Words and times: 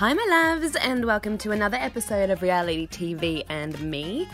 Hi, 0.00 0.14
my 0.14 0.26
loves, 0.30 0.76
and 0.76 1.04
welcome 1.04 1.36
to 1.36 1.50
another 1.50 1.76
episode 1.76 2.30
of 2.30 2.40
Reality 2.40 2.88
TV 2.88 3.44
and 3.50 3.78
Me. 3.82 4.26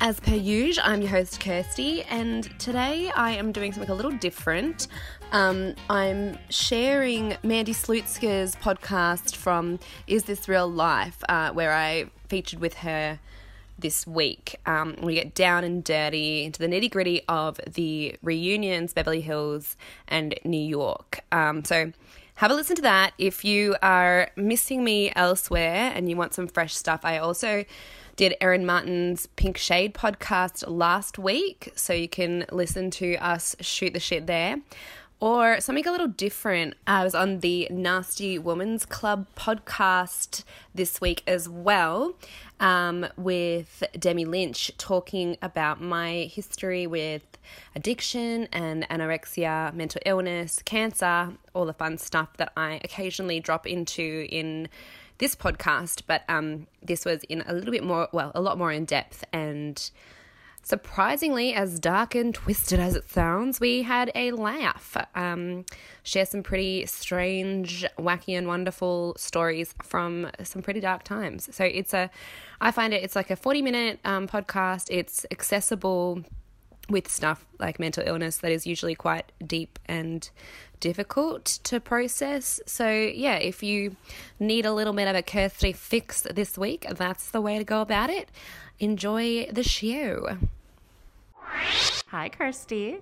As 0.00 0.20
per 0.20 0.34
usual, 0.34 0.84
I'm 0.86 1.00
your 1.00 1.08
host 1.08 1.40
Kirsty, 1.40 2.02
and 2.02 2.44
today 2.60 3.10
I 3.16 3.30
am 3.30 3.50
doing 3.50 3.72
something 3.72 3.90
a 3.90 3.94
little 3.94 4.10
different. 4.10 4.86
Um, 5.32 5.76
I'm 5.88 6.36
sharing 6.50 7.38
Mandy 7.42 7.72
Slutska's 7.72 8.54
podcast 8.56 9.34
from 9.34 9.78
Is 10.06 10.24
This 10.24 10.46
Real 10.46 10.70
Life, 10.70 11.24
uh, 11.26 11.52
where 11.52 11.72
I 11.72 12.10
featured 12.28 12.60
with 12.60 12.74
her 12.74 13.18
this 13.78 14.06
week. 14.06 14.56
Um, 14.66 14.94
we 15.00 15.14
get 15.14 15.34
down 15.34 15.64
and 15.64 15.82
dirty 15.82 16.44
into 16.44 16.58
the 16.58 16.66
nitty 16.66 16.90
gritty 16.90 17.22
of 17.30 17.58
the 17.66 18.14
reunions, 18.22 18.92
Beverly 18.92 19.22
Hills 19.22 19.74
and 20.06 20.34
New 20.44 20.60
York. 20.60 21.20
Um, 21.32 21.64
so 21.64 21.92
have 22.38 22.52
a 22.52 22.54
listen 22.54 22.76
to 22.76 22.82
that. 22.82 23.14
If 23.18 23.44
you 23.44 23.74
are 23.82 24.30
missing 24.36 24.84
me 24.84 25.12
elsewhere 25.16 25.90
and 25.92 26.08
you 26.08 26.16
want 26.16 26.34
some 26.34 26.46
fresh 26.46 26.72
stuff, 26.72 27.00
I 27.02 27.18
also 27.18 27.64
did 28.14 28.36
Erin 28.40 28.64
Martin's 28.64 29.26
Pink 29.34 29.58
Shade 29.58 29.92
podcast 29.92 30.62
last 30.68 31.18
week, 31.18 31.72
so 31.74 31.92
you 31.92 32.08
can 32.08 32.46
listen 32.52 32.92
to 32.92 33.16
us 33.16 33.56
shoot 33.60 33.92
the 33.92 33.98
shit 33.98 34.28
there. 34.28 34.58
Or 35.18 35.60
something 35.60 35.84
a 35.84 35.90
little 35.90 36.06
different. 36.06 36.74
I 36.86 37.02
was 37.02 37.12
on 37.12 37.40
the 37.40 37.66
Nasty 37.72 38.38
Woman's 38.38 38.86
Club 38.86 39.26
podcast 39.34 40.44
this 40.72 41.00
week 41.00 41.24
as 41.26 41.48
well 41.48 42.14
um, 42.60 43.04
with 43.16 43.82
Demi 43.98 44.24
Lynch 44.24 44.70
talking 44.78 45.36
about 45.42 45.80
my 45.80 46.30
history 46.32 46.86
with 46.86 47.27
addiction 47.74 48.48
and 48.52 48.88
anorexia, 48.88 49.72
mental 49.74 50.00
illness, 50.04 50.60
cancer, 50.64 51.32
all 51.54 51.66
the 51.66 51.72
fun 51.72 51.98
stuff 51.98 52.36
that 52.36 52.52
I 52.56 52.80
occasionally 52.84 53.40
drop 53.40 53.66
into 53.66 54.26
in 54.30 54.68
this 55.18 55.34
podcast. 55.34 56.02
But 56.06 56.24
um, 56.28 56.66
this 56.82 57.04
was 57.04 57.22
in 57.24 57.42
a 57.46 57.52
little 57.52 57.72
bit 57.72 57.84
more, 57.84 58.08
well, 58.12 58.32
a 58.34 58.40
lot 58.40 58.58
more 58.58 58.72
in 58.72 58.84
depth 58.84 59.24
and 59.32 59.90
surprisingly, 60.68 61.54
as 61.54 61.80
dark 61.80 62.14
and 62.14 62.34
twisted 62.34 62.78
as 62.78 62.94
it 62.94 63.10
sounds, 63.10 63.58
we 63.58 63.82
had 63.82 64.12
a 64.14 64.32
laugh. 64.32 64.96
Um, 65.14 65.64
share 66.02 66.26
some 66.26 66.42
pretty 66.42 66.84
strange, 66.84 67.86
wacky, 67.98 68.36
and 68.36 68.46
wonderful 68.46 69.14
stories 69.16 69.74
from 69.82 70.30
some 70.42 70.60
pretty 70.60 70.80
dark 70.80 71.04
times. 71.04 71.48
So 71.56 71.64
it's 71.64 71.94
a, 71.94 72.10
I 72.60 72.70
find 72.70 72.92
it, 72.92 73.02
it's 73.02 73.16
like 73.16 73.30
a 73.30 73.36
40 73.36 73.62
minute 73.62 74.00
um, 74.04 74.28
podcast. 74.28 74.88
It's 74.90 75.24
accessible 75.30 76.22
with 76.88 77.10
stuff 77.10 77.44
like 77.58 77.78
mental 77.78 78.02
illness 78.06 78.38
that 78.38 78.50
is 78.50 78.66
usually 78.66 78.94
quite 78.94 79.30
deep 79.44 79.78
and 79.86 80.30
difficult 80.80 81.44
to 81.64 81.80
process. 81.80 82.60
So, 82.66 82.90
yeah, 82.90 83.36
if 83.36 83.62
you 83.62 83.96
need 84.38 84.64
a 84.64 84.72
little 84.72 84.92
bit 84.92 85.08
of 85.08 85.16
a 85.16 85.22
Kirsty 85.22 85.72
fix 85.72 86.22
this 86.22 86.56
week, 86.56 86.86
that's 86.90 87.30
the 87.30 87.40
way 87.40 87.58
to 87.58 87.64
go 87.64 87.80
about 87.80 88.10
it. 88.10 88.30
Enjoy 88.78 89.46
the 89.46 89.62
show. 89.62 90.38
Hi, 92.08 92.28
Kirsty. 92.28 92.98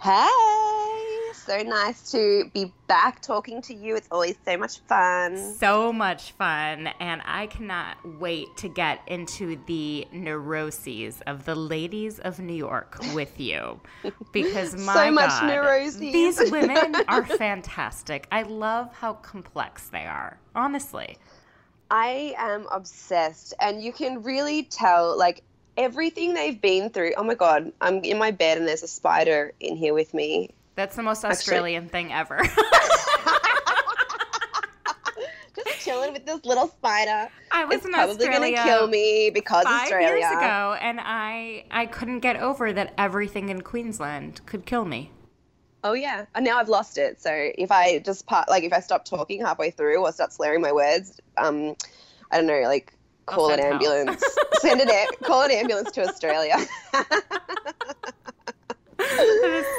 Hey, 0.00 1.23
so 1.34 1.58
nice 1.62 2.12
to 2.12 2.50
be 2.54 2.72
back 2.86 3.20
talking 3.20 3.60
to 3.62 3.74
you. 3.74 3.96
It's 3.96 4.08
always 4.10 4.36
so 4.44 4.56
much 4.56 4.78
fun. 4.80 5.36
So 5.54 5.92
much 5.92 6.32
fun. 6.32 6.88
And 7.00 7.22
I 7.24 7.46
cannot 7.46 7.96
wait 8.18 8.48
to 8.58 8.68
get 8.68 9.00
into 9.06 9.58
the 9.66 10.06
neuroses 10.12 11.22
of 11.26 11.44
the 11.44 11.54
ladies 11.54 12.18
of 12.18 12.38
New 12.38 12.54
York 12.54 12.98
with 13.14 13.38
you. 13.40 13.80
Because 14.32 14.74
my 14.74 14.94
so 14.94 15.10
much 15.10 15.28
God, 15.28 15.46
neuroses. 15.46 15.98
these 16.00 16.50
women 16.50 16.96
are 17.08 17.24
fantastic. 17.38 18.26
I 18.32 18.42
love 18.42 18.92
how 18.94 19.14
complex 19.14 19.88
they 19.88 20.04
are, 20.06 20.38
honestly. 20.54 21.18
I 21.90 22.34
am 22.36 22.66
obsessed, 22.72 23.54
and 23.60 23.82
you 23.82 23.92
can 23.92 24.22
really 24.22 24.64
tell, 24.64 25.16
like, 25.16 25.42
everything 25.76 26.34
they've 26.34 26.60
been 26.60 26.90
through. 26.90 27.14
Oh 27.16 27.22
my 27.22 27.34
god, 27.34 27.72
I'm 27.80 28.02
in 28.04 28.18
my 28.18 28.30
bed 28.30 28.58
and 28.58 28.66
there's 28.66 28.82
a 28.82 28.88
spider 28.88 29.52
in 29.60 29.76
here 29.76 29.94
with 29.94 30.14
me. 30.14 30.50
That's 30.76 30.96
the 30.96 31.02
most 31.02 31.24
Australian 31.24 31.88
thing 31.88 32.12
ever. 32.12 32.40
Just 35.56 35.84
chilling 35.84 36.12
with 36.12 36.26
this 36.26 36.44
little 36.44 36.66
spider. 36.66 37.30
I 37.52 37.64
was 37.64 37.76
it's 37.76 37.86
in 37.86 37.92
probably 37.92 38.14
Australia 38.26 38.56
gonna 38.56 38.68
kill 38.68 38.86
me 38.88 39.30
because 39.32 39.64
five 39.64 39.82
Australia. 39.82 40.08
years 40.08 40.24
ago, 40.32 40.76
and 40.80 40.98
I 41.00 41.64
I 41.70 41.86
couldn't 41.86 42.20
get 42.20 42.36
over 42.36 42.72
that 42.72 42.92
everything 42.98 43.50
in 43.50 43.60
Queensland 43.62 44.44
could 44.46 44.66
kill 44.66 44.84
me. 44.84 45.12
Oh 45.84 45.92
yeah, 45.92 46.24
and 46.34 46.44
now 46.44 46.58
I've 46.58 46.68
lost 46.68 46.98
it. 46.98 47.20
So 47.22 47.30
if 47.32 47.70
I 47.70 48.00
just 48.00 48.26
part, 48.26 48.48
like 48.48 48.64
if 48.64 48.72
I 48.72 48.80
stop 48.80 49.04
talking 49.04 49.42
halfway 49.42 49.70
through 49.70 49.98
or 50.04 50.10
start 50.10 50.32
slurring 50.32 50.60
my 50.60 50.72
words, 50.72 51.20
um, 51.36 51.76
I 52.32 52.38
don't 52.38 52.46
know, 52.48 52.62
like 52.62 52.92
call 53.26 53.50
an 53.52 53.60
help. 53.60 53.74
ambulance. 53.74 54.24
Send 54.54 54.80
an 54.80 54.90
a- 54.90 55.06
call 55.24 55.42
an 55.42 55.52
ambulance 55.52 55.92
to 55.92 56.02
Australia. 56.08 56.56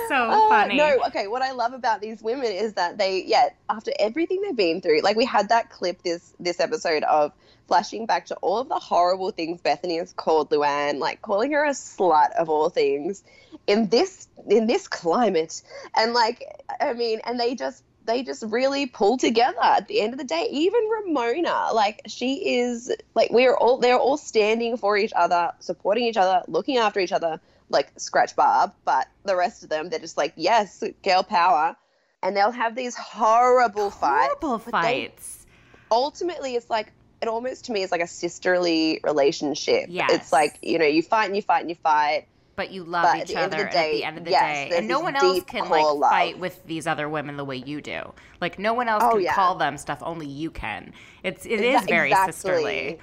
So 0.08 0.16
Oh, 0.16 0.47
funny. 0.50 0.78
No, 0.78 0.97
okay. 1.08 1.28
What 1.28 1.41
I 1.41 1.52
love 1.52 1.74
about 1.74 2.02
these 2.02 2.22
women 2.22 2.46
is 2.52 2.74
that 2.74 2.97
they, 2.97 3.24
yeah, 3.25 3.50
after 3.69 3.91
everything 4.00 4.41
they've 4.41 4.56
been 4.56 4.81
through, 4.81 5.02
like 5.02 5.16
we 5.16 5.25
had 5.25 5.50
that 5.50 5.69
clip 5.69 6.02
this 6.03 6.34
this 6.40 6.59
episode 6.59 7.03
of 7.03 7.31
flashing 7.68 8.06
back 8.06 8.28
to 8.28 8.35
all 8.35 8.59
of 8.59 8.69
the 8.69 8.75
horrible 8.75 9.31
things 9.31 9.62
Bethenny 9.62 9.97
has 9.97 10.14
called 10.14 10.50
Luann, 10.52 11.00
like 11.00 11.22
calling 11.22 11.52
her 11.52 11.66
a 11.66 11.72
slut 11.72 12.31
of 12.34 12.50
all 12.50 12.69
things, 12.69 13.24
in 13.68 13.90
this 13.90 14.28
in 14.47 14.68
this 14.68 14.88
climate, 14.88 15.62
and 15.96 16.14
like 16.14 16.44
I 16.80 16.94
mean, 16.94 17.22
and 17.25 17.40
they 17.40 17.56
just 17.56 17.84
they 18.06 18.22
just 18.22 18.44
really 18.44 18.85
pull 18.85 19.18
together 19.18 19.58
at 19.64 19.88
the 19.88 20.02
end 20.02 20.14
of 20.14 20.19
the 20.19 20.25
day. 20.25 20.47
Even 20.52 20.88
Ramona, 20.90 21.69
like 21.74 22.02
she 22.08 22.58
is 22.58 22.91
like 23.16 23.31
we're 23.31 23.56
all 23.56 23.80
they're 23.80 23.97
all 23.97 24.18
standing 24.18 24.78
for 24.78 24.97
each 24.97 25.14
other, 25.16 25.52
supporting 25.59 26.06
each 26.06 26.18
other, 26.18 26.44
looking 26.47 26.78
after 26.78 27.00
each 27.00 27.12
other, 27.12 27.40
like 27.70 27.92
scratch 28.00 28.36
Barb, 28.36 28.74
but 28.86 29.08
the 29.24 29.36
rest 29.36 29.64
of 29.64 29.70
them 29.70 29.90
they're 29.90 30.00
just 30.00 30.18
like, 30.18 30.34
yes, 30.36 30.84
girl 31.03 31.24
power. 31.24 31.76
And 32.24 32.36
they'll 32.36 32.52
have 32.52 32.76
these 32.76 32.96
horrible 32.96 33.92
fights. 33.92 34.36
Horrible 34.42 34.59
fights. 34.59 35.46
ultimately 35.92 36.56
it's 36.56 36.70
like 36.70 36.92
it 37.22 37.28
almost 37.28 37.66
to 37.66 37.72
me 37.72 37.81
is 37.81 37.92
like 37.92 38.02
a 38.02 38.08
sisterly 38.08 39.00
relationship. 39.03 39.86
Yes. 39.90 40.12
It's 40.14 40.31
like, 40.34 40.59
you 40.62 40.78
know, 40.80 40.86
you 40.86 41.02
fight 41.02 41.26
and 41.26 41.36
you 41.36 41.42
fight 41.42 41.62
and 41.62 41.70
you 41.70 41.76
fight. 41.76 42.28
But 42.56 42.72
you 42.72 42.84
love 42.86 43.03
But 43.03 43.18
each 43.24 43.28
the 43.28 43.36
end 43.38 43.48
of 43.48 43.53
other 43.53 43.64
the 43.64 43.70
at 43.70 43.74
day, 43.74 43.97
the 43.97 44.03
end 44.06 44.18
of 44.18 44.24
the 44.24 44.32
yes, 44.32 44.70
day, 44.70 44.78
and 44.78 44.88
no 44.88 45.02
one 45.02 45.16
else 45.18 45.44
can 45.44 45.68
like 45.70 45.86
fight 46.09 46.40
with 46.40 46.66
these 46.66 46.88
other 46.88 47.09
women 47.09 47.36
the 47.36 47.44
way 47.44 47.58
you 47.58 47.82
do. 47.82 48.14
Like 48.40 48.58
no 48.59 48.74
one 48.74 48.88
else 48.88 49.03
Oh, 49.06 49.12
can 49.14 49.22
yeah. 49.24 49.34
call 49.34 49.56
them 49.56 49.78
stuff. 49.78 50.00
Only 50.02 50.28
you 50.28 50.52
can. 50.52 50.94
It's 51.22 51.46
it 51.46 51.59
is 51.59 51.84
very 51.86 52.12
exactly. 52.12 52.32
sisterly. 52.32 53.00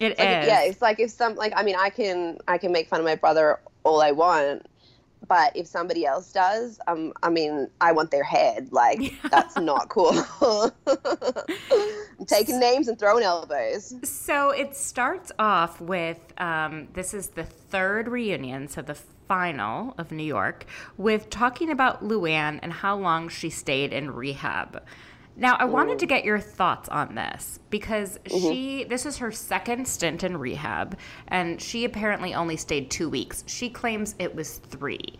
It 0.00 0.12
is. 0.12 0.18
Like, 0.18 0.18
yeah, 0.18 0.62
it's 0.62 0.80
like 0.80 0.98
if 1.00 1.10
some 1.10 1.34
like 1.36 1.52
I 1.56 1.62
mean 1.62 1.76
I 1.78 1.90
can 1.90 2.38
I 2.48 2.56
can 2.56 2.72
make 2.72 2.88
fun 2.88 3.00
of 3.00 3.04
my 3.06 3.16
brother 3.16 3.60
all 3.86 4.02
I 4.02 4.10
want, 4.10 4.66
but 5.28 5.56
if 5.56 5.66
somebody 5.66 6.04
else 6.04 6.32
does, 6.32 6.80
um 6.86 7.12
I 7.22 7.30
mean 7.30 7.68
I 7.80 7.92
want 7.92 8.10
their 8.10 8.24
head. 8.24 8.68
Like 8.72 9.14
that's 9.30 9.56
not 9.56 9.88
cool. 9.88 10.12
I'm 12.18 12.26
taking 12.26 12.58
names 12.58 12.88
and 12.88 12.98
throwing 12.98 13.24
elbows. 13.24 13.94
So 14.02 14.50
it 14.50 14.76
starts 14.76 15.32
off 15.38 15.80
with 15.80 16.18
um, 16.38 16.88
this 16.92 17.14
is 17.14 17.28
the 17.28 17.44
third 17.44 18.08
reunion, 18.08 18.68
so 18.68 18.82
the 18.82 18.94
final 19.28 19.94
of 19.98 20.12
New 20.12 20.24
York, 20.24 20.66
with 20.96 21.30
talking 21.30 21.70
about 21.70 22.04
Luann 22.04 22.60
and 22.62 22.72
how 22.72 22.96
long 22.96 23.28
she 23.28 23.50
stayed 23.50 23.92
in 23.92 24.10
rehab. 24.10 24.82
Now, 25.38 25.56
I 25.56 25.66
wanted 25.66 25.98
to 25.98 26.06
get 26.06 26.24
your 26.24 26.38
thoughts 26.40 26.88
on 26.88 27.14
this 27.14 27.60
because 27.68 28.18
she, 28.26 28.84
this 28.84 29.04
is 29.04 29.18
her 29.18 29.30
second 29.30 29.86
stint 29.86 30.24
in 30.24 30.38
rehab, 30.38 30.98
and 31.28 31.60
she 31.60 31.84
apparently 31.84 32.32
only 32.32 32.56
stayed 32.56 32.90
two 32.90 33.10
weeks. 33.10 33.44
She 33.46 33.68
claims 33.68 34.14
it 34.18 34.34
was 34.34 34.56
three. 34.56 35.18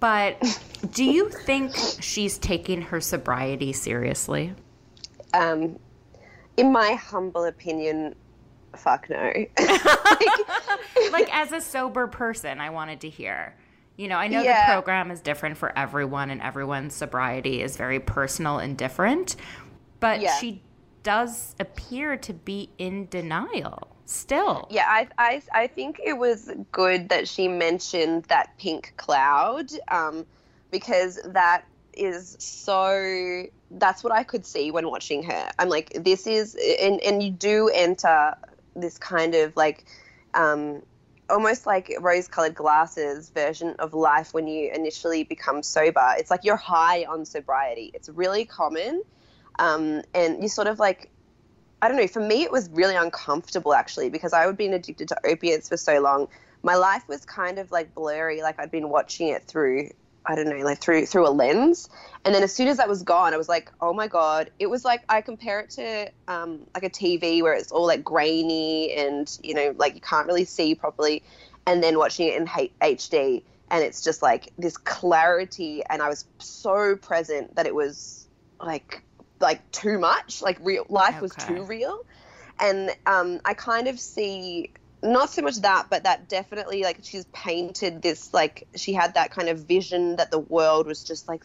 But 0.00 0.42
do 0.92 1.04
you 1.04 1.28
think 1.28 1.74
she's 2.00 2.38
taking 2.38 2.80
her 2.80 3.00
sobriety 3.00 3.72
seriously? 3.72 4.54
Um 5.34 5.78
in 6.56 6.72
my 6.72 6.94
humble 6.94 7.44
opinion, 7.44 8.14
fuck 8.76 9.08
no. 9.08 9.16
like 11.12 11.34
as 11.34 11.52
a 11.52 11.60
sober 11.60 12.06
person, 12.06 12.60
I 12.60 12.70
wanted 12.70 13.00
to 13.02 13.10
hear. 13.10 13.54
You 14.00 14.08
know, 14.08 14.16
I 14.16 14.28
know 14.28 14.40
Yeah. 14.42 14.64
the 14.66 14.72
program 14.72 15.10
is 15.10 15.20
different 15.20 15.58
for 15.58 15.78
everyone, 15.78 16.30
and 16.30 16.40
everyone's 16.40 16.94
sobriety 16.94 17.60
is 17.60 17.76
very 17.76 18.00
personal 18.00 18.58
and 18.58 18.74
different. 18.74 19.36
But 20.00 20.22
Yeah. 20.22 20.32
she 20.36 20.62
does 21.02 21.54
appear 21.60 22.16
to 22.16 22.32
be 22.32 22.70
in 22.78 23.08
denial 23.08 23.88
still. 24.06 24.66
Yeah, 24.70 24.86
I, 24.88 25.08
I, 25.18 25.42
I 25.52 25.66
think 25.66 26.00
it 26.02 26.14
was 26.14 26.50
good 26.72 27.10
that 27.10 27.28
she 27.28 27.46
mentioned 27.46 28.24
that 28.24 28.56
pink 28.58 28.94
cloud 28.96 29.70
um, 29.88 30.24
because 30.70 31.20
that 31.26 31.66
is 31.92 32.36
so. 32.38 33.44
That's 33.72 34.02
what 34.02 34.14
I 34.14 34.22
could 34.22 34.46
see 34.46 34.70
when 34.70 34.88
watching 34.88 35.22
her. 35.24 35.50
I'm 35.58 35.68
like, 35.68 35.92
this 36.02 36.26
is, 36.26 36.56
and, 36.80 37.02
and 37.02 37.22
you 37.22 37.30
do 37.30 37.68
enter 37.68 38.34
this 38.74 38.96
kind 38.96 39.34
of 39.34 39.54
like, 39.56 39.84
um, 40.32 40.82
almost 41.30 41.66
like 41.66 41.92
rose 42.00 42.28
colored 42.28 42.54
glasses 42.54 43.30
version 43.30 43.74
of 43.78 43.94
life 43.94 44.34
when 44.34 44.46
you 44.46 44.70
initially 44.72 45.24
become 45.24 45.62
sober. 45.62 46.14
It's 46.18 46.30
like 46.30 46.44
you're 46.44 46.56
high 46.56 47.04
on 47.04 47.24
sobriety. 47.24 47.90
It's 47.94 48.08
really 48.08 48.44
common. 48.44 49.02
Um, 49.58 50.02
and 50.14 50.42
you 50.42 50.48
sort 50.48 50.68
of 50.68 50.78
like 50.78 51.10
I 51.82 51.88
don't 51.88 51.96
know. 51.96 52.06
For 52.06 52.20
me, 52.20 52.42
it 52.42 52.52
was 52.52 52.68
really 52.70 52.94
uncomfortable 52.94 53.72
actually 53.72 54.10
because 54.10 54.32
I 54.32 54.42
had 54.42 54.56
been 54.56 54.74
addicted 54.74 55.08
to 55.08 55.16
opiates 55.24 55.68
for 55.68 55.78
so 55.78 56.00
long. 56.00 56.28
My 56.62 56.74
life 56.74 57.08
was 57.08 57.24
kind 57.24 57.58
of 57.58 57.72
like 57.72 57.94
blurry, 57.94 58.42
like 58.42 58.60
I'd 58.60 58.70
been 58.70 58.90
watching 58.90 59.28
it 59.28 59.44
through 59.44 59.90
I 60.30 60.36
don't 60.36 60.48
know, 60.48 60.64
like 60.64 60.80
through 60.80 61.06
through 61.06 61.26
a 61.26 61.30
lens. 61.30 61.88
And 62.24 62.34
then 62.34 62.42
as 62.42 62.54
soon 62.54 62.68
as 62.68 62.76
that 62.76 62.88
was 62.88 63.02
gone, 63.02 63.34
I 63.34 63.36
was 63.36 63.48
like, 63.48 63.72
oh 63.80 63.92
my 63.92 64.06
god! 64.06 64.50
It 64.60 64.68
was 64.68 64.84
like 64.84 65.02
I 65.08 65.20
compare 65.22 65.60
it 65.60 65.70
to 65.70 66.10
um, 66.28 66.60
like 66.74 66.84
a 66.84 66.90
TV 66.90 67.42
where 67.42 67.52
it's 67.52 67.72
all 67.72 67.86
like 67.86 68.04
grainy 68.04 68.92
and 68.94 69.36
you 69.42 69.54
know 69.54 69.74
like 69.76 69.94
you 69.94 70.00
can't 70.00 70.28
really 70.28 70.44
see 70.44 70.76
properly, 70.76 71.24
and 71.66 71.82
then 71.82 71.98
watching 71.98 72.28
it 72.28 72.36
in 72.36 72.48
H- 72.56 72.72
HD 72.80 73.42
and 73.70 73.84
it's 73.84 74.02
just 74.02 74.22
like 74.22 74.52
this 74.58 74.76
clarity, 74.76 75.82
and 75.88 76.02
I 76.02 76.08
was 76.08 76.24
so 76.38 76.96
present 76.96 77.56
that 77.56 77.66
it 77.66 77.74
was 77.74 78.28
like 78.60 79.02
like 79.40 79.68
too 79.72 79.98
much, 79.98 80.42
like 80.42 80.58
real 80.60 80.84
life 80.88 81.14
okay. 81.16 81.20
was 81.20 81.32
too 81.32 81.64
real, 81.64 81.98
and 82.60 82.90
um, 83.06 83.40
I 83.44 83.54
kind 83.54 83.88
of 83.88 83.98
see 83.98 84.72
not 85.02 85.30
so 85.30 85.42
much 85.42 85.56
that, 85.62 85.86
but 85.90 86.04
that 86.04 86.28
definitely 86.28 86.82
like 86.82 86.98
she's 87.02 87.24
painted 87.26 88.02
this 88.02 88.32
like 88.34 88.66
she 88.76 88.92
had 88.92 89.14
that 89.14 89.30
kind 89.30 89.48
of 89.48 89.60
vision 89.60 90.16
that 90.16 90.30
the 90.30 90.38
world 90.38 90.86
was 90.86 91.04
just 91.04 91.28
like 91.28 91.44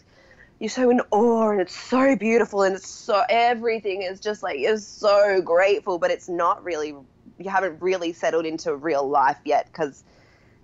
you're 0.59 0.69
so 0.69 0.89
in 0.89 1.01
awe 1.11 1.51
and 1.51 1.61
it's 1.61 1.75
so 1.75 2.15
beautiful 2.15 2.63
and 2.63 2.75
it's 2.75 2.87
so 2.87 3.23
everything 3.29 4.01
is 4.01 4.19
just 4.19 4.41
like 4.43 4.59
you're 4.59 4.77
so 4.77 5.41
grateful, 5.41 5.97
but 5.97 6.11
it's 6.11 6.29
not 6.29 6.63
really 6.63 6.95
you 7.37 7.49
haven't 7.49 7.81
really 7.81 8.13
settled 8.13 8.45
into 8.45 8.75
real 8.75 9.07
life 9.07 9.37
yet 9.43 9.67
because 9.67 10.03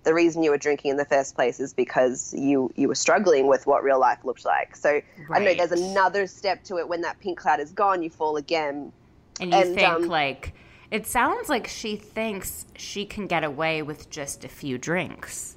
the 0.04 0.14
reason 0.14 0.42
you 0.42 0.50
were 0.50 0.58
drinking 0.58 0.90
in 0.90 0.96
the 0.96 1.04
first 1.04 1.34
place 1.34 1.60
is 1.60 1.72
because 1.72 2.34
you 2.36 2.70
you 2.76 2.88
were 2.88 2.94
struggling 2.94 3.46
with 3.46 3.66
what 3.66 3.84
real 3.84 4.00
life 4.00 4.18
looked 4.24 4.44
like. 4.44 4.76
So 4.76 4.90
right. 4.90 5.04
I 5.30 5.38
know 5.44 5.54
there's 5.54 5.72
another 5.72 6.26
step 6.26 6.64
to 6.64 6.78
it 6.78 6.88
when 6.88 7.02
that 7.02 7.20
pink 7.20 7.38
cloud 7.38 7.60
is 7.60 7.70
gone, 7.70 8.02
you 8.02 8.10
fall 8.10 8.36
again. 8.36 8.92
And 9.40 9.50
you 9.50 9.58
and, 9.58 9.74
think 9.74 9.88
um, 9.88 10.08
like 10.08 10.54
it 10.92 11.06
sounds 11.06 11.48
like 11.48 11.66
she 11.66 11.96
thinks 11.96 12.66
she 12.76 13.06
can 13.06 13.26
get 13.26 13.42
away 13.42 13.80
with 13.80 14.10
just 14.10 14.44
a 14.44 14.48
few 14.48 14.76
drinks. 14.76 15.56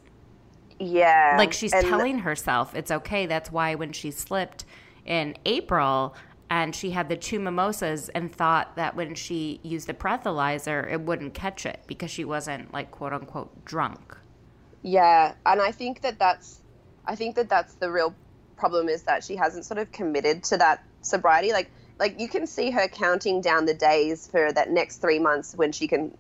Yeah. 0.79 1.35
Like 1.37 1.51
she's 1.51 1.73
and 1.73 1.85
telling 1.85 2.19
herself 2.19 2.73
it's 2.73 2.89
okay. 2.89 3.25
That's 3.25 3.51
why 3.51 3.75
when 3.75 3.91
she 3.91 4.11
slipped 4.11 4.63
in 5.05 5.35
April 5.45 6.15
and 6.49 6.73
she 6.73 6.91
had 6.91 7.09
the 7.09 7.17
two 7.17 7.41
mimosas 7.41 8.07
and 8.09 8.33
thought 8.33 8.77
that 8.77 8.95
when 8.95 9.13
she 9.13 9.59
used 9.61 9.87
the 9.87 9.93
breathalyzer, 9.93 10.89
it 10.89 11.01
wouldn't 11.01 11.33
catch 11.33 11.65
it 11.65 11.81
because 11.85 12.09
she 12.09 12.23
wasn't 12.23 12.73
like 12.73 12.91
quote 12.91 13.11
unquote 13.11 13.65
drunk. 13.65 14.17
Yeah. 14.83 15.33
And 15.45 15.61
I 15.61 15.73
think 15.73 15.99
that 16.01 16.17
that's, 16.17 16.61
I 17.05 17.15
think 17.15 17.35
that 17.35 17.49
that's 17.49 17.73
the 17.73 17.91
real 17.91 18.15
problem 18.55 18.87
is 18.87 19.03
that 19.03 19.21
she 19.21 19.35
hasn't 19.35 19.65
sort 19.65 19.79
of 19.79 19.91
committed 19.91 20.45
to 20.45 20.57
that 20.57 20.81
sobriety. 21.01 21.51
Like, 21.51 21.69
like 21.99 22.19
you 22.19 22.27
can 22.27 22.45
see 22.45 22.71
her 22.71 22.87
counting 22.87 23.41
down 23.41 23.65
the 23.65 23.73
days 23.73 24.27
for 24.27 24.51
that 24.51 24.69
next 24.69 24.97
three 24.97 25.19
months 25.19 25.55
when 25.55 25.71
she 25.71 25.87
can 25.87 26.15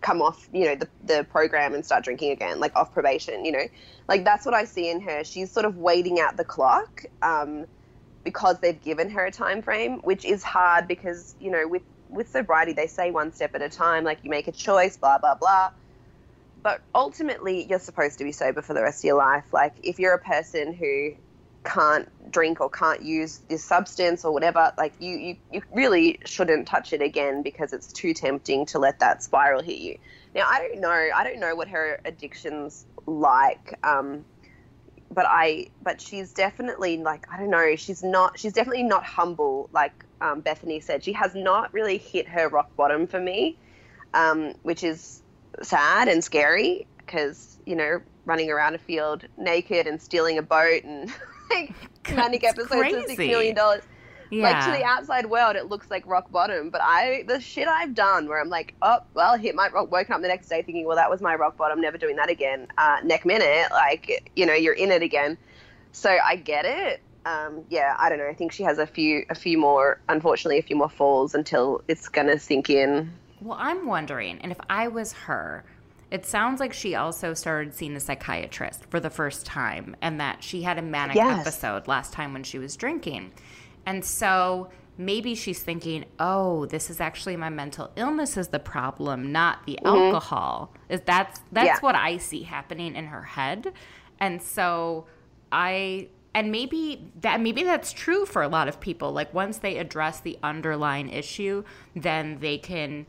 come 0.00 0.20
off 0.20 0.48
you 0.52 0.64
know 0.64 0.74
the, 0.74 0.88
the 1.04 1.24
program 1.24 1.74
and 1.74 1.84
start 1.84 2.02
drinking 2.04 2.32
again 2.32 2.58
like 2.58 2.74
off 2.74 2.92
probation 2.92 3.44
you 3.44 3.52
know? 3.52 3.66
Like 4.08 4.24
that's 4.24 4.44
what 4.44 4.54
i 4.54 4.64
see 4.64 4.90
in 4.90 5.00
her. 5.02 5.22
She's 5.24 5.50
sort 5.52 5.66
of 5.66 5.76
waiting 5.76 6.18
out 6.18 6.36
the 6.36 6.44
clock 6.44 7.04
um, 7.22 7.66
because 8.24 8.58
they've 8.58 8.80
given 8.82 9.10
her 9.10 9.26
a 9.26 9.30
time 9.30 9.62
frame 9.62 10.00
which 10.02 10.24
is 10.24 10.42
hard 10.42 10.88
because 10.88 11.34
you 11.40 11.50
know 11.50 11.66
with 11.68 11.82
with 12.08 12.28
sobriety 12.28 12.72
they 12.72 12.88
say 12.88 13.12
one 13.12 13.32
step 13.32 13.54
at 13.54 13.62
a 13.62 13.68
time 13.68 14.02
like 14.02 14.18
you 14.24 14.30
make 14.30 14.48
a 14.48 14.52
choice 14.52 14.96
blah 14.96 15.18
blah 15.18 15.34
blah. 15.34 15.70
But 16.62 16.82
ultimately 16.94 17.66
you're 17.70 17.78
supposed 17.78 18.18
to 18.18 18.24
be 18.24 18.32
sober 18.32 18.60
for 18.60 18.74
the 18.74 18.82
rest 18.82 19.00
of 19.00 19.04
your 19.04 19.16
life. 19.16 19.44
Like 19.52 19.74
if 19.82 19.98
you're 19.98 20.14
a 20.14 20.18
person 20.18 20.74
who 20.74 21.12
can't 21.64 22.08
drink 22.30 22.60
or 22.60 22.70
can't 22.70 23.02
use 23.02 23.40
this 23.48 23.62
substance 23.62 24.24
or 24.24 24.32
whatever, 24.32 24.72
like 24.78 24.94
you, 24.98 25.16
you, 25.16 25.36
you 25.52 25.62
really 25.72 26.18
shouldn't 26.24 26.66
touch 26.66 26.92
it 26.92 27.02
again 27.02 27.42
because 27.42 27.72
it's 27.72 27.92
too 27.92 28.14
tempting 28.14 28.66
to 28.66 28.78
let 28.78 28.98
that 29.00 29.22
spiral 29.22 29.62
hit 29.62 29.78
you. 29.78 29.98
Now, 30.34 30.46
I 30.48 30.58
don't 30.60 30.80
know. 30.80 31.08
I 31.14 31.24
don't 31.24 31.40
know 31.40 31.54
what 31.54 31.68
her 31.68 32.00
addiction's 32.04 32.86
like. 33.06 33.78
Um, 33.82 34.24
but 35.12 35.26
I, 35.28 35.66
but 35.82 36.00
she's 36.00 36.32
definitely 36.32 36.98
like, 36.98 37.26
I 37.32 37.36
don't 37.36 37.50
know. 37.50 37.74
She's 37.76 38.02
not, 38.02 38.38
she's 38.38 38.52
definitely 38.52 38.84
not 38.84 39.04
humble. 39.04 39.68
Like 39.72 40.04
um, 40.20 40.40
Bethenny 40.42 40.82
said, 40.82 41.02
she 41.02 41.12
has 41.14 41.34
not 41.34 41.72
really 41.74 41.98
hit 41.98 42.28
her 42.28 42.48
rock 42.48 42.74
bottom 42.76 43.06
for 43.06 43.18
me, 43.18 43.58
um, 44.14 44.54
which 44.62 44.84
is 44.84 45.22
sad 45.62 46.08
and 46.08 46.22
scary 46.22 46.86
because, 46.98 47.58
you 47.66 47.74
know, 47.74 48.00
running 48.24 48.50
around 48.50 48.76
a 48.76 48.78
field 48.78 49.24
naked 49.36 49.88
and 49.88 50.00
stealing 50.00 50.38
a 50.38 50.42
boat 50.42 50.84
and 50.84 51.12
like 51.50 51.74
manic 52.14 52.44
episodes 52.44 52.92
for 52.92 53.02
six 53.06 53.18
million 53.18 53.54
dollars. 53.54 53.82
Yeah. 54.30 54.44
Like 54.44 54.64
to 54.64 54.70
the 54.70 54.84
outside 54.84 55.26
world, 55.26 55.56
it 55.56 55.66
looks 55.66 55.90
like 55.90 56.06
rock 56.06 56.30
bottom. 56.30 56.70
But 56.70 56.82
I, 56.82 57.24
the 57.26 57.40
shit 57.40 57.66
I've 57.66 57.94
done, 57.94 58.28
where 58.28 58.40
I'm 58.40 58.48
like, 58.48 58.74
oh, 58.80 58.98
well, 59.14 59.36
hit 59.36 59.56
my 59.56 59.68
rock, 59.68 59.90
woken 59.90 60.14
up 60.14 60.22
the 60.22 60.28
next 60.28 60.48
day 60.48 60.62
thinking, 60.62 60.86
well, 60.86 60.96
that 60.96 61.10
was 61.10 61.20
my 61.20 61.34
rock 61.34 61.56
bottom, 61.56 61.80
never 61.80 61.98
doing 61.98 62.16
that 62.16 62.30
again. 62.30 62.68
Uh, 62.78 62.98
next 63.02 63.26
minute, 63.26 63.66
like, 63.72 64.30
you 64.36 64.46
know, 64.46 64.54
you're 64.54 64.74
in 64.74 64.92
it 64.92 65.02
again. 65.02 65.36
So 65.92 66.16
I 66.24 66.36
get 66.36 66.64
it. 66.64 67.00
Um, 67.26 67.64
yeah, 67.68 67.96
I 67.98 68.08
don't 68.08 68.18
know. 68.18 68.28
I 68.28 68.34
think 68.34 68.52
she 68.52 68.62
has 68.62 68.78
a 68.78 68.86
few, 68.86 69.24
a 69.28 69.34
few 69.34 69.58
more, 69.58 70.00
unfortunately, 70.08 70.58
a 70.58 70.62
few 70.62 70.76
more 70.76 70.88
falls 70.88 71.34
until 71.34 71.82
it's 71.88 72.08
gonna 72.08 72.38
sink 72.38 72.70
in. 72.70 73.12
Well, 73.40 73.58
I'm 73.60 73.86
wondering, 73.86 74.38
and 74.38 74.52
if 74.52 74.58
I 74.70 74.88
was 74.88 75.12
her, 75.12 75.64
it 76.10 76.26
sounds 76.26 76.60
like 76.60 76.72
she 76.72 76.94
also 76.94 77.34
started 77.34 77.74
seeing 77.74 77.94
a 77.94 78.00
psychiatrist 78.00 78.84
for 78.90 78.98
the 78.98 79.10
first 79.10 79.46
time 79.46 79.94
and 80.02 80.20
that 80.20 80.42
she 80.42 80.62
had 80.62 80.78
a 80.78 80.82
manic 80.82 81.16
yes. 81.16 81.40
episode 81.40 81.86
last 81.86 82.12
time 82.12 82.32
when 82.32 82.42
she 82.42 82.58
was 82.58 82.76
drinking. 82.76 83.32
And 83.86 84.04
so 84.04 84.70
maybe 84.98 85.34
she's 85.34 85.62
thinking, 85.62 86.04
"Oh, 86.18 86.66
this 86.66 86.90
is 86.90 87.00
actually 87.00 87.36
my 87.36 87.48
mental 87.48 87.90
illness 87.96 88.36
is 88.36 88.48
the 88.48 88.58
problem, 88.58 89.32
not 89.32 89.64
the 89.66 89.78
mm-hmm. 89.82 89.86
alcohol." 89.86 90.74
Is 90.88 91.00
that's 91.02 91.40
that's 91.52 91.66
yeah. 91.66 91.78
what 91.80 91.94
I 91.94 92.16
see 92.16 92.42
happening 92.42 92.96
in 92.96 93.06
her 93.06 93.22
head. 93.22 93.72
And 94.18 94.42
so 94.42 95.06
I 95.52 96.08
and 96.34 96.52
maybe 96.52 97.10
that 97.20 97.40
maybe 97.40 97.62
that's 97.62 97.92
true 97.92 98.26
for 98.26 98.42
a 98.42 98.48
lot 98.48 98.68
of 98.68 98.80
people. 98.80 99.12
Like 99.12 99.32
once 99.32 99.58
they 99.58 99.78
address 99.78 100.20
the 100.20 100.38
underlying 100.42 101.08
issue, 101.08 101.64
then 101.94 102.38
they 102.40 102.58
can 102.58 103.06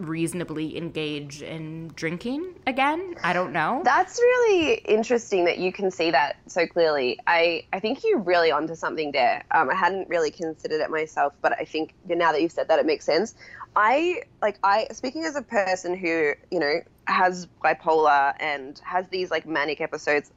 reasonably 0.00 0.76
engage 0.76 1.42
in 1.42 1.88
drinking 1.94 2.54
again. 2.66 3.14
I 3.22 3.32
don't 3.32 3.52
know. 3.52 3.82
That's 3.84 4.18
really 4.18 4.74
interesting 4.74 5.44
that 5.44 5.58
you 5.58 5.72
can 5.72 5.90
see 5.90 6.10
that 6.10 6.36
so 6.46 6.66
clearly. 6.66 7.18
I, 7.26 7.64
I 7.72 7.80
think 7.80 8.02
you're 8.02 8.18
really 8.18 8.50
onto 8.50 8.74
something 8.74 9.12
there. 9.12 9.44
Um, 9.50 9.70
I 9.70 9.74
hadn't 9.74 10.08
really 10.08 10.30
considered 10.30 10.80
it 10.80 10.90
myself, 10.90 11.34
but 11.42 11.52
I 11.52 11.64
think 11.64 11.94
now 12.06 12.32
that 12.32 12.40
you've 12.40 12.52
said 12.52 12.68
that, 12.68 12.78
it 12.78 12.86
makes 12.86 13.04
sense. 13.04 13.34
I 13.76 14.22
like 14.42 14.58
I 14.64 14.88
speaking 14.90 15.24
as 15.24 15.36
a 15.36 15.42
person 15.42 15.96
who 15.96 16.32
you 16.50 16.58
know 16.58 16.80
has 17.04 17.46
bipolar 17.64 18.34
and 18.40 18.80
has 18.84 19.06
these 19.08 19.30
like 19.30 19.46
manic 19.46 19.80
episodes. 19.80 20.32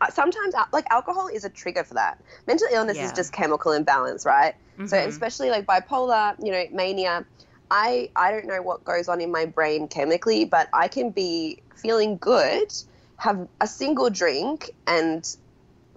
Uh, 0.00 0.08
sometimes 0.08 0.54
like 0.72 0.86
alcohol 0.90 1.28
is 1.28 1.44
a 1.44 1.50
trigger 1.50 1.84
for 1.84 1.94
that. 1.94 2.22
Mental 2.46 2.68
illness 2.72 2.96
yeah. 2.96 3.06
is 3.06 3.12
just 3.12 3.32
chemical 3.32 3.72
imbalance, 3.72 4.24
right? 4.24 4.54
Mm-hmm. 4.74 4.86
So 4.86 4.96
especially 4.96 5.50
like 5.50 5.66
bipolar, 5.66 6.34
you 6.42 6.52
know, 6.52 6.64
mania 6.72 7.26
I 7.70 8.10
I 8.16 8.30
don't 8.30 8.46
know 8.46 8.62
what 8.62 8.84
goes 8.84 9.08
on 9.08 9.20
in 9.20 9.30
my 9.30 9.46
brain 9.46 9.88
chemically, 9.88 10.44
but 10.44 10.68
I 10.72 10.88
can 10.88 11.10
be 11.10 11.62
feeling 11.76 12.16
good, 12.16 12.72
have 13.16 13.48
a 13.60 13.66
single 13.66 14.10
drink, 14.10 14.70
and 14.86 15.24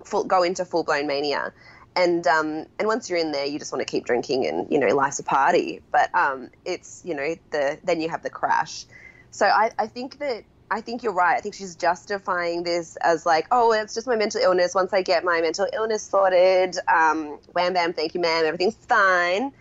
full, 0.03 0.24
go 0.24 0.44
into 0.44 0.65
full 0.65 0.84
blown 0.84 1.08
mania. 1.08 1.51
And 1.96 2.25
um, 2.27 2.65
and 2.80 2.88
once 2.88 3.10
you're 3.10 3.20
in 3.20 3.32
there, 3.32 3.46
you 3.46 3.60
just 3.60 3.72
want 3.72 3.86
to 3.86 3.92
keep 3.92 4.06
drinking, 4.06 4.46
and 4.48 4.72
you 4.72 4.80
know 4.80 4.96
life's 4.96 5.20
a 5.20 5.24
party. 5.24 5.82
But 5.92 6.13
um, 6.15 6.50
it's 6.65 7.01
you 7.03 7.15
know 7.15 7.36
the 7.51 7.80
then 7.84 8.01
you 8.01 8.10
have 8.10 8.24
the 8.24 8.30
crash. 8.30 8.86
So 9.32 9.48
I, 9.48 9.72
I 9.80 9.88
think 9.88 10.20
that 10.20 10.44
I 10.70 10.82
think 10.82 11.03
you're 11.03 11.13
right. 11.13 11.38
I 11.38 11.42
think 11.42 11.56
she's 11.56 11.75
justifying 11.75 12.63
this 12.63 12.98
as 12.98 13.25
like, 13.25 13.48
oh, 13.51 13.72
it's 13.74 13.96
just 13.96 14.08
my 14.08 14.15
mental 14.15 14.42
illness. 14.42 14.75
Once 14.75 14.94
I 14.94 15.01
get 15.01 15.24
my 15.24 15.42
mental 15.42 15.68
illness 15.74 16.03
sorted, 16.03 16.77
um, 16.88 17.39
wham 17.53 17.74
bam, 17.74 17.94
thank 17.94 18.13
you, 18.13 18.22
ma'am, 18.22 18.46
everything's 18.46 18.75
fine 18.75 19.51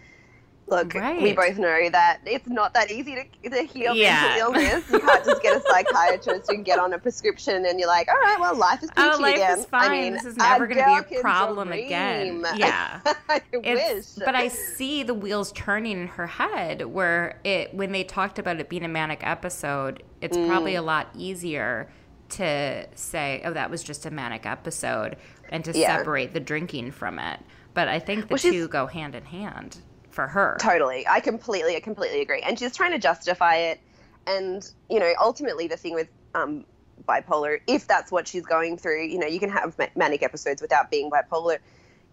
look, 0.73 0.95
right. 0.95 1.23
we 1.23 1.33
both 1.33 1.59
know 1.59 1.91
that 1.91 2.21
it's 2.25 2.49
not 2.49 2.75
that 2.75 2.91
easy 2.91 3.15
to, 3.15 3.51
to 3.51 3.63
heal 3.63 3.95
yeah. 3.95 4.23
mental 4.23 4.55
illness. 4.55 4.91
You 4.91 4.99
can't 5.01 5.25
just 5.25 5.43
get 5.43 5.57
a 5.57 5.61
psychiatrist 5.69 6.51
and 6.51 6.65
get 6.65 6.79
on 6.79 6.93
a 6.93 6.99
prescription 6.99 7.67
and 7.67 7.79
you're 7.79 7.89
like, 7.89 8.09
all 8.09 8.19
right, 8.19 8.41
well, 8.41 8.57
life 8.57 8.83
is 8.83 8.91
peachy 8.91 9.09
oh, 9.13 9.21
life 9.21 9.35
again. 9.35 9.59
Is 9.59 9.67
fine. 9.67 9.91
I 9.91 10.01
mean, 10.01 10.13
this 10.15 10.25
is 10.25 10.37
never 10.37 10.67
going 10.67 10.79
to 10.79 11.09
be 11.09 11.17
a 11.17 11.21
problem 11.21 11.69
dream. 11.69 11.87
again. 11.87 12.47
Yeah, 12.63 13.01
I 13.29 13.43
wish. 13.55 14.07
But 14.17 14.35
I 14.35 14.49
see 14.49 15.03
the 15.03 15.15
wheels 15.15 15.53
turning 15.53 16.03
in 16.03 16.07
her 16.09 16.27
head 16.27 16.83
where 16.87 17.41
it 17.45 17.75
when 17.75 17.93
they 17.93 18.05
talked 18.05 18.39
about 18.39 18.61
it 18.61 18.69
being 18.69 18.85
a 18.85 18.89
manic 18.89 19.27
episode, 19.27 20.03
it's 20.21 20.37
mm. 20.37 20.47
probably 20.49 20.75
a 20.75 20.83
lot 20.83 21.09
easier 21.17 21.91
to 22.31 22.87
say, 22.95 23.43
oh, 23.45 23.53
that 23.53 23.71
was 23.71 23.83
just 23.83 24.07
a 24.07 24.11
manic 24.11 24.47
episode, 24.47 25.17
and 25.49 25.65
to 25.65 25.73
yeah. 25.77 25.97
separate 25.97 26.35
the 26.35 26.41
drinking 26.41 26.93
from 26.93 27.19
it. 27.19 27.41
But 27.75 27.89
I 27.89 27.99
think 27.99 28.29
the 28.29 28.35
well, 28.35 28.39
two 28.39 28.69
go 28.69 28.87
hand 28.87 29.15
in 29.15 29.25
hand 29.25 29.79
for 30.13 30.27
her. 30.27 30.57
Totally. 30.61 31.07
I 31.09 31.21
completely, 31.21 31.77
I 31.77 31.81
completely 31.81 32.21
agree. 32.21 32.41
And 32.41 32.59
she's 32.59 32.77
trying 32.77 32.93
to 32.93 32.99
justify 32.99 33.57
it. 33.57 33.81
And, 34.27 34.69
you 34.89 35.01
know, 35.01 35.13
ultimately 35.21 35.67
the 35.67 35.77
thing 35.77 35.95
with 35.95 36.09
um, 36.35 36.65
bipolar, 37.09 37.61
if 37.67 37.87
that's 37.87 38.13
what 38.13 38.29
she's 38.29 38.45
going 38.45 38.79
through, 38.79 39.05
you 39.05 39.19
know, 39.19 39.27
you 39.27 39.41
can 39.41 39.51
have 39.51 39.77
manic 39.97 40.23
episodes 40.23 40.63
without 40.63 40.91
being 40.91 41.11
bipolar. 41.11 41.59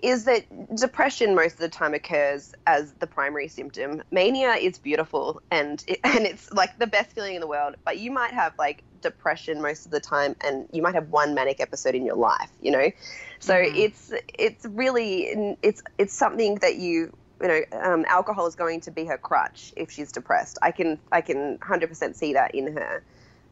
is 0.02 0.24
that 0.26 0.46
depression 0.76 1.36
most 1.36 1.54
of 1.54 1.60
the 1.60 1.70
time 1.70 1.94
occurs 1.94 2.54
as 2.66 2.94
the 2.94 3.08
primary 3.08 3.48
symptom. 3.48 4.02
Mania 4.12 4.54
is 4.54 4.78
beautiful 4.78 5.42
and 5.52 5.84
it, 5.88 6.00
and 6.04 6.26
it's 6.26 6.52
like 6.52 6.80
the 6.80 6.88
best 6.88 7.14
feeling 7.14 7.36
in 7.36 7.42
the 7.42 7.48
world, 7.48 7.76
but 7.86 8.00
you 8.00 8.12
might 8.12 8.34
have 8.34 8.54
like 8.58 8.84
depression 9.02 9.62
most 9.62 9.86
of 9.86 9.92
the 9.92 10.00
time 10.00 10.36
and 10.42 10.68
you 10.72 10.82
might 10.82 10.96
have 10.96 11.10
one 11.10 11.34
manic 11.34 11.60
episode 11.60 11.96
in 11.96 12.06
your 12.06 12.16
life, 12.16 12.50
you 12.62 12.72
know. 12.72 12.92
So 13.40 13.54
mm-hmm. 13.54 13.76
it's 13.76 14.14
it's 14.38 14.66
really 14.66 15.56
it's 15.62 15.82
it's 15.98 16.14
something 16.14 16.56
that 16.56 16.78
you 16.78 17.16
you 17.42 17.48
know 17.48 17.62
um, 17.74 18.06
alcohol 18.08 18.48
is 18.48 18.56
going 18.56 18.82
to 18.82 18.92
be 18.92 19.06
her 19.06 19.18
crutch 19.18 19.74
if 19.76 19.92
she's 19.92 20.12
depressed. 20.12 20.58
I 20.62 20.72
can 20.72 21.00
I 21.12 21.22
can 21.22 21.58
100% 21.60 22.16
see 22.16 22.34
that 22.34 22.56
in 22.56 22.74
her. 22.74 23.04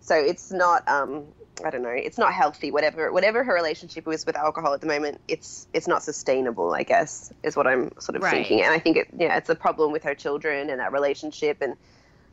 So 0.01 0.15
it's 0.15 0.51
not 0.51 0.88
um, 0.88 1.25
I 1.63 1.70
don't 1.70 1.82
know, 1.82 1.89
it's 1.89 2.17
not 2.17 2.34
healthy. 2.34 2.72
Whatever 2.72 3.12
whatever 3.12 3.44
her 3.44 3.53
relationship 3.53 4.08
is 4.08 4.25
with 4.25 4.36
alcohol 4.36 4.74
at 4.74 4.82
the 4.82 4.88
moment, 4.88 5.22
it's 5.27 5.67
it's 5.74 5.88
not 5.88 6.03
sustainable. 6.03 6.74
I 6.74 6.84
guess 6.84 7.32
is 7.44 7.56
what 7.56 7.67
I'm 7.67 7.91
sort 8.00 8.15
of 8.15 8.24
right. 8.24 8.32
thinking, 8.32 8.62
and 8.62 8.74
I 8.74 8.79
think 8.79 8.98
it 8.98 9.08
yeah, 9.17 9.38
it's 9.38 9.50
a 9.50 9.56
problem 9.56 9.91
with 9.91 10.03
her 10.03 10.15
children 10.15 10.70
and 10.70 10.79
that 10.79 10.91
relationship, 10.91 11.62
and 11.62 11.75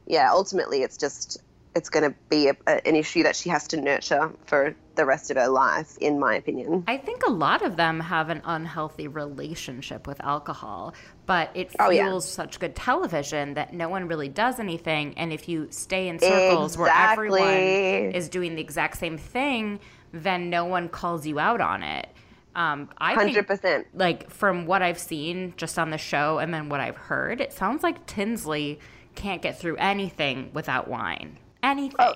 yeah, 0.07 0.31
ultimately 0.31 0.83
it's 0.83 0.97
just 0.97 1.41
it's 1.75 1.91
going 1.91 2.11
to 2.11 2.17
be 2.29 2.49
a, 2.49 2.57
a, 2.67 2.87
an 2.87 2.95
issue 2.95 3.23
that 3.25 3.35
she 3.37 3.49
has 3.49 3.67
to 3.69 3.81
nurture 3.81 4.31
for 4.47 4.75
the 4.95 5.05
rest 5.05 5.31
of 5.31 5.37
her 5.37 5.49
life, 5.49 5.99
in 5.99 6.21
my 6.21 6.37
opinion. 6.37 6.85
I 6.87 6.97
think 6.97 7.27
a 7.27 7.31
lot 7.31 7.63
of 7.63 7.77
them 7.77 8.01
have 8.01 8.31
an 8.31 8.43
unhealthy 8.45 9.09
relationship 9.09 10.07
with 10.07 10.21
alcohol, 10.21 10.95
but 11.27 11.51
it 11.55 11.71
fuels 11.73 11.81
oh, 11.81 11.91
yeah. 11.91 12.19
such 12.19 12.61
good 12.61 12.77
television 12.77 13.55
that 13.55 13.75
no 13.75 13.89
one 13.89 14.07
really 14.07 14.29
does 14.29 14.61
anything. 14.61 15.15
And 15.17 15.33
if 15.33 15.49
you 15.49 15.69
stay 15.71 16.09
in 16.09 16.21
circles 16.21 16.75
exactly. 16.77 17.31
where 17.31 17.43
everyone 17.43 18.15
is 18.15 18.29
doing 18.29 18.55
the 18.55 18.63
exact 18.63 18.99
same 18.99 19.19
thing, 19.19 19.81
then 20.13 20.51
no 20.51 20.65
one 20.65 20.89
calls 20.89 21.27
you 21.27 21.41
out 21.41 21.61
on 21.61 21.83
it. 21.83 22.09
Um, 22.55 22.89
I 22.99 23.17
100%. 23.17 23.59
Think, 23.59 23.87
like 23.95 24.31
from 24.31 24.67
what 24.67 24.81
I've 24.81 24.99
seen 24.99 25.55
just 25.57 25.77
on 25.77 25.91
the 25.91 25.99
show 25.99 26.39
and 26.39 26.55
then 26.55 26.69
what 26.69 26.79
I've 26.79 26.97
heard, 26.97 27.41
it 27.41 27.53
sounds 27.53 27.83
like 27.83 28.07
Tinsley 28.07 28.79
can't 29.17 29.43
get 29.43 29.59
through 29.59 29.77
anything 29.77 30.51
without 30.53 30.87
wine 30.87 31.39
anything. 31.71 31.97
Oh, 31.99 32.15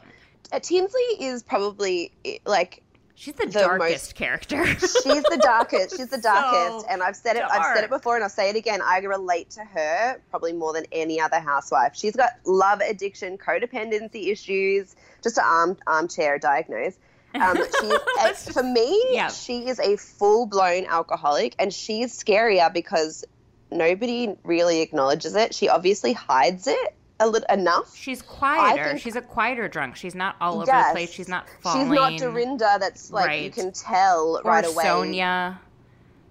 uh, 0.53 0.61
Tinsley 0.61 1.01
is 1.21 1.43
probably 1.43 2.13
like 2.47 2.83
She's 3.19 3.35
the, 3.35 3.47
the 3.47 3.53
darkest 3.53 3.81
most, 3.81 4.15
character. 4.15 4.65
she's 4.79 5.03
the 5.03 5.41
darkest. 5.43 5.97
She's 5.97 6.09
the 6.09 6.19
darkest, 6.23 6.87
so 6.87 6.87
and 6.89 7.03
I've 7.03 7.17
said 7.17 7.35
it. 7.35 7.41
Dark. 7.41 7.53
I've 7.53 7.75
said 7.75 7.83
it 7.83 7.91
before, 7.91 8.15
and 8.15 8.23
I'll 8.23 8.31
say 8.31 8.49
it 8.49 8.55
again. 8.55 8.81
I 8.81 8.99
relate 8.99 9.51
to 9.51 9.65
her 9.65 10.21
probably 10.31 10.53
more 10.53 10.73
than 10.73 10.85
any 10.93 11.21
other 11.21 11.41
housewife. 11.41 11.97
She's 11.97 12.15
got 12.15 12.31
love 12.45 12.81
addiction, 12.81 13.37
codependency 13.37 14.29
issues, 14.29 14.95
just 15.21 15.37
an 15.37 15.45
arm 15.45 15.77
armchair 15.89 16.39
diagnose. 16.39 16.97
Um, 17.35 17.57
she's 17.81 18.53
for 18.53 18.63
me, 18.63 19.05
yeah. 19.11 19.31
she 19.31 19.67
is 19.67 19.81
a 19.81 19.97
full 19.97 20.47
blown 20.47 20.87
alcoholic, 20.87 21.57
and 21.59 21.75
she's 21.75 22.17
scarier 22.17 22.73
because 22.73 23.25
nobody 23.69 24.37
really 24.45 24.81
acknowledges 24.81 25.35
it. 25.35 25.57
She 25.57 25.69
obviously 25.69 26.13
hides 26.13 26.69
it 26.69 26.95
a 27.21 27.29
little 27.29 27.47
enough. 27.53 27.97
She's 27.97 28.23
quieter. 28.23 28.85
Think, 28.85 29.01
she's 29.01 29.17
a 29.17 29.23
quieter 29.23 29.69
drunk. 29.69 29.97
She's 29.97 30.15
not 30.15 30.37
all 30.41 30.57
over 30.57 30.67
yes, 30.67 30.89
the 30.89 30.93
place. 30.93 31.13
She's 31.13 31.29
not 31.29 31.49
falling. 31.61 31.87
She's 31.87 31.95
not 31.95 32.19
Dorinda. 32.19 32.77
That's 32.79 33.11
like 33.11 33.27
right. 33.27 33.43
you 33.43 33.51
can 33.51 33.73
tell 33.73 34.41
or 34.45 34.51
right 34.51 34.65
away. 34.65 34.85
Sonja. 34.85 35.59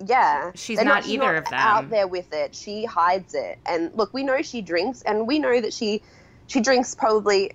Yeah, 0.06 0.51
she's 0.53 0.77
not, 0.77 0.86
not, 0.86 1.08
either 1.08 1.25
not 1.25 1.36
of 1.36 1.46
them 1.46 1.53
out 1.56 1.89
there 1.89 2.08
with 2.08 2.32
it. 2.32 2.53
She 2.53 2.86
hides 2.86 3.34
it, 3.34 3.58
and 3.65 3.91
look, 3.96 4.13
we 4.13 4.24
know 4.24 4.44
she 4.44 4.62
drinks, 4.62 5.01
and 5.01 5.27
we 5.27 5.39
know 5.39 5.60
that 5.60 5.74
she 5.74 6.03
she 6.46 6.62
drinks 6.62 6.94
probably 6.94 7.53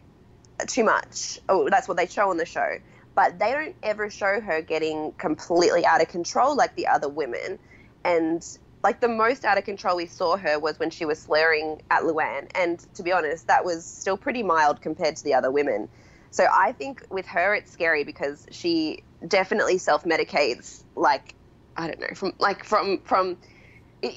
too 0.67 0.85
much. 0.85 1.39
Oh, 1.49 1.69
that's 1.71 1.89
what 1.89 1.97
they 1.97 2.07
show 2.07 2.31
on 2.31 2.37
the 2.37 2.47
show. 2.47 2.79
But 3.15 3.39
they 3.39 3.53
don't 3.53 3.77
ever 3.83 4.11
show 4.11 4.41
her 4.41 4.63
getting 4.63 5.13
completely 5.13 5.85
out 5.85 6.01
of 6.01 6.09
control 6.09 6.57
like 6.57 6.75
the 6.77 6.87
other 6.87 7.09
women. 7.09 7.59
And 8.05 8.45
like 8.83 9.01
the 9.01 9.09
most 9.09 9.45
out 9.45 9.59
of 9.59 9.65
control 9.65 9.97
we 9.97 10.07
saw 10.07 10.37
her 10.37 10.59
was 10.59 10.79
when 10.79 10.91
she 10.91 11.05
was 11.05 11.19
slurring 11.19 11.83
at 11.91 12.03
Luann. 12.03 12.51
And 12.55 12.85
to 12.95 13.03
be 13.03 13.13
honest, 13.13 13.47
that 13.47 13.65
was 13.65 13.85
still 13.85 14.17
pretty 14.17 14.43
mild 14.43 14.81
compared 14.81 15.17
to 15.17 15.25
the 15.25 15.35
other 15.35 15.51
women. 15.51 15.89
So 16.31 16.47
I 16.53 16.73
think 16.73 17.07
with 17.11 17.27
her, 17.27 17.55
it's 17.55 17.71
scary 17.71 18.05
because 18.05 18.47
she 18.51 19.03
definitely 19.29 19.79
self 19.79 20.05
medicates, 20.05 20.83
like, 20.97 21.35
I 21.77 21.87
don't 21.87 22.01
know, 22.01 22.15
from 22.15 22.33
like 22.39 22.65
from, 22.65 22.99
from, 23.05 23.37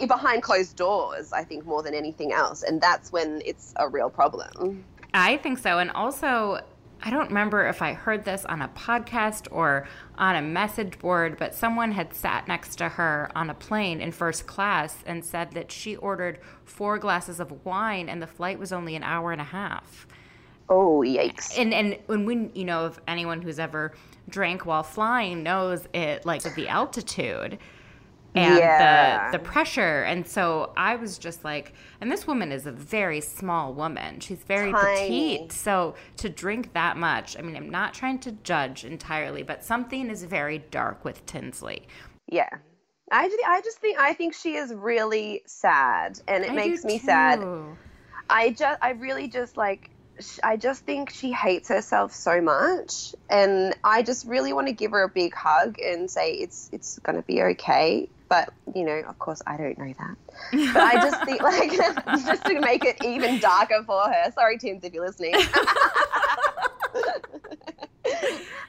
behind 0.08 0.42
closed 0.42 0.76
doors, 0.76 1.32
I 1.32 1.44
think, 1.44 1.66
more 1.66 1.84
than 1.84 1.94
anything 1.94 2.32
else. 2.32 2.64
And 2.64 2.82
that's 2.82 3.12
when 3.12 3.42
it's 3.46 3.74
a 3.76 3.88
real 3.88 4.10
problem. 4.10 4.84
I 5.14 5.38
think 5.38 5.60
so. 5.60 5.78
And 5.78 5.92
also, 5.92 6.62
I 7.06 7.12
don't 7.12 7.28
remember 7.28 7.68
if 7.68 7.84
I 7.84 7.94
heard 7.94 8.26
this 8.26 8.46
on 8.46 8.64
a 8.64 8.68
podcast 8.70 9.48
or 9.52 9.88
on 10.18 10.36
a 10.36 10.42
message 10.42 10.98
board, 10.98 11.38
but 11.38 11.54
someone 11.54 11.92
had 11.92 12.16
sat 12.16 12.48
next 12.48 12.78
to 12.78 12.90
her 12.90 13.32
on 13.36 13.52
a 13.52 13.54
plane 13.54 14.02
in 14.02 14.12
first 14.12 14.48
class 14.48 15.04
and 15.06 15.24
said 15.24 15.52
that 15.52 15.72
she 15.72 15.96
ordered 15.98 16.40
four 16.64 16.98
glasses 16.98 17.40
of 17.40 17.64
wine 17.64 18.10
and 18.10 18.24
the 18.24 18.28
flight 18.28 18.58
was 18.58 18.74
only 18.74 18.96
an 18.96 19.04
hour 19.04 19.32
and 19.32 19.40
a 19.40 19.46
half. 19.46 20.08
Oh, 20.68 21.04
yikes. 21.06 21.60
And 21.60 21.76
and 21.76 22.00
when 22.08 22.26
we, 22.26 22.50
you 22.56 22.66
know, 22.66 22.88
if 22.88 23.00
anyone 23.08 23.44
who's 23.44 23.60
ever 23.60 23.94
drank 24.28 24.66
while 24.66 24.82
flying 24.82 25.44
knows 25.44 25.88
it 25.94 26.26
like 26.26 26.42
the 26.56 26.68
altitude 26.68 27.60
and 28.36 28.58
yeah. 28.58 29.32
the 29.32 29.38
the 29.38 29.44
pressure. 29.44 30.04
And 30.04 30.28
so 30.28 30.74
I 30.78 30.96
was 30.96 31.18
just 31.18 31.44
like, 31.44 31.74
and 32.02 32.12
this 32.12 32.28
woman 32.28 32.52
is 32.52 32.66
a 32.66 32.72
very 32.72 33.22
small 33.22 33.74
woman. 33.74 34.20
She's 34.20 34.44
very 34.44 34.72
Tiny. 34.72 35.38
petite. 35.38 35.52
So 35.52 35.96
to 36.18 36.30
drink 36.30 36.74
that 36.74 36.98
much, 36.98 37.38
I 37.38 37.42
mean, 37.42 37.56
I'm 37.56 37.70
not 37.70 37.94
trying 37.94 38.20
to 38.20 38.32
judge 38.32 38.84
entirely, 38.86 39.44
but 39.44 39.64
something 39.64 40.10
is 40.10 40.24
very 40.24 40.60
dark 40.60 41.06
with 41.06 41.26
Tinsley. 41.26 41.88
Yeah. 42.28 42.50
I, 43.12 43.30
I 43.48 43.62
just 43.62 43.78
think 43.78 44.00
I 44.00 44.14
think 44.14 44.34
she 44.34 44.56
is 44.56 44.74
really 44.74 45.44
sad 45.46 46.20
and 46.28 46.44
it 46.44 46.52
I 46.52 46.56
makes 46.56 46.84
me 46.84 47.00
too. 47.00 47.06
sad. 47.06 47.46
I 48.30 48.52
just 48.52 48.80
I 48.82 48.92
really 48.92 49.28
just 49.28 49.58
like 49.58 49.92
I 50.44 50.58
just 50.58 50.86
think 50.86 51.10
she 51.10 51.32
hates 51.32 51.68
herself 51.70 52.14
so 52.14 52.42
much, 52.42 53.14
and 53.30 53.76
I 53.84 54.02
just 54.02 54.26
really 54.26 54.54
want 54.54 54.68
to 54.68 54.74
give 54.74 54.92
her 54.92 55.04
a 55.04 55.10
big 55.10 55.34
hug 55.34 55.78
and 55.80 56.10
say 56.10 56.32
it's 56.32 56.70
it's 56.72 57.00
gonna 57.00 57.22
be 57.22 57.42
okay. 57.44 58.10
But 58.28 58.50
you 58.74 58.84
know, 58.84 59.04
of 59.08 59.20
course, 59.20 59.42
I 59.46 59.58
don't 59.58 59.78
know 59.78 59.94
that. 59.98 60.18
But 60.74 60.84
I 60.84 60.96
just 60.96 61.24
think 61.26 61.42
like 61.44 61.72
just 62.26 62.46
to 62.46 62.60
make 62.60 62.84
it 62.84 62.98
even 63.04 63.40
darker 63.40 63.84
for 63.86 64.02
her. 64.02 64.32
Sorry, 64.32 64.58
Tims, 64.58 64.84
if 64.84 64.94
you're 64.94 65.06
listening. 65.06 65.34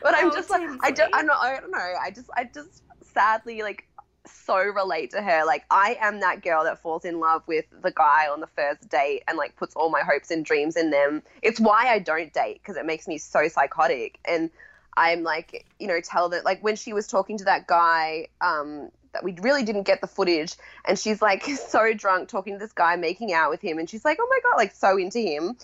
but 0.02 0.14
I'm 0.14 0.30
oh, 0.30 0.32
just 0.32 0.50
like 0.50 0.68
I 0.82 0.90
don't 0.90 1.14
I'm 1.14 1.26
not 1.26 1.42
I 1.42 1.58
don't 1.60 1.70
know. 1.70 1.78
I 1.78 2.10
just 2.10 2.28
I 2.36 2.44
just 2.44 2.82
sadly 3.02 3.62
like 3.62 3.86
so 4.26 4.56
relate 4.56 5.10
to 5.12 5.22
her. 5.22 5.44
Like 5.46 5.64
I 5.70 5.96
am 6.00 6.20
that 6.20 6.42
girl 6.42 6.64
that 6.64 6.82
falls 6.82 7.04
in 7.04 7.20
love 7.20 7.42
with 7.46 7.64
the 7.82 7.92
guy 7.92 8.28
on 8.30 8.40
the 8.40 8.48
first 8.48 8.88
date 8.88 9.22
and 9.28 9.38
like 9.38 9.56
puts 9.56 9.74
all 9.74 9.90
my 9.90 10.02
hopes 10.02 10.30
and 10.30 10.44
dreams 10.44 10.76
in 10.76 10.90
them. 10.90 11.22
It's 11.42 11.60
why 11.60 11.88
I 11.88 11.98
don't 11.98 12.32
date 12.32 12.60
because 12.62 12.76
it 12.76 12.86
makes 12.86 13.08
me 13.08 13.18
so 13.18 13.48
psychotic 13.48 14.18
and 14.24 14.50
I'm 14.98 15.22
like, 15.22 15.66
you 15.78 15.86
know, 15.86 16.00
tell 16.00 16.30
that 16.30 16.44
like 16.44 16.62
when 16.62 16.76
she 16.76 16.92
was 16.92 17.06
talking 17.06 17.38
to 17.38 17.44
that 17.44 17.66
guy 17.66 18.28
um 18.40 18.90
that 19.16 19.24
we 19.24 19.34
really 19.40 19.62
didn't 19.62 19.84
get 19.84 20.02
the 20.02 20.06
footage. 20.06 20.54
And 20.84 20.98
she's 20.98 21.22
like 21.22 21.44
so 21.68 21.94
drunk 21.94 22.28
talking 22.28 22.52
to 22.54 22.58
this 22.58 22.72
guy 22.72 22.96
making 22.96 23.32
out 23.32 23.50
with 23.50 23.62
him. 23.62 23.78
And 23.78 23.88
she's 23.88 24.04
like 24.04 24.18
oh 24.20 24.26
my 24.28 24.38
god 24.42 24.56
like 24.56 24.74
so 24.74 24.98
into 24.98 25.18
him. 25.18 25.56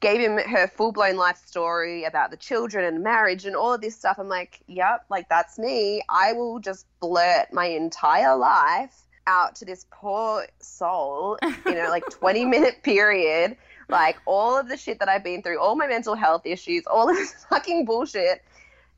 Gave 0.00 0.20
him 0.20 0.38
her 0.38 0.68
full-blown 0.68 1.16
life 1.16 1.40
story 1.46 2.04
about 2.04 2.30
the 2.30 2.36
children 2.36 2.84
and 2.84 3.02
marriage 3.02 3.46
and 3.46 3.56
all 3.56 3.74
of 3.74 3.80
this 3.80 3.96
stuff. 3.96 4.18
I'm 4.18 4.28
like 4.28 4.60
yep 4.68 5.04
like 5.10 5.28
that's 5.28 5.58
me. 5.58 6.02
I 6.08 6.32
will 6.34 6.60
just 6.60 6.86
blurt 7.00 7.52
my 7.52 7.66
entire 7.66 8.36
life 8.36 9.02
out 9.26 9.56
to 9.56 9.64
this 9.64 9.86
poor 9.90 10.46
soul 10.60 11.38
in 11.42 11.76
a 11.76 11.88
like 11.88 12.08
20 12.10 12.44
minute 12.44 12.82
period. 12.82 13.56
Like 13.88 14.16
all 14.24 14.58
of 14.58 14.68
the 14.68 14.78
shit 14.78 15.00
that 15.00 15.10
i've 15.10 15.22
been 15.22 15.42
through 15.42 15.60
all 15.60 15.76
my 15.76 15.86
mental 15.86 16.14
health 16.14 16.46
issues 16.46 16.84
all 16.86 17.10
of 17.10 17.16
this 17.16 17.44
fucking 17.50 17.84
bullshit 17.84 18.42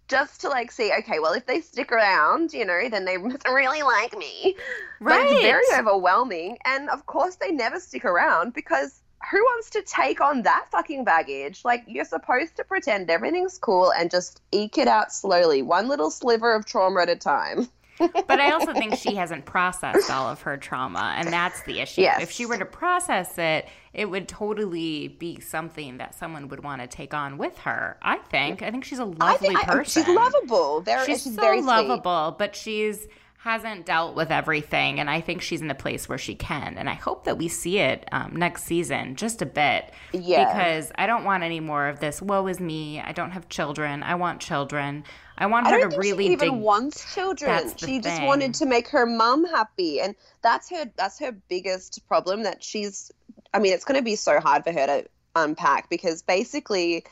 just 0.08 0.40
to 0.42 0.48
like 0.48 0.70
see, 0.70 0.92
okay, 0.98 1.18
well, 1.18 1.32
if 1.32 1.46
they 1.46 1.60
stick 1.60 1.92
around, 1.92 2.52
you 2.52 2.64
know, 2.64 2.88
then 2.88 3.04
they 3.04 3.16
must 3.16 3.46
really 3.48 3.82
like 3.82 4.16
me. 4.16 4.56
Right. 5.00 5.24
But 5.24 5.32
it's 5.32 5.42
very 5.42 5.80
overwhelming. 5.80 6.58
And 6.64 6.88
of 6.90 7.06
course, 7.06 7.36
they 7.36 7.50
never 7.50 7.80
stick 7.80 8.04
around 8.04 8.54
because 8.54 9.00
who 9.30 9.38
wants 9.38 9.70
to 9.70 9.82
take 9.82 10.20
on 10.20 10.42
that 10.42 10.66
fucking 10.70 11.04
baggage? 11.04 11.64
Like, 11.64 11.84
you're 11.86 12.04
supposed 12.04 12.56
to 12.56 12.64
pretend 12.64 13.10
everything's 13.10 13.58
cool 13.58 13.92
and 13.92 14.10
just 14.10 14.40
eke 14.52 14.78
it 14.78 14.88
out 14.88 15.12
slowly, 15.12 15.62
one 15.62 15.88
little 15.88 16.10
sliver 16.10 16.54
of 16.54 16.64
trauma 16.64 17.02
at 17.02 17.08
a 17.08 17.16
time 17.16 17.68
but 17.98 18.40
I 18.40 18.52
also 18.52 18.72
think 18.72 18.96
she 18.96 19.14
hasn't 19.14 19.44
processed 19.44 20.10
all 20.10 20.28
of 20.28 20.42
her 20.42 20.56
trauma, 20.56 21.14
and 21.16 21.32
that's 21.32 21.62
the 21.62 21.80
issue. 21.80 22.02
Yes. 22.02 22.22
If 22.22 22.30
she 22.30 22.46
were 22.46 22.58
to 22.58 22.64
process 22.64 23.38
it, 23.38 23.66
it 23.92 24.10
would 24.10 24.28
totally 24.28 25.08
be 25.08 25.40
something 25.40 25.98
that 25.98 26.14
someone 26.14 26.48
would 26.48 26.62
want 26.62 26.82
to 26.82 26.86
take 26.86 27.14
on 27.14 27.38
with 27.38 27.56
her. 27.58 27.98
I 28.02 28.18
think. 28.18 28.62
I 28.62 28.70
think 28.70 28.84
she's 28.84 28.98
a 28.98 29.04
lovely 29.04 29.48
think, 29.48 29.60
person. 29.60 30.02
I, 30.02 30.06
she's 30.06 30.14
lovable. 30.14 30.80
Very, 30.82 31.06
she's, 31.06 31.22
she's 31.22 31.34
so 31.34 31.40
very 31.40 31.62
lovable, 31.62 32.30
sweet. 32.30 32.38
but 32.38 32.56
she's 32.56 33.06
hasn't 33.46 33.86
dealt 33.86 34.16
with 34.16 34.32
everything, 34.32 34.98
and 34.98 35.08
I 35.08 35.20
think 35.20 35.40
she's 35.40 35.62
in 35.62 35.70
a 35.70 35.74
place 35.74 36.08
where 36.08 36.18
she 36.18 36.34
can. 36.34 36.76
And 36.76 36.90
I 36.90 36.94
hope 36.94 37.26
that 37.26 37.38
we 37.38 37.46
see 37.46 37.78
it 37.78 38.04
um, 38.10 38.34
next 38.34 38.64
season 38.64 39.14
just 39.14 39.40
a 39.40 39.46
bit. 39.46 39.92
Yeah. 40.12 40.52
Because 40.52 40.90
I 40.96 41.06
don't 41.06 41.22
want 41.22 41.44
any 41.44 41.60
more 41.60 41.86
of 41.86 42.00
this. 42.00 42.20
Woe 42.20 42.48
is 42.48 42.58
me. 42.58 43.00
I 43.00 43.12
don't 43.12 43.30
have 43.30 43.48
children. 43.48 44.02
I 44.02 44.16
want 44.16 44.40
children. 44.40 45.04
I 45.38 45.46
want 45.46 45.68
I 45.68 45.70
her 45.70 45.78
don't 45.78 45.90
to 45.90 45.90
think 45.90 46.02
really 46.02 46.26
she 46.26 46.32
even 46.32 46.54
dig. 46.54 46.60
wants 46.60 47.14
children. 47.14 47.72
She 47.76 48.00
just 48.00 48.16
thing. 48.16 48.26
wanted 48.26 48.54
to 48.54 48.66
make 48.66 48.88
her 48.88 49.06
mom 49.06 49.44
happy, 49.44 50.00
and 50.00 50.16
that's 50.42 50.68
her. 50.70 50.90
That's 50.96 51.20
her 51.20 51.30
biggest 51.48 52.04
problem. 52.08 52.42
That 52.42 52.64
she's. 52.64 53.12
I 53.54 53.60
mean, 53.60 53.74
it's 53.74 53.84
going 53.84 53.98
to 53.98 54.04
be 54.04 54.16
so 54.16 54.40
hard 54.40 54.64
for 54.64 54.72
her 54.72 54.86
to 54.86 55.04
unpack 55.36 55.88
because 55.88 56.22
basically, 56.22 57.04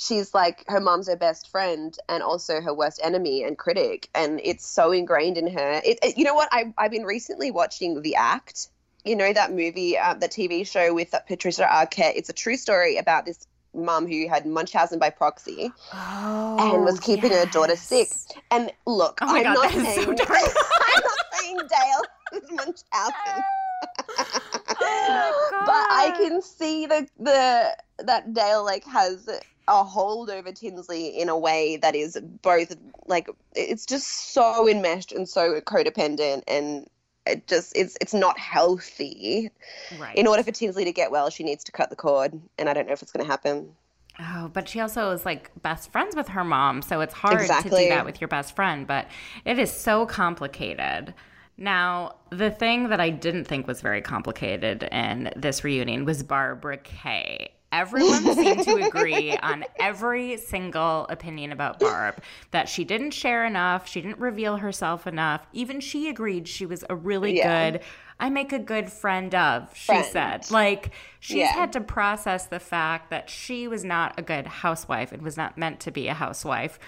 she's 0.00 0.32
like 0.32 0.64
her 0.68 0.80
mom's 0.80 1.08
her 1.08 1.16
best 1.16 1.50
friend 1.50 1.94
and 2.08 2.22
also 2.22 2.60
her 2.62 2.72
worst 2.72 3.00
enemy 3.04 3.42
and 3.44 3.58
critic, 3.58 4.08
and 4.14 4.40
it's 4.42 4.66
so 4.66 4.90
ingrained 4.92 5.36
in 5.36 5.46
her. 5.48 5.80
It, 5.84 5.98
it- 6.02 6.16
you 6.18 6.24
know 6.24 6.34
what? 6.34 6.48
I 6.52 6.72
I've 6.78 6.90
been 6.90 7.04
recently 7.04 7.50
watching 7.50 8.00
The 8.02 8.16
Act. 8.16 8.68
You 9.04 9.16
know 9.16 9.32
that 9.32 9.52
movie, 9.52 9.96
uh, 9.96 10.14
the 10.14 10.28
TV 10.28 10.66
show 10.66 10.92
with 10.94 11.14
uh, 11.14 11.20
Patricia 11.20 11.66
Arquette. 11.70 12.12
It's 12.16 12.28
a 12.28 12.34
true 12.34 12.56
story 12.56 12.96
about 12.98 13.24
this 13.24 13.46
mom 13.74 14.06
who 14.06 14.28
had 14.28 14.44
Munchausen 14.46 14.98
by 14.98 15.10
proxy 15.10 15.70
Oh, 15.94 16.56
and 16.74 16.84
was 16.84 16.98
keeping 17.00 17.30
her 17.30 17.46
daughter 17.46 17.76
sick. 17.76 18.08
And 18.50 18.70
look, 18.86 19.18
Oh 19.22 19.26
I'm, 19.34 19.42
God, 19.44 19.54
not 19.54 19.70
so 19.72 19.82
saying, 19.84 20.14
dark. 20.16 20.30
I'm 20.30 21.02
not 21.02 21.18
saying 21.34 21.56
Dale 21.58 22.40
is 22.40 22.50
Munchausen. 22.50 23.44
Oh 24.82 25.50
but 25.66 25.86
I 25.90 26.14
can 26.16 26.40
see 26.42 26.86
the 26.86 27.06
the 27.18 27.76
that 28.04 28.32
Dale 28.32 28.64
like 28.64 28.84
has 28.84 29.28
a 29.70 29.84
hold 29.84 30.30
over 30.30 30.52
Tinsley 30.52 31.20
in 31.20 31.28
a 31.28 31.38
way 31.38 31.76
that 31.76 31.94
is 31.94 32.18
both 32.42 32.76
like 33.06 33.28
it's 33.54 33.86
just 33.86 34.32
so 34.34 34.68
enmeshed 34.68 35.12
and 35.12 35.28
so 35.28 35.60
codependent 35.60 36.42
and 36.48 36.88
it 37.26 37.46
just 37.46 37.76
it's 37.76 37.96
it's 38.00 38.14
not 38.14 38.38
healthy. 38.38 39.50
Right. 39.98 40.16
In 40.16 40.26
order 40.26 40.42
for 40.42 40.52
Tinsley 40.52 40.84
to 40.84 40.92
get 40.92 41.10
well, 41.10 41.30
she 41.30 41.44
needs 41.44 41.64
to 41.64 41.72
cut 41.72 41.90
the 41.90 41.96
cord, 41.96 42.38
and 42.58 42.68
I 42.68 42.74
don't 42.74 42.86
know 42.86 42.92
if 42.92 43.02
it's 43.02 43.12
going 43.12 43.24
to 43.24 43.30
happen. 43.30 43.70
Oh, 44.18 44.50
but 44.52 44.68
she 44.68 44.80
also 44.80 45.12
is 45.12 45.24
like 45.24 45.50
best 45.62 45.92
friends 45.92 46.16
with 46.16 46.28
her 46.28 46.44
mom, 46.44 46.82
so 46.82 47.00
it's 47.00 47.14
hard 47.14 47.46
to 47.46 47.70
do 47.70 47.88
that 47.88 48.04
with 48.04 48.20
your 48.20 48.28
best 48.28 48.56
friend, 48.56 48.86
but 48.86 49.06
it 49.44 49.58
is 49.58 49.70
so 49.70 50.04
complicated. 50.04 51.14
Now, 51.56 52.16
the 52.30 52.50
thing 52.50 52.88
that 52.88 53.00
I 53.00 53.10
didn't 53.10 53.44
think 53.44 53.66
was 53.66 53.82
very 53.82 54.00
complicated 54.00 54.82
in 54.84 55.30
this 55.36 55.62
reunion 55.62 56.04
was 56.04 56.22
Barbara 56.22 56.78
Kay. 56.78 57.52
Everyone 57.72 58.34
seemed 58.34 58.64
to 58.64 58.74
agree 58.86 59.36
on 59.36 59.64
every 59.78 60.36
single 60.38 61.06
opinion 61.08 61.52
about 61.52 61.78
Barb 61.78 62.20
that 62.50 62.68
she 62.68 62.82
didn't 62.84 63.12
share 63.12 63.44
enough, 63.44 63.86
she 63.86 64.00
didn't 64.00 64.18
reveal 64.18 64.56
herself 64.56 65.06
enough. 65.06 65.46
Even 65.52 65.80
she 65.80 66.08
agreed 66.08 66.48
she 66.48 66.66
was 66.66 66.84
a 66.90 66.96
really 66.96 67.36
Yeah. 67.36 67.70
good 67.72 67.80
I 68.22 68.28
make 68.28 68.52
a 68.52 68.58
good 68.58 68.92
friend 68.92 69.34
of, 69.34 69.74
she 69.74 69.86
Friend. 69.86 70.04
said. 70.04 70.50
Like 70.50 70.90
she's 71.20 71.36
Yeah. 71.38 71.54
had 71.54 71.72
to 71.72 71.80
process 71.80 72.44
the 72.46 72.60
fact 72.60 73.08
that 73.08 73.30
she 73.30 73.66
was 73.66 73.82
not 73.82 74.18
a 74.18 74.22
good 74.22 74.46
housewife 74.46 75.10
and 75.10 75.22
was 75.22 75.38
not 75.38 75.56
meant 75.56 75.80
to 75.80 75.90
be 75.90 76.06
a 76.08 76.12
housewife. 76.14 76.78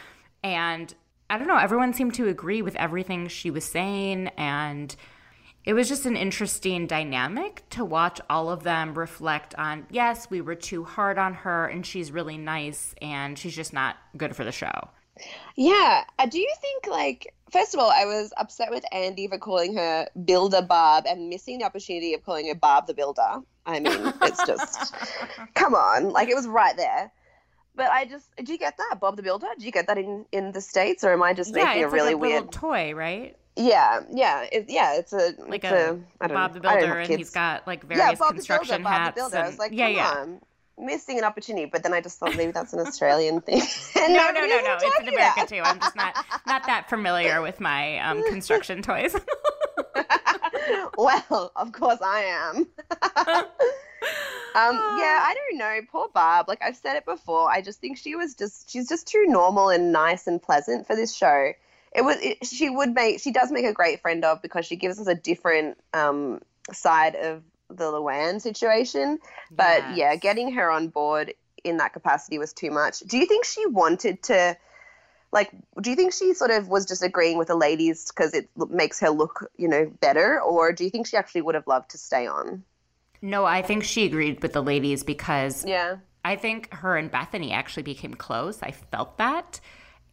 And 0.44 0.92
I 1.30 1.38
don't 1.38 1.48
know, 1.48 1.56
everyone 1.56 1.94
seemed 1.94 2.12
to 2.16 2.28
agree 2.28 2.60
with 2.60 2.76
everything 2.76 3.28
she 3.28 3.50
was 3.50 3.64
saying. 3.64 4.28
And 4.36 4.94
it 5.64 5.74
was 5.74 5.88
just 5.88 6.06
an 6.06 6.16
interesting 6.16 6.86
dynamic 6.86 7.62
to 7.70 7.84
watch 7.84 8.20
all 8.28 8.50
of 8.50 8.62
them 8.62 8.94
reflect 8.94 9.54
on 9.56 9.86
yes, 9.90 10.28
we 10.30 10.40
were 10.40 10.54
too 10.54 10.84
hard 10.84 11.18
on 11.18 11.34
her 11.34 11.66
and 11.66 11.86
she's 11.86 12.10
really 12.10 12.38
nice 12.38 12.94
and 13.00 13.38
she's 13.38 13.54
just 13.54 13.72
not 13.72 13.96
good 14.16 14.34
for 14.34 14.44
the 14.44 14.52
show. 14.52 14.88
Yeah. 15.56 16.04
Uh, 16.18 16.26
do 16.26 16.38
you 16.38 16.52
think, 16.60 16.86
like, 16.86 17.34
first 17.50 17.74
of 17.74 17.80
all, 17.80 17.90
I 17.90 18.04
was 18.04 18.32
upset 18.36 18.70
with 18.70 18.84
Andy 18.92 19.28
for 19.28 19.38
calling 19.38 19.76
her 19.76 20.08
Builder 20.24 20.62
Bob 20.62 21.04
and 21.06 21.28
missing 21.28 21.58
the 21.58 21.64
opportunity 21.64 22.14
of 22.14 22.24
calling 22.24 22.48
her 22.48 22.54
Barb 22.54 22.86
the 22.86 22.94
Builder. 22.94 23.40
I 23.64 23.80
mean, 23.80 24.12
it's 24.22 24.44
just, 24.46 24.94
come 25.54 25.74
on. 25.74 26.10
Like, 26.10 26.28
it 26.28 26.34
was 26.34 26.48
right 26.48 26.76
there. 26.76 27.12
But 27.74 27.90
I 27.90 28.04
just, 28.04 28.26
did 28.36 28.48
you 28.48 28.58
get 28.58 28.76
that, 28.76 28.98
Bob 29.00 29.16
the 29.16 29.22
Builder? 29.22 29.46
Did 29.56 29.64
you 29.64 29.72
get 29.72 29.86
that 29.86 29.96
in, 29.96 30.26
in 30.32 30.52
the 30.52 30.60
States, 30.60 31.04
or 31.04 31.12
am 31.12 31.22
I 31.22 31.32
just 31.32 31.54
yeah, 31.54 31.64
making 31.64 31.84
a 31.84 31.88
really 31.88 32.14
like 32.14 32.14
a 32.14 32.18
weird? 32.18 32.52
toy, 32.52 32.94
right? 32.94 33.36
Yeah, 33.56 34.00
yeah, 34.10 34.46
it, 34.50 34.66
yeah. 34.68 34.94
It's 34.94 35.12
a 35.12 35.34
Like 35.46 35.62
it's 35.64 35.72
a, 35.72 35.98
I 36.20 36.26
don't 36.26 36.34
Bob 36.36 36.50
know. 36.52 36.54
the 36.54 36.60
Builder, 36.60 36.98
and 37.00 37.10
he's 37.18 37.30
got 37.30 37.66
like 37.66 37.82
yeah, 37.90 37.96
various 37.96 38.18
Bob 38.18 38.28
the 38.30 38.34
construction 38.36 38.76
Builder, 38.76 38.84
Bob 38.84 38.92
hats. 38.92 39.14
the 39.14 39.20
Builder. 39.20 39.36
I 39.36 39.42
was 39.42 39.50
and- 39.50 39.58
like, 39.58 39.72
yeah, 39.72 39.88
yeah. 39.88 40.10
on, 40.20 40.40
missing 40.78 41.18
an 41.18 41.24
opportunity. 41.24 41.66
But 41.66 41.82
then 41.82 41.92
I 41.92 42.00
just 42.00 42.18
thought 42.18 42.34
maybe 42.34 42.52
that's 42.52 42.72
an 42.72 42.80
Australian 42.86 43.40
thing. 43.42 43.60
And 44.00 44.14
No, 44.14 44.30
no, 44.30 44.40
no, 44.40 44.60
no. 44.60 44.78
It's 44.80 45.00
in 45.00 45.08
America 45.14 45.46
too. 45.46 45.60
I'm 45.62 45.78
just 45.78 45.94
not 45.94 46.16
not 46.46 46.66
that 46.66 46.88
familiar 46.88 47.42
with 47.42 47.60
my 47.60 47.98
um, 47.98 48.24
construction 48.28 48.80
toys. 48.82 49.14
well, 50.96 51.52
of 51.54 51.72
course 51.72 51.98
I 52.02 52.20
am. 52.20 52.56
um, 52.56 52.66
yeah, 54.54 55.20
I 55.24 55.34
don't 55.36 55.58
know. 55.58 55.80
Poor 55.90 56.08
Barb. 56.08 56.48
Like 56.48 56.62
I've 56.62 56.76
said 56.76 56.96
it 56.96 57.04
before, 57.04 57.50
I 57.50 57.60
just 57.60 57.80
think 57.80 57.98
she 57.98 58.14
was 58.16 58.34
just 58.34 58.70
she's 58.70 58.88
just 58.88 59.06
too 59.06 59.26
normal 59.26 59.68
and 59.68 59.92
nice 59.92 60.26
and 60.26 60.40
pleasant 60.42 60.86
for 60.86 60.96
this 60.96 61.14
show. 61.14 61.52
It 61.94 62.02
was 62.02 62.16
it, 62.20 62.46
she 62.46 62.70
would 62.70 62.94
make 62.94 63.20
she 63.20 63.32
does 63.32 63.52
make 63.52 63.64
a 63.64 63.72
great 63.72 64.00
friend 64.00 64.24
of 64.24 64.40
because 64.42 64.66
she 64.66 64.76
gives 64.76 64.98
us 64.98 65.06
a 65.06 65.14
different 65.14 65.78
um, 65.92 66.40
side 66.72 67.14
of 67.14 67.42
the 67.68 67.84
Luann 67.84 68.40
situation. 68.40 69.18
But 69.50 69.96
yeah, 69.96 70.16
getting 70.16 70.52
her 70.52 70.70
on 70.70 70.88
board 70.88 71.34
in 71.64 71.76
that 71.78 71.92
capacity 71.92 72.38
was 72.38 72.52
too 72.52 72.70
much. 72.70 73.00
Do 73.00 73.18
you 73.18 73.26
think 73.26 73.44
she 73.44 73.66
wanted 73.66 74.22
to? 74.24 74.56
Like, 75.30 75.50
do 75.80 75.88
you 75.88 75.96
think 75.96 76.12
she 76.12 76.34
sort 76.34 76.50
of 76.50 76.68
was 76.68 76.84
just 76.84 77.02
agreeing 77.02 77.38
with 77.38 77.48
the 77.48 77.56
ladies 77.56 78.12
because 78.12 78.34
it 78.34 78.50
makes 78.68 79.00
her 79.00 79.08
look, 79.08 79.50
you 79.56 79.66
know, 79.66 79.90
better, 80.00 80.38
or 80.42 80.72
do 80.72 80.84
you 80.84 80.90
think 80.90 81.06
she 81.06 81.16
actually 81.16 81.40
would 81.40 81.54
have 81.54 81.66
loved 81.66 81.92
to 81.92 81.98
stay 81.98 82.26
on? 82.26 82.64
no, 83.22 83.44
I 83.44 83.62
think 83.62 83.84
she 83.84 84.04
agreed 84.04 84.42
with 84.42 84.52
the 84.52 84.62
ladies 84.62 85.04
because 85.04 85.64
Yeah, 85.64 85.96
I 86.24 86.36
think 86.36 86.72
her 86.74 86.96
and 86.96 87.10
Bethenny 87.10 87.52
actually 87.52 87.84
became 87.84 88.14
close. 88.14 88.62
I 88.62 88.72
felt 88.72 89.16
that. 89.18 89.60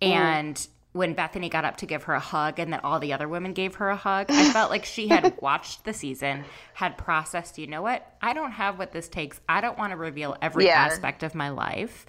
Mm. 0.02 0.08
And 0.08 0.68
when 1.00 1.16
Bethenny 1.16 1.50
got 1.50 1.64
up 1.64 1.78
to 1.78 1.86
give 1.86 2.04
her 2.04 2.14
a 2.14 2.20
hug 2.20 2.60
and 2.60 2.74
then 2.74 2.82
all 2.84 3.00
the 3.00 3.14
other 3.14 3.30
women 3.30 3.54
gave 3.54 3.76
her 3.76 3.90
a 3.90 3.96
hug, 3.96 4.26
I 4.30 4.52
felt 4.52 4.70
like 4.70 4.84
she 4.84 5.08
had 5.08 5.34
watched 5.42 5.86
the 5.86 5.94
season, 5.94 6.44
had 6.74 6.98
processed, 6.98 7.58
you 7.58 7.68
know 7.68 7.82
what? 7.82 8.06
I 8.22 8.34
don't 8.34 8.52
have 8.52 8.78
what 8.78 8.92
this 8.92 9.08
takes. 9.08 9.40
I 9.48 9.62
don't 9.62 9.78
want 9.78 9.92
to 9.92 9.96
reveal 9.98 10.36
every 10.42 10.66
Yeah. 10.66 10.74
aspect 10.78 11.24
of 11.24 11.34
my 11.34 11.52
life. 11.52 12.06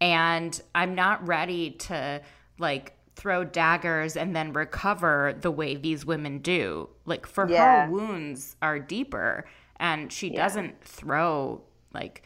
And 0.00 0.60
I'm 0.74 0.96
not 0.96 1.24
ready 1.24 1.70
to 1.86 2.20
like 2.58 2.96
throw 3.14 3.44
daggers 3.44 4.16
and 4.16 4.34
then 4.34 4.52
recover 4.52 5.36
the 5.40 5.52
way 5.52 5.76
these 5.76 6.04
women 6.04 6.38
do. 6.38 6.88
Like 7.04 7.26
for 7.26 7.48
Yeah. 7.48 7.86
her 7.86 7.92
wounds 7.92 8.56
are 8.60 8.80
deeper 8.80 9.44
and 9.76 10.12
she 10.12 10.30
doesn't 10.30 10.82
throw 10.82 11.62
like 11.94 12.24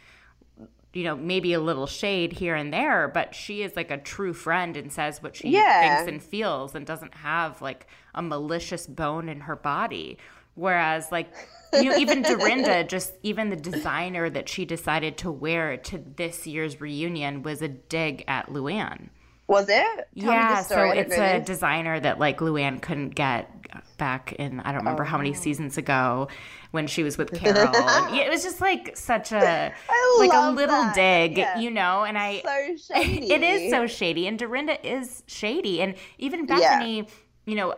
you 0.97 1.05
know, 1.05 1.15
maybe 1.15 1.53
a 1.53 1.61
little 1.61 1.87
shade 1.87 2.33
here 2.33 2.55
and 2.55 2.73
there, 2.73 3.07
but 3.07 3.35
she 3.35 3.63
is 3.63 3.77
like 3.77 3.91
a 3.91 3.99
true 3.99 4.33
friend 4.33 4.77
and 4.79 4.91
says 4.91 5.23
what 5.23 5.37
she 5.37 5.51
Yeah. 5.51 5.97
thinks 5.97 6.11
and 6.11 6.23
feels 6.23 6.75
and 6.75 6.87
doesn't 6.87 7.13
have 7.17 7.61
like 7.61 7.87
a 8.15 8.23
malicious 8.23 8.87
bone 8.87 9.29
in 9.29 9.41
her 9.41 9.57
body. 9.57 10.17
Whereas, 10.55 11.13
like, 11.13 11.29
you 11.75 11.91
know, 11.91 11.99
even 11.99 12.23
Dorinda, 12.23 12.83
just 12.85 13.13
even 13.23 13.51
the 13.51 13.57
designer 13.57 14.31
that 14.31 14.49
she 14.49 14.65
decided 14.65 15.19
to 15.19 15.31
wear 15.31 15.77
to 15.77 16.03
this 16.17 16.47
year's 16.47 16.81
reunion 16.81 17.43
was 17.43 17.61
a 17.61 17.69
dig 17.69 18.25
at 18.27 18.47
Luann. 18.49 19.11
was 19.49 19.69
it? 19.69 20.09
Tell 20.19 20.33
yeah, 20.33 20.63
so 20.63 20.83
it's 20.91 21.15
a 21.15 21.41
designer 21.41 22.01
that 22.01 22.19
like 22.19 22.39
Luann 22.39 22.81
couldn't 22.81 23.11
get 23.11 23.51
back 23.97 24.33
in 24.35 24.61
I 24.61 24.73
don't 24.73 24.81
remember 24.81 25.05
how 25.05 25.17
Oh. 25.17 25.19
many 25.19 25.33
seasons 25.35 25.79
ago 25.79 26.29
when 26.71 26.87
she 26.87 27.03
was 27.03 27.17
with 27.17 27.33
Carole. 27.41 27.75
and 27.77 28.17
it 28.17 28.29
was 28.31 28.43
just 28.43 28.61
like 28.61 28.97
such 28.97 29.33
a 29.33 29.73
like 30.19 30.33
a 30.33 30.51
little 30.51 30.83
that. 30.83 30.95
dig, 30.95 31.39
Yeah. 31.39 31.59
you 31.59 31.71
know, 31.71 32.05
and 32.05 32.19
I 32.19 32.43
so 32.43 32.95
shady. 32.95 33.31
it 33.33 33.43
is 33.43 33.71
so 33.71 33.87
shady 33.87 34.27
and 34.27 34.39
Dorinda 34.39 34.85
is 34.87 35.23
shady 35.27 35.81
and 35.81 35.95
even 36.19 36.47
Bethenny, 36.47 37.09
you 37.47 37.55
know, 37.55 37.75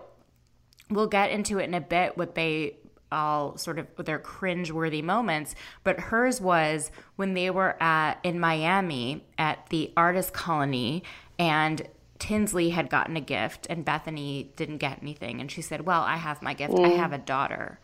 we'll 0.91 1.07
get 1.07 1.31
into 1.31 1.59
it 1.59 1.65
in 1.65 1.75
a 1.75 1.81
bit 1.81 2.17
what 2.17 2.35
they 2.35 2.77
all 3.11 3.57
sort 3.57 3.79
of 3.79 3.87
their 4.05 4.19
cringe-worthy 4.19 5.01
moments, 5.01 5.55
but 5.83 5.99
hers 5.99 6.41
was 6.43 6.91
when 7.17 7.33
they 7.35 7.49
were 7.49 7.75
at 7.83 8.19
in 8.23 8.39
Miami 8.39 9.25
at 9.39 9.67
the 9.71 9.91
artist 9.97 10.35
colony 10.35 11.03
and 11.39 11.81
Tinsley 12.19 12.71
had 12.71 12.91
gotten 12.91 13.17
a 13.17 13.21
gift 13.21 13.67
and 13.71 13.85
Bethenny 13.85 14.55
didn't 14.57 14.79
get 14.79 14.99
anything 15.03 15.41
and 15.41 15.51
she 15.51 15.63
said, 15.63 15.87
"Well, 15.87 16.03
I 16.03 16.17
have 16.17 16.43
my 16.43 16.55
gift. 16.55 16.75
I 16.75 16.91
mm. 16.91 16.97
have 16.97 17.13
a 17.13 17.19
daughter." 17.19 17.79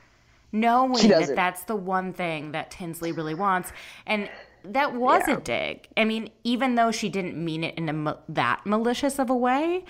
Knowing 0.53 1.09
that 1.09 1.35
that's 1.35 1.65
the 1.65 1.75
one 1.75 2.13
thing 2.13 2.53
that 2.53 2.71
Tinsley 2.71 3.11
really 3.11 3.35
wants 3.35 3.73
and 4.07 4.29
that 4.65 4.95
was 4.95 5.23
Yeah. 5.27 5.35
a 5.35 5.41
dig. 5.41 5.89
I 5.97 6.05
mean, 6.05 6.31
even 6.43 6.75
though 6.75 6.91
she 6.91 7.09
didn't 7.09 7.43
mean 7.43 7.65
it 7.65 7.75
in 7.77 7.89
a 7.89 8.19
that 8.29 8.65
malicious 8.65 9.19
of 9.19 9.31
a 9.31 9.37
way, 9.37 9.85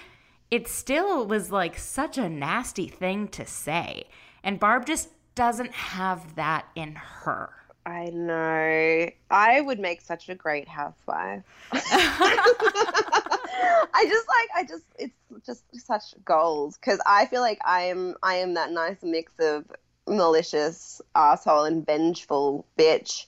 it 0.50 0.68
still 0.68 1.26
was 1.26 1.50
like 1.50 1.78
such 1.78 2.18
a 2.18 2.28
nasty 2.28 2.88
thing 2.88 3.28
to 3.28 3.46
say. 3.46 4.04
And 4.42 4.60
Barb 4.60 4.86
just 4.86 5.10
doesn't 5.34 5.72
have 5.72 6.34
that 6.36 6.66
in 6.74 6.94
her. 6.94 7.50
I 7.86 8.06
know. 8.06 9.10
I 9.30 9.60
would 9.60 9.78
make 9.78 10.00
such 10.00 10.28
a 10.28 10.34
great 10.34 10.68
housewife. 10.68 11.42
I 13.94 14.04
just 14.06 14.28
like 14.28 14.48
I 14.54 14.64
just 14.64 14.84
it's 14.98 15.46
just 15.46 15.64
such 15.86 16.14
goals 16.24 16.76
because 16.76 17.00
I 17.06 17.26
feel 17.26 17.40
like 17.40 17.58
I 17.64 17.82
am 17.84 18.14
I 18.22 18.36
am 18.36 18.54
that 18.54 18.72
nice 18.72 19.02
mix 19.02 19.32
of 19.38 19.64
malicious 20.06 21.00
asshole 21.14 21.64
and 21.64 21.86
vengeful 21.86 22.66
bitch. 22.78 23.26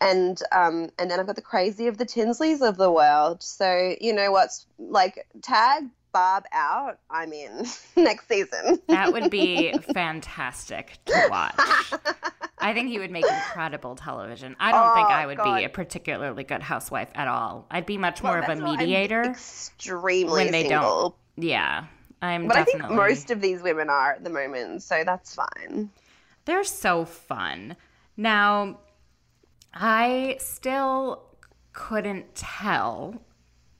And 0.00 0.40
um 0.52 0.90
and 0.98 1.10
then 1.10 1.20
I've 1.20 1.26
got 1.26 1.36
the 1.36 1.42
crazy 1.42 1.86
of 1.86 1.98
the 1.98 2.06
Tinsleys 2.06 2.66
of 2.66 2.76
the 2.76 2.90
world. 2.90 3.42
So 3.42 3.94
you 4.00 4.12
know 4.12 4.32
what's 4.32 4.66
like 4.78 5.26
tag 5.42 5.84
Barb 6.12 6.44
out, 6.52 6.98
I'm 7.10 7.32
in 7.32 7.66
next 7.96 8.28
season. 8.28 8.80
That 8.88 9.12
would 9.12 9.30
be 9.30 9.72
fantastic 9.94 10.98
to 11.06 11.26
watch. 11.30 11.54
I 12.58 12.72
think 12.74 12.90
he 12.90 12.98
would 12.98 13.10
make 13.10 13.24
incredible 13.26 13.96
television. 13.96 14.54
I 14.60 14.70
don't 14.72 14.94
think 14.94 15.08
Oh, 15.08 15.12
I 15.12 15.26
would 15.26 15.38
God. 15.38 15.56
be 15.56 15.64
a 15.64 15.68
particularly 15.68 16.44
good 16.44 16.62
housewife 16.62 17.08
at 17.14 17.28
all. 17.28 17.66
I'd 17.70 17.86
be 17.86 17.98
much 17.98 18.22
more 18.22 18.38
Well, 18.40 18.50
of 18.50 18.58
a 18.58 18.62
mediator. 18.62 19.22
extremely 19.24 20.44
when 20.44 20.52
they 20.52 20.62
single. 20.68 21.16
don't. 21.36 21.44
Yeah. 21.44 21.86
I'm 22.20 22.46
But 22.46 22.56
I 22.58 22.64
think 22.64 22.88
most 22.90 23.30
of 23.32 23.40
these 23.40 23.62
women 23.62 23.88
are 23.90 24.12
at 24.12 24.22
the 24.22 24.30
moment, 24.30 24.82
so 24.84 25.02
that's 25.04 25.34
fine. 25.34 25.90
They're 26.44 26.62
so 26.62 27.04
fun. 27.04 27.74
Now, 28.16 28.78
I 29.74 30.36
still 30.38 31.24
couldn't 31.72 32.34
tell 32.36 33.20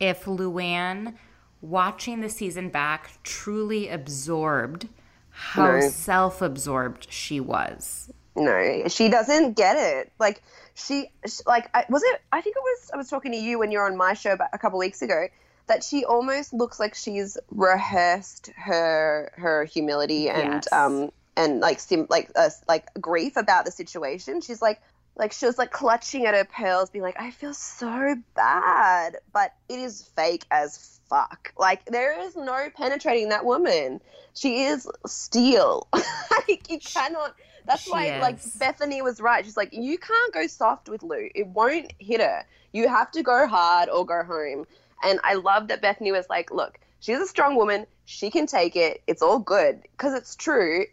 if 0.00 0.24
Luann, 0.24 1.14
watching 1.62 2.20
the 2.20 2.28
season 2.28 2.68
back, 2.68 3.12
truly 3.22 3.88
absorbed 3.88 4.88
how 5.30 5.76
No. 5.78 5.88
self 5.88 6.42
absorbed 6.42 7.06
she 7.10 7.40
was. 7.40 8.10
No, 8.36 8.84
she 8.88 9.08
doesn't 9.08 9.56
get 9.56 9.76
it. 9.76 10.12
Like 10.18 10.42
she, 10.74 11.10
like, 11.46 11.68
I, 11.74 11.84
was 11.88 12.02
it? 12.02 12.20
I 12.32 12.40
think 12.40 12.56
it 12.56 12.62
was. 12.62 12.90
I 12.92 12.96
was 12.96 13.08
talking 13.08 13.32
to 13.32 13.38
you 13.38 13.58
when 13.58 13.70
you 13.70 13.78
were 13.78 13.86
on 13.86 13.96
my 13.96 14.14
show 14.14 14.32
about 14.32 14.48
a 14.52 14.58
couple 14.58 14.78
weeks 14.78 15.00
ago. 15.02 15.28
That 15.68 15.84
she 15.84 16.04
almost 16.04 16.52
looks 16.52 16.80
like 16.80 16.94
she's 16.94 17.38
rehearsed 17.50 18.50
her 18.56 19.30
her 19.36 19.64
humility 19.64 20.28
and 20.28 20.54
Yes. 20.54 20.72
um 20.72 21.12
and 21.36 21.60
like 21.60 21.78
sim 21.78 22.06
like 22.10 22.30
uh, 22.34 22.50
like 22.68 22.88
grief 23.00 23.36
about 23.36 23.64
the 23.64 23.70
situation. 23.70 24.40
She's 24.40 24.60
like 24.60 24.80
like 25.16 25.32
she 25.32 25.46
was 25.46 25.58
like 25.58 25.70
clutching 25.70 26.26
at 26.26 26.34
her 26.34 26.44
pearls, 26.44 26.90
being 26.90 27.02
like, 27.04 27.20
"I 27.20 27.30
feel 27.30 27.54
so 27.54 28.16
bad," 28.34 29.18
but 29.32 29.54
it 29.68 29.78
is 29.78 30.02
fake 30.16 30.44
as 30.50 31.00
fuck. 31.12 31.52
Like 31.58 31.84
there 31.86 32.18
is 32.20 32.36
no 32.36 32.68
penetrating 32.76 33.28
that 33.30 33.44
woman. 33.44 34.00
She 34.34 34.64
is 34.64 34.88
steel. 35.06 35.88
like 35.92 36.70
you 36.70 36.78
cannot. 36.78 37.34
That's 37.66 37.82
She 37.82 37.90
why, 37.92 38.18
like. 38.20 38.40
Bethenny 38.40 39.02
was 39.02 39.20
right. 39.20 39.44
She's 39.44 39.56
like, 39.56 39.72
you 39.72 39.98
can't 39.98 40.32
go 40.34 40.46
soft 40.46 40.88
with 40.88 41.02
Lou. 41.02 41.28
It 41.34 41.46
won't 41.46 41.92
hit 41.98 42.20
her. 42.20 42.44
You 42.72 42.88
have 42.88 43.10
to 43.12 43.22
go 43.22 43.46
hard 43.46 43.88
or 43.88 44.04
go 44.06 44.22
home. 44.24 44.66
And 45.04 45.20
I 45.22 45.34
love 45.34 45.68
that 45.68 45.82
Bethenny 45.82 46.12
was 46.12 46.26
like, 46.30 46.50
look, 46.50 46.78
she's 47.00 47.18
a 47.18 47.26
strong 47.26 47.56
woman. 47.56 47.86
She 48.04 48.30
can 48.30 48.46
take 48.46 48.74
it. 48.74 49.02
It's 49.06 49.22
all 49.22 49.38
good 49.38 49.82
because 49.92 50.14
it's 50.14 50.34
true. 50.34 50.86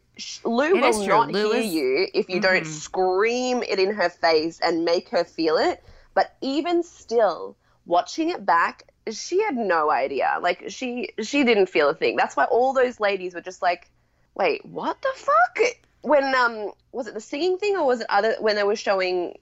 Lou 0.43 0.75
It 0.75 0.81
will 0.81 1.07
not 1.07 1.31
Lou 1.31 1.51
hear 1.53 1.59
is- 1.61 1.73
you 1.73 2.07
if 2.13 2.29
you 2.29 2.39
don't 2.41 2.63
Mhm. 2.63 2.67
scream 2.81 3.63
it 3.63 3.79
in 3.79 3.93
her 3.93 4.09
face 4.09 4.59
and 4.61 4.83
make 4.83 5.09
her 5.09 5.23
feel 5.23 5.57
it. 5.57 5.81
But 6.13 6.35
even 6.41 6.83
still, 6.83 7.55
watching 7.85 8.29
it 8.29 8.45
back, 8.45 8.83
she 9.17 9.41
had 9.41 9.55
no 9.55 9.89
idea. 9.91 10.37
Like 10.41 10.65
she 10.69 11.09
she 11.21 11.43
didn't 11.43 11.67
feel 11.67 11.89
a 11.89 11.93
thing. 11.95 12.15
That's 12.15 12.35
why 12.35 12.45
all 12.45 12.73
those 12.73 12.99
ladies 12.99 13.33
were 13.33 13.41
just 13.41 13.61
like, 13.61 13.89
wait, 14.35 14.65
what 14.65 15.01
the 15.01 15.11
fuck? 15.15 15.59
When 16.01 16.35
um 16.35 16.71
was 16.91 17.07
it 17.07 17.13
the 17.13 17.21
singing 17.21 17.57
thing 17.57 17.75
or 17.75 17.85
was 17.85 18.01
it 18.01 18.07
other 18.09 18.35
when 18.39 18.55
they 18.55 18.63
were 18.63 18.75
showing 18.75 19.37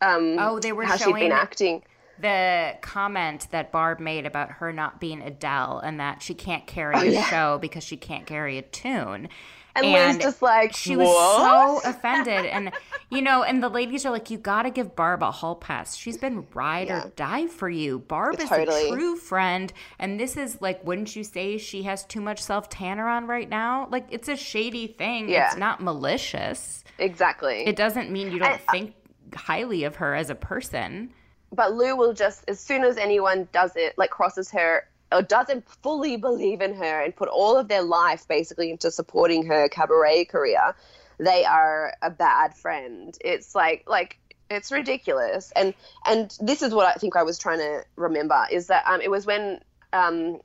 um 0.00 0.36
Oh, 0.38 0.58
they 0.58 0.72
were 0.72 0.84
how 0.84 0.96
she'd 0.96 1.04
showing 1.04 1.22
been 1.24 1.32
acting? 1.32 1.82
the 2.18 2.76
comment 2.82 3.48
that 3.50 3.72
Barb 3.72 3.98
made 3.98 4.26
about 4.26 4.50
her 4.50 4.72
not 4.72 5.00
being 5.00 5.22
Adele 5.22 5.80
and 5.82 5.98
that 5.98 6.22
she 6.22 6.34
can't 6.34 6.66
carry 6.66 6.94
Oh, 6.96 7.00
a 7.02 7.10
yeah. 7.10 7.24
show 7.30 7.58
because 7.58 7.82
she 7.82 7.96
can't 7.96 8.26
carry 8.26 8.58
a 8.58 8.62
tune. 8.62 9.28
And, 9.74 9.86
And 9.86 10.14
Lou's 10.16 10.22
just 10.22 10.42
like 10.42 10.74
She 10.74 10.96
was 10.96 11.08
"What?" 11.08 11.82
so 11.84 11.90
offended. 11.90 12.46
And, 12.46 12.72
you 13.10 13.22
know, 13.22 13.42
and 13.42 13.62
the 13.62 13.68
ladies 13.70 14.04
are 14.04 14.10
like, 14.10 14.30
you 14.30 14.38
got 14.38 14.62
to 14.64 14.70
give 14.70 14.94
Barb 14.94 15.22
a 15.22 15.30
hall 15.30 15.54
pass. 15.56 15.96
She's 15.96 16.18
been 16.18 16.46
ride 16.54 16.88
Yeah. 16.88 17.04
or 17.06 17.08
die 17.16 17.46
for 17.46 17.70
you. 17.70 17.98
Barb 18.00 18.38
is 18.40 18.48
Totally. 18.48 18.88
a 18.88 18.92
true 18.92 19.16
friend. 19.16 19.72
And 19.98 20.20
this 20.20 20.36
is 20.36 20.60
like, 20.60 20.84
wouldn't 20.86 21.16
you 21.16 21.24
say 21.24 21.56
she 21.58 21.84
has 21.84 22.04
too 22.04 22.20
much 22.20 22.42
self 22.42 22.68
tanner 22.68 23.08
on 23.08 23.26
right 23.26 23.48
now? 23.48 23.88
Like, 23.90 24.06
it's 24.10 24.28
a 24.28 24.36
shady 24.36 24.86
thing. 24.88 25.28
Yeah. 25.30 25.46
It's 25.48 25.56
not 25.56 25.82
malicious. 25.82 26.84
exactly. 26.98 27.66
It 27.66 27.76
doesn't 27.76 28.10
mean 28.10 28.30
you 28.30 28.38
don't 28.38 28.48
I- 28.48 28.52
I- 28.52 28.54
uh, 28.68 28.70
think 28.72 28.94
highly 29.34 29.84
of 29.84 29.96
her 29.96 30.14
as 30.14 30.28
a 30.28 30.34
person. 30.34 31.12
but 31.54 31.72
Lou 31.74 31.96
will 31.96 32.12
just 32.14 32.44
as 32.48 32.60
soon 32.60 32.82
as 32.84 32.96
anyone 32.98 33.48
does 33.52 33.72
it, 33.76 33.96
like 33.96 34.10
crosses 34.10 34.50
her 34.50 34.86
or 35.12 35.22
doesn't 35.22 35.68
fully 35.82 36.16
believe 36.16 36.60
in 36.60 36.74
her 36.74 37.00
and 37.02 37.14
put 37.14 37.28
all 37.28 37.56
of 37.56 37.68
their 37.68 37.82
life 37.82 38.26
basically 38.28 38.70
into 38.70 38.90
supporting 38.90 39.46
her 39.46 39.68
cabaret 39.68 40.24
career, 40.26 40.74
they 41.18 41.44
are 41.44 41.94
a 42.02 42.10
bad 42.10 42.54
friend. 42.56 43.16
It's 43.24 43.54
like 43.54 43.84
like 43.86 44.18
it's 44.50 44.70
ridiculous. 44.72 45.52
And 45.56 45.74
and 46.06 46.34
this 46.40 46.62
is 46.62 46.74
what 46.74 46.86
I 46.86 46.94
think 46.94 47.16
I 47.16 47.22
was 47.22 47.38
trying 47.38 47.58
to 47.58 47.84
remember 47.96 48.46
is 48.50 48.66
that 48.68 48.84
um 48.86 49.00
it 49.00 49.10
was 49.10 49.26
when 49.26 49.60
um 49.92 50.40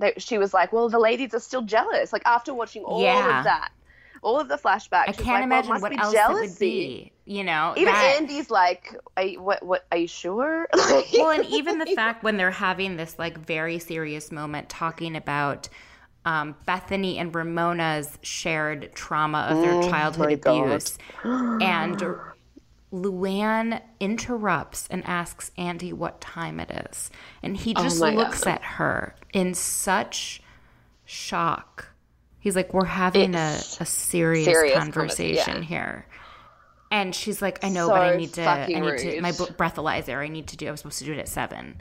they, 0.00 0.14
she 0.16 0.38
was 0.38 0.54
like, 0.54 0.72
well, 0.72 0.88
the 0.88 0.98
ladies 0.98 1.34
are 1.34 1.40
still 1.40 1.62
jealous. 1.62 2.12
Like 2.12 2.22
after 2.24 2.54
watching 2.54 2.82
all 2.82 3.02
Yeah. 3.02 3.38
of 3.38 3.44
that, 3.44 3.68
all 4.22 4.40
of 4.40 4.48
the 4.48 4.56
flashbacks, 4.56 5.08
I 5.08 5.12
can't 5.12 5.18
like, 5.18 5.26
well, 5.28 5.42
imagine 5.44 5.70
must 5.70 5.82
what 5.82 5.90
be 5.90 5.98
else 5.98 6.12
jealousy. 6.12 6.44
it 6.44 6.48
would 6.50 6.58
be. 6.58 7.12
You 7.24 7.44
know, 7.44 7.74
Even 7.76 7.92
that- 7.92 8.16
Andy's 8.18 8.50
like, 8.50 8.96
are 9.16 9.22
you, 9.22 9.40
what, 9.40 9.62
what, 9.62 9.86
are 9.92 9.98
you 9.98 10.08
sure? 10.08 10.68
Well, 10.76 11.30
and 11.30 11.44
even 11.46 11.78
the 11.78 11.86
fact 11.96 12.24
when 12.24 12.36
they're 12.36 12.50
having 12.50 12.96
this 12.96 13.16
like 13.18 13.38
very 13.38 13.78
serious 13.78 14.32
moment 14.32 14.68
talking 14.68 15.14
about 15.16 15.68
um, 16.24 16.56
Bethenny 16.66 17.18
and 17.18 17.32
Ramona's 17.32 18.18
shared 18.22 18.92
trauma 18.94 19.46
of 19.50 19.60
their 19.62 19.82
childhood 19.90 20.32
abuse, 20.32 20.98
and 21.24 22.00
Luann 22.92 23.80
interrupts 24.00 24.86
and 24.90 25.02
asks 25.06 25.50
Andy 25.56 25.92
what 25.92 26.20
time 26.20 26.60
it 26.60 26.70
is, 26.90 27.10
and 27.42 27.56
he 27.56 27.72
just 27.74 28.00
my 28.00 28.10
looks 28.14 28.44
God. 28.44 28.54
at 28.54 28.62
her 28.62 29.14
in 29.32 29.54
such 29.54 30.42
shock. 31.04 31.88
He's 32.38 32.54
like, 32.56 32.72
"We're 32.74 32.84
having 32.84 33.34
a, 33.34 33.54
It's 33.54 33.80
a 33.80 33.84
serious, 33.86 34.44
serious 34.44 34.78
conversation 34.78 35.44
convers- 35.44 35.70
yeah. 35.70 35.76
here." 35.78 36.06
And 36.92 37.14
she's 37.14 37.40
like, 37.40 37.64
I 37.64 37.70
know, 37.70 37.88
but 37.88 38.02
I 38.02 38.16
need 38.16 38.34
to, 38.34 38.44
I 38.46 38.66
need 38.66 38.98
to, 38.98 39.20
my 39.22 39.32
breathalyzer, 39.32 40.18
I 40.18 40.28
need 40.28 40.46
to 40.48 40.58
do, 40.58 40.68
I 40.68 40.70
was 40.70 40.80
supposed 40.80 40.98
to 40.98 41.06
do 41.06 41.12
it 41.12 41.18
at 41.18 41.26
seven. 41.26 41.80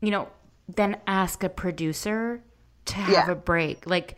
You 0.00 0.10
know, 0.10 0.28
then 0.68 0.96
ask 1.06 1.44
a 1.44 1.48
producer 1.48 2.42
to 2.86 2.94
have 2.96 3.12
Yeah. 3.12 3.30
a 3.30 3.36
break. 3.36 3.86
Like, 3.86 4.16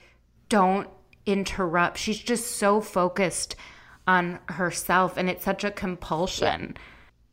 don't 0.49 0.89
interrupt. 1.27 1.99
She's 1.99 2.19
just 2.19 2.57
so 2.57 2.81
focused 2.81 3.57
on 4.07 4.39
herself, 4.49 5.19
and 5.19 5.29
it's 5.29 5.45
such 5.45 5.65
a 5.65 5.71
compulsion 5.71 6.79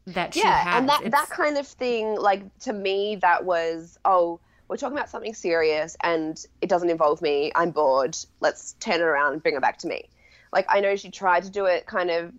that 0.06 0.34
she 0.34 0.42
yeah, 0.42 0.58
has. 0.58 0.80
and 0.80 0.90
that 0.90 1.02
It's- 1.06 1.12
that 1.22 1.34
kind 1.34 1.58
of 1.58 1.66
thing, 1.66 2.16
like 2.16 2.42
to 2.60 2.74
me, 2.74 3.16
that 3.22 3.46
was 3.46 3.98
oh, 4.04 4.42
we're 4.68 4.76
talking 4.76 4.98
about 4.98 5.10
something 5.10 5.34
serious, 5.34 5.96
and 6.04 6.46
it 6.62 6.68
doesn't 6.68 6.90
involve 6.90 7.22
me. 7.22 7.54
I'm 7.56 7.72
bored. 7.72 8.18
Let's 8.42 8.74
turn 8.82 8.96
it 8.96 9.02
around 9.02 9.34
and 9.34 9.42
bring 9.42 9.56
it 9.56 9.62
back 9.62 9.78
to 9.80 9.88
me. 9.88 10.10
Like 10.52 10.66
I 10.70 10.82
know 10.82 10.98
she 10.98 11.10
tried 11.10 11.44
to 11.44 11.50
do 11.50 11.66
it, 11.66 11.86
kind 11.86 12.12
of. 12.12 12.34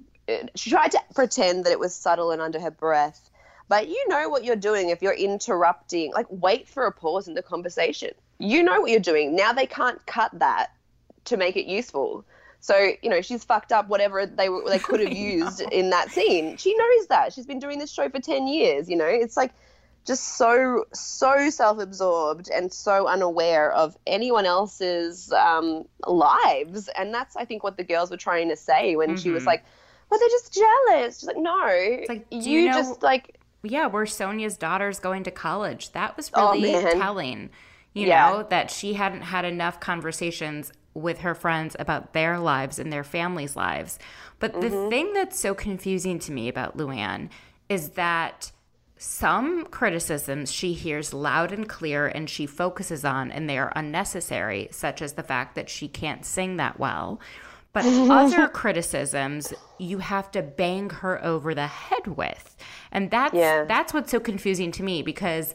She 0.54 0.70
tried 0.70 0.92
to 0.92 1.00
pretend 1.14 1.64
that 1.64 1.72
it 1.72 1.78
was 1.78 1.94
subtle 1.94 2.30
and 2.30 2.40
under 2.42 2.60
her 2.60 2.70
breath, 2.70 3.30
but 3.68 3.88
you 3.88 4.08
know 4.08 4.28
what 4.28 4.44
you're 4.44 4.56
doing 4.56 4.90
if 4.90 5.02
you're 5.02 5.12
interrupting. 5.14 6.12
Like 6.12 6.26
wait 6.28 6.68
for 6.68 6.86
a 6.86 6.92
pause 6.92 7.28
in 7.28 7.34
the 7.34 7.42
conversation. 7.42 8.10
You 8.38 8.62
know 8.62 8.80
what 8.80 8.90
you're 8.90 9.00
doing. 9.00 9.34
Now 9.34 9.52
they 9.52 9.66
can't 9.66 10.04
cut 10.06 10.30
that 10.38 10.68
to 11.26 11.36
make 11.36 11.56
it 11.56 11.66
useful. 11.66 12.24
So 12.60 12.92
you 13.02 13.08
know 13.10 13.20
she's 13.22 13.44
fucked 13.44 13.72
up 13.72 13.88
whatever 13.88 14.26
they 14.26 14.48
were, 14.48 14.68
they 14.68 14.78
could 14.78 15.00
have 15.00 15.12
used 15.16 15.60
in 15.60 15.90
that 15.90 16.10
scene. 16.10 16.56
She 16.56 16.74
knows 16.76 17.06
that 17.08 17.32
she's 17.32 17.46
been 17.46 17.58
doing 17.60 17.78
this 17.78 17.90
show 17.92 18.08
for 18.08 18.20
ten 18.20 18.48
years. 18.48 18.88
You 18.88 18.96
know 18.96 19.06
it's 19.06 19.36
like 19.36 19.52
just 20.06 20.36
so 20.38 20.84
so 20.94 21.50
self-absorbed 21.50 22.48
and 22.50 22.72
so 22.72 23.06
unaware 23.06 23.70
of 23.70 23.96
anyone 24.06 24.46
else's 24.46 25.30
um, 25.32 25.84
lives, 26.06 26.88
and 26.96 27.12
that's 27.12 27.36
I 27.36 27.44
think 27.44 27.62
what 27.62 27.76
the 27.76 27.84
girls 27.84 28.10
were 28.10 28.16
trying 28.16 28.48
to 28.48 28.56
say 28.56 28.96
when 28.96 29.16
she 29.16 29.30
was 29.30 29.42
Mhm. 29.42 29.46
like, 29.46 29.64
"Well, 30.10 30.18
they're 30.20 30.28
just 30.28 30.52
jealous." 30.54 31.20
She's 31.20 31.26
like, 31.26 31.36
"No, 31.36 32.04
like, 32.08 32.28
do 32.30 32.36
you, 32.38 32.60
you 32.60 32.66
know- 32.68 32.74
just 32.78 33.02
like." 33.02 33.34
yeah, 33.64 33.86
where 33.86 34.04
Sonja's 34.04 34.56
daughter's 34.56 35.00
going 35.00 35.24
to 35.24 35.30
college. 35.32 35.90
That 35.92 36.16
was 36.16 36.30
Oh, 36.34 36.52
really 36.52 36.72
man. 36.72 36.92
telling. 36.98 37.50
You 37.92 38.06
Yeah. 38.06 38.30
know, 38.30 38.42
that 38.50 38.70
she 38.70 38.94
hadn't 38.94 39.22
had 39.22 39.44
enough 39.44 39.80
conversations 39.80 40.72
with 40.94 41.20
her 41.20 41.34
friends 41.34 41.74
about 41.78 42.12
their 42.12 42.38
lives 42.38 42.78
and 42.78 42.92
their 42.92 43.02
families' 43.02 43.56
lives. 43.56 43.98
But 44.38 44.60
the 44.60 44.68
Mm-hmm. 44.68 44.88
thing 44.90 45.12
that's 45.12 45.38
so 45.40 45.54
confusing 45.54 46.18
to 46.20 46.32
me 46.32 46.48
about 46.48 46.76
Luann 46.76 47.30
is 47.68 47.90
that 47.90 48.52
some 48.96 49.64
criticisms 49.66 50.52
she 50.52 50.72
hears 50.72 51.12
loud 51.14 51.52
and 51.52 51.68
clear 51.68 52.06
and 52.06 52.28
she 52.30 52.46
focuses 52.46 53.04
on 53.04 53.30
and 53.32 53.48
they 53.48 53.58
are 53.58 53.72
unnecessary, 53.76 54.68
such 54.70 55.02
as 55.02 55.14
the 55.14 55.22
fact 55.22 55.54
that 55.56 55.68
she 55.68 55.88
can't 55.88 56.24
sing 56.24 56.56
that 56.56 56.78
well. 56.78 57.20
But 57.72 57.84
other 57.84 58.48
criticisms 58.62 59.52
you 59.78 59.98
have 59.98 60.30
to 60.32 60.42
bang 60.42 60.90
her 60.90 61.22
over 61.24 61.54
the 61.54 61.66
head 61.66 62.06
with. 62.06 62.56
And 62.90 63.10
that's 63.10 63.34
Yeah. 63.34 63.64
that's 63.64 63.92
what's 63.94 64.10
so 64.10 64.20
confusing 64.20 64.72
to 64.72 64.82
me 64.82 65.02
because 65.02 65.54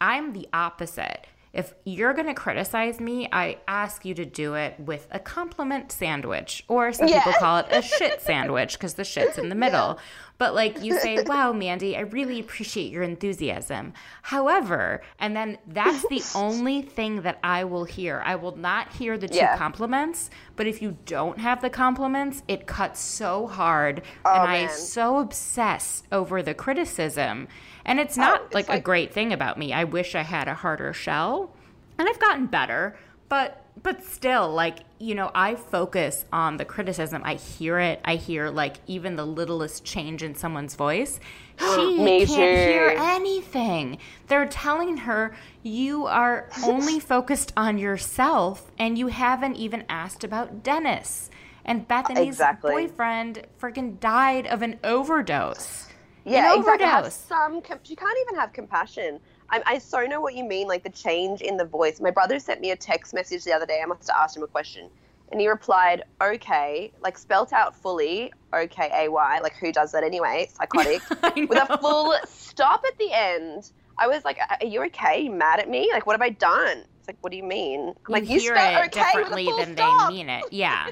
I'm 0.00 0.32
the 0.32 0.48
opposite. 0.52 1.26
if 1.52 1.74
you're 1.84 2.14
going 2.14 2.28
to 2.28 2.32
criticize 2.34 3.00
me, 3.00 3.28
I 3.32 3.58
ask 3.66 4.04
you 4.04 4.14
to 4.14 4.24
do 4.24 4.54
it 4.54 4.78
with 4.78 5.08
a 5.10 5.18
compliment 5.18 5.90
sandwich, 5.90 6.62
or 6.68 6.92
some 6.92 7.08
people 7.08 7.32
call 7.40 7.58
it 7.58 7.66
a 7.72 7.82
shit 7.98 8.22
sandwich 8.22 8.74
because 8.74 8.94
the 8.94 9.02
shit's 9.02 9.36
in 9.36 9.48
the 9.48 9.56
middle. 9.56 9.98
But 10.40 10.56
like 10.56 10.82
you 10.82 10.94
say, 10.94 11.20
wow, 11.26 11.52
Mandy, 11.52 11.96
I 11.96 12.00
really 12.00 12.40
appreciate 12.40 12.90
your 12.90 13.04
enthusiasm. 13.04 13.92
However, 14.22 15.02
and 15.20 15.36
then 15.36 15.58
that's 15.68 16.06
the 16.06 16.24
only 16.34 16.82
thing 16.82 17.22
that 17.22 17.38
I 17.44 17.64
will 17.64 17.84
hear. 17.84 18.22
I 18.24 18.36
will 18.36 18.56
not 18.56 18.92
hear 18.94 19.18
the 19.18 19.28
two 19.28 19.36
Yeah. 19.36 19.56
compliments, 19.56 20.30
but 20.56 20.66
if 20.66 20.82
you 20.82 20.96
don't 21.06 21.38
have 21.40 21.62
the 21.62 21.70
compliments, 21.70 22.42
it 22.48 22.66
cuts 22.66 23.00
so 23.00 23.46
hard. 23.46 24.02
Oh, 24.24 24.34
and 24.34 24.46
I 24.46 24.66
man. 24.66 24.68
so 24.68 25.18
obsess 25.18 26.04
over 26.10 26.42
the 26.42 26.54
criticism. 26.54 27.48
And 27.84 28.00
it's 28.00 28.18
oh, 28.18 28.22
not 28.22 28.40
Oh, 28.42 28.44
it's 28.46 28.54
like, 28.54 28.68
a 28.68 28.78
great 28.80 29.12
thing 29.12 29.32
about 29.32 29.58
me. 29.58 29.72
I 29.72 29.84
wish 29.84 30.14
I 30.14 30.22
had 30.22 30.48
a 30.48 30.54
harder 30.54 30.92
shell. 30.92 31.54
And 31.98 32.08
I've 32.08 32.18
gotten 32.18 32.46
better, 32.46 32.96
but 33.28 33.59
but 33.82 34.04
still 34.04 34.50
like, 34.52 34.80
you 34.98 35.14
know, 35.14 35.30
I 35.34 35.54
focus 35.54 36.24
on 36.32 36.56
the 36.58 36.64
criticism. 36.64 37.22
I 37.24 37.34
hear 37.34 37.78
it. 37.78 38.00
I 38.04 38.16
hear 38.16 38.50
like 38.50 38.76
even 38.86 39.16
the 39.16 39.24
littlest 39.24 39.84
change 39.84 40.22
in 40.22 40.34
someone's 40.34 40.74
voice. 40.74 41.20
She 41.76 41.98
Me 41.98 42.24
can't 42.26 42.30
hear 42.70 42.94
anything. 42.98 43.98
They're 44.28 44.46
telling 44.46 44.96
her 44.98 45.34
you 45.62 46.06
are 46.06 46.48
only 46.64 46.98
focused 47.14 47.52
on 47.56 47.76
yourself 47.78 48.70
and 48.78 48.96
you 48.98 49.08
haven't 49.08 49.56
even 49.56 49.84
asked 49.88 50.24
about 50.24 50.62
Dennis. 50.62 51.30
And 51.64 51.86
Bethenny's 51.86 52.28
Exactly. 52.28 52.72
boyfriend 52.88 53.42
freaking 53.60 54.00
died 54.00 54.46
of 54.46 54.62
an 54.62 54.78
overdose. 54.82 55.86
Yeah, 56.24 56.52
An 56.54 56.60
exactly. 56.60 56.86
Have 56.86 56.98
overdose. 57.04 57.14
some. 57.14 57.60
She 57.82 57.94
can't 57.96 58.18
even 58.22 58.36
have 58.36 58.52
compassion. 58.54 59.20
I, 59.50 59.62
I 59.66 59.78
so 59.78 60.06
know 60.06 60.20
what 60.20 60.34
you 60.34 60.44
mean, 60.44 60.68
like 60.68 60.82
the 60.82 60.90
change 60.90 61.40
in 61.40 61.56
the 61.56 61.64
voice. 61.64 62.00
My 62.00 62.10
brother 62.10 62.38
sent 62.38 62.60
me 62.60 62.70
a 62.70 62.76
text 62.76 63.12
message 63.12 63.44
the 63.44 63.52
other 63.52 63.66
day. 63.66 63.80
I 63.82 63.86
must 63.86 64.08
have 64.08 64.16
asked 64.18 64.36
him 64.36 64.42
a 64.42 64.46
question, 64.46 64.88
and 65.32 65.40
he 65.40 65.48
replied, 65.48 66.04
"Okay," 66.22 66.92
like 67.00 67.18
spelt 67.18 67.52
out 67.52 67.74
fully, 67.74 68.32
okay, 68.54 68.88
K 68.88 69.06
A 69.06 69.10
Y," 69.10 69.40
like 69.42 69.54
who 69.56 69.72
does 69.72 69.92
that 69.92 70.04
anyway? 70.04 70.48
Psychotic, 70.52 71.02
with 71.48 71.58
a 71.58 71.78
full 71.78 72.14
stop 72.26 72.82
at 72.86 72.98
the 72.98 73.12
end. 73.12 73.70
I 73.98 74.06
was 74.06 74.24
like, 74.24 74.38
"Are 74.38 74.66
you 74.66 74.84
okay? 74.84 75.22
You 75.22 75.30
mad 75.30 75.60
at 75.60 75.68
me? 75.68 75.90
Like, 75.92 76.06
what 76.06 76.14
have 76.14 76.22
I 76.22 76.30
done?" 76.30 76.84
It's 76.98 77.08
like, 77.08 77.18
"What 77.20 77.30
do 77.30 77.36
you 77.36 77.44
mean?" 77.44 77.88
I'm 77.88 77.94
you 78.08 78.12
like, 78.12 78.28
"You 78.28 78.40
hear 78.40 78.54
spelled 78.54 78.84
it 78.86 78.96
okay 78.96 79.12
differently 79.12 79.48
than 79.58 79.76
stop." 79.76 80.08
they 80.08 80.14
mean 80.14 80.28
it. 80.28 80.44
Yeah, 80.50 80.88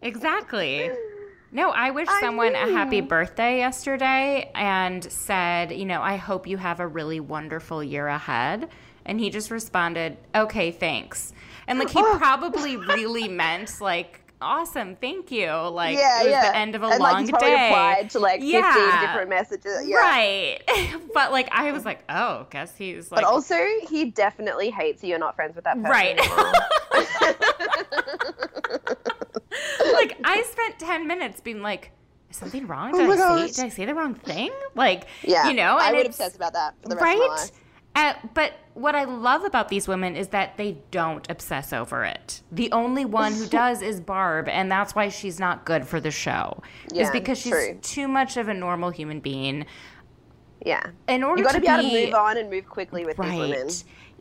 exactly. 0.00 0.90
No, 1.54 1.68
I 1.70 1.90
wish 1.90 2.08
I 2.08 2.20
someone 2.20 2.54
a 2.54 2.72
happy 2.72 3.02
birthday 3.02 3.58
yesterday 3.58 4.50
and 4.54 5.04
said, 5.04 5.70
you 5.70 5.84
know, 5.84 6.00
I 6.00 6.16
hope 6.16 6.46
you 6.46 6.56
have 6.56 6.80
a 6.80 6.86
really 6.86 7.20
wonderful 7.20 7.84
year 7.84 8.06
ahead. 8.06 8.70
And 9.04 9.20
he 9.20 9.28
just 9.28 9.50
responded, 9.50 10.16
okay, 10.34 10.70
thanks. 10.70 11.34
And 11.66 11.78
like 11.78 11.90
he 11.90 11.98
oh. 11.98 12.16
probably 12.16 12.78
really 12.78 13.28
meant 13.28 13.82
like, 13.82 14.20
awesome, 14.40 14.96
thank 14.96 15.30
you. 15.30 15.50
Like 15.50 15.98
yeah, 15.98 16.22
it 16.22 16.24
was 16.24 16.30
yeah. 16.32 16.50
the 16.50 16.56
end 16.56 16.74
of 16.74 16.84
a 16.84 16.86
and, 16.86 17.00
long 17.00 17.26
like, 17.26 17.38
day. 17.38 17.64
replied 17.66 18.10
to 18.10 18.18
like 18.18 18.40
15 18.40 18.62
different 19.00 19.28
messages. 19.28 19.86
Yeah. 19.86 19.96
Right. 19.96 20.58
but 21.14 21.32
like 21.32 21.48
I 21.52 21.70
was 21.72 21.84
like, 21.84 22.02
oh, 22.08 22.46
guess 22.48 22.74
he's 22.76 23.12
like 23.12 23.20
But 23.20 23.24
also, 23.24 23.58
he 23.90 24.06
definitely 24.06 24.70
hates 24.70 25.02
you. 25.02 25.10
You're 25.10 25.18
not 25.18 25.36
friends 25.36 25.54
with 25.54 25.64
that 25.64 25.76
person. 25.82 25.90
Right. 25.90 26.18
like 29.92 30.18
I 30.24 30.42
spent 30.42 30.78
ten 30.78 31.06
minutes 31.06 31.40
being 31.40 31.62
like, 31.62 31.92
is 32.30 32.36
something 32.36 32.66
wrong? 32.66 32.92
Oh 32.94 32.98
Did 32.98 33.08
my 33.08 33.14
I 33.14 33.16
gosh. 33.16 33.50
say 33.50 33.62
did 33.62 33.66
I 33.66 33.68
say 33.74 33.84
the 33.84 33.94
wrong 33.94 34.14
thing? 34.14 34.50
Like 34.74 35.06
yeah. 35.22 35.48
you 35.48 35.54
know, 35.54 35.76
I 35.80 35.92
would 35.92 36.06
obsess 36.06 36.36
about 36.36 36.52
that 36.54 36.74
for 36.82 36.88
the 36.88 36.96
rest 36.96 37.14
of 37.14 37.18
my 37.18 37.26
right? 37.26 37.40
life. 37.40 37.50
Uh, 37.94 38.14
but 38.32 38.54
what 38.74 38.94
I 38.94 39.04
love 39.04 39.44
about 39.44 39.68
these 39.68 39.86
women 39.86 40.16
is 40.16 40.28
that 40.28 40.56
they 40.56 40.78
don't 40.90 41.30
obsess 41.30 41.74
over 41.74 42.04
it. 42.04 42.40
The 42.50 42.72
only 42.72 43.04
one 43.04 43.34
who 43.34 43.46
does 43.48 43.82
is 43.82 44.00
Barb, 44.00 44.48
and 44.48 44.72
that's 44.72 44.94
why 44.94 45.10
she's 45.10 45.38
not 45.38 45.66
good 45.66 45.86
for 45.86 46.00
the 46.00 46.10
show. 46.10 46.62
is 46.94 47.10
because 47.10 47.38
she's 47.38 47.52
true. 47.52 47.78
too 47.82 48.08
much 48.08 48.38
of 48.38 48.48
a 48.48 48.54
normal 48.54 48.90
human 48.90 49.20
being. 49.20 49.66
Yeah. 50.64 50.90
In 51.08 51.22
order 51.22 51.42
You 51.42 51.46
got 51.46 51.54
to 51.54 51.60
be 51.60 51.66
able 51.66 51.82
to 51.82 52.06
move 52.06 52.14
on 52.14 52.38
and 52.38 52.48
move 52.48 52.66
quickly 52.68 53.04
with 53.04 53.16
these 53.16 53.38
women. 53.38 53.68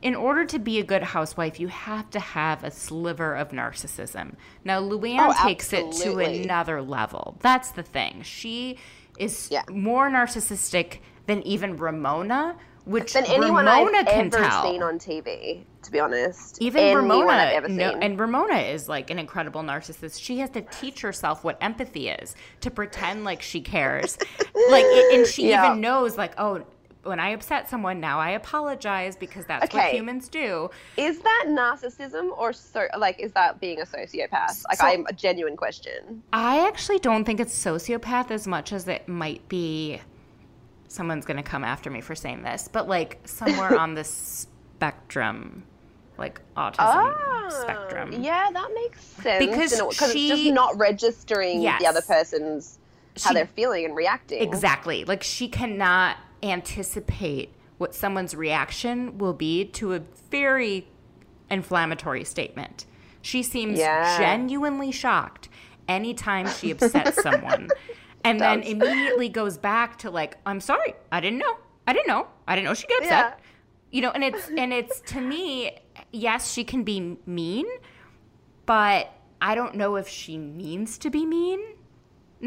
In 0.01 0.15
order 0.15 0.45
to 0.45 0.57
be 0.59 0.79
a 0.79 0.83
good 0.83 1.03
housewife, 1.03 1.59
you 1.59 1.67
have 1.67 2.09
to 2.11 2.19
have 2.19 2.63
a 2.63 2.71
sliver 2.71 3.35
of 3.35 3.49
narcissism. 3.49 4.33
Now, 4.65 4.81
Luann 4.81 5.17
Oh, 5.19 5.47
takes 5.47 5.71
it 5.73 5.91
to 6.03 6.17
another 6.19 6.81
level. 6.81 7.37
That's 7.41 7.71
the 7.71 7.83
thing. 7.83 8.23
She 8.23 8.77
is 9.19 9.49
Yeah. 9.51 9.61
more 9.69 10.09
narcissistic 10.09 10.99
than 11.27 11.43
even 11.43 11.77
Ramona, 11.77 12.55
which 12.85 13.13
Than 13.13 13.25
anyone 13.25 13.65
Ramona 13.67 13.97
I've 13.99 14.07
can 14.07 14.25
ever 14.27 14.37
tell. 14.39 14.63
seen 14.63 14.81
on 14.81 14.97
TV, 14.97 15.65
to 15.83 15.91
be 15.91 15.99
honest. 15.99 16.57
even 16.59 16.81
anyone 16.83 17.03
Ramona, 17.03 17.67
no, 17.69 17.91
and 17.91 18.19
Ramona 18.19 18.57
is 18.57 18.89
like 18.89 19.11
an 19.11 19.19
incredible 19.19 19.61
narcissist. 19.61 20.19
She 20.19 20.39
has 20.39 20.49
to 20.51 20.61
teach 20.61 21.01
herself 21.01 21.43
what 21.43 21.59
empathy 21.61 22.09
is 22.09 22.35
to 22.61 22.71
pretend 22.71 23.23
like 23.23 23.43
she 23.43 23.61
cares, 23.61 24.17
like, 24.71 24.85
and 25.13 25.27
she 25.27 25.49
Yeah. 25.49 25.67
even 25.67 25.79
knows 25.81 26.17
like, 26.17 26.33
oh, 26.39 26.65
when 27.03 27.19
I 27.19 27.29
upset 27.29 27.67
someone, 27.67 27.99
now 27.99 28.19
I 28.19 28.31
apologize 28.31 29.15
because 29.15 29.45
that's 29.45 29.73
what 29.73 29.91
humans 29.91 30.29
do. 30.29 30.69
is 30.97 31.19
that 31.19 31.45
narcissism 31.47 32.37
or 32.37 32.53
so? 32.53 32.87
Like, 32.97 33.19
is 33.19 33.31
that 33.31 33.59
being 33.59 33.81
a 33.81 33.85
sociopath? 33.85 34.63
Like, 34.69 34.77
So- 34.77 34.85
I'm 34.85 35.05
a 35.07 35.13
genuine 35.13 35.57
question. 35.57 36.21
I 36.31 36.67
actually 36.67 36.99
don't 36.99 37.23
think 37.25 37.39
it's 37.39 37.53
sociopath 37.57 38.29
as 38.31 38.47
much 38.47 38.71
as 38.71 38.87
it 38.87 39.07
might 39.07 39.47
be. 39.49 39.99
Someone's 40.87 41.25
gonna 41.25 41.41
come 41.41 41.63
after 41.63 41.89
me 41.89 42.01
for 42.01 42.13
saying 42.15 42.43
this, 42.43 42.67
but 42.67 42.87
like 42.87 43.19
somewhere 43.25 43.77
on 43.79 43.93
the 43.95 44.03
spectrum, 44.03 45.63
like 46.17 46.41
autism 46.57 47.51
spectrum. 47.51 48.11
Ah, 48.13 48.17
Yeah, 48.19 48.49
that 48.51 48.69
makes 48.75 49.01
sense. 49.03 49.45
Because 49.45 49.71
because 49.81 50.11
she- 50.11 50.31
it's 50.31 50.41
just 50.43 50.53
not 50.53 50.77
registering 50.77 51.61
Yes. 51.61 51.81
the 51.81 51.87
other 51.87 52.01
person's 52.01 52.77
how 53.23 53.29
She- 53.29 53.33
they're 53.35 53.45
feeling 53.47 53.85
and 53.85 53.95
reacting. 53.95 54.41
Exactly. 54.41 55.03
Like 55.05 55.23
she 55.23 55.47
cannot 55.47 56.17
anticipate 56.43 57.53
what 57.77 57.95
someone's 57.95 58.35
reaction 58.35 59.17
will 59.17 59.33
be 59.33 59.65
to 59.65 59.93
a 59.93 60.01
very 60.29 60.87
inflammatory 61.49 62.23
statement. 62.23 62.85
She 63.21 63.43
seems 63.43 63.79
Yeah. 63.79 64.17
genuinely 64.17 64.91
shocked 64.91 65.49
anytime 65.87 66.47
she 66.47 66.71
upsets 66.71 67.21
someone. 67.23 67.69
And 68.23 68.39
then 68.39 68.61
immediately 68.61 69.29
goes 69.29 69.57
back 69.57 69.97
to 69.99 70.11
like, 70.11 70.37
I'm 70.45 70.59
sorry, 70.59 70.93
I 71.11 71.19
didn't 71.19 71.39
know. 71.39 71.57
I 71.87 71.93
didn't 71.93 72.07
know. 72.07 72.27
I 72.47 72.55
didn't 72.55 72.65
know 72.65 72.73
she'd 72.75 72.87
get 72.87 72.99
upset. 73.03 73.09
Yeah. 73.39 73.45
You 73.91 74.01
know, 74.03 74.11
and 74.11 74.23
it's 74.23 74.47
and 74.55 74.71
it's 74.71 75.01
to 75.11 75.19
me, 75.19 75.77
yes, 76.11 76.53
she 76.53 76.63
can 76.63 76.83
be 76.83 77.17
mean, 77.25 77.65
but 78.65 79.11
I 79.41 79.55
don't 79.55 79.75
know 79.75 79.95
if 79.95 80.07
she 80.07 80.37
means 80.37 80.97
to 80.99 81.09
be 81.09 81.25
mean 81.25 81.59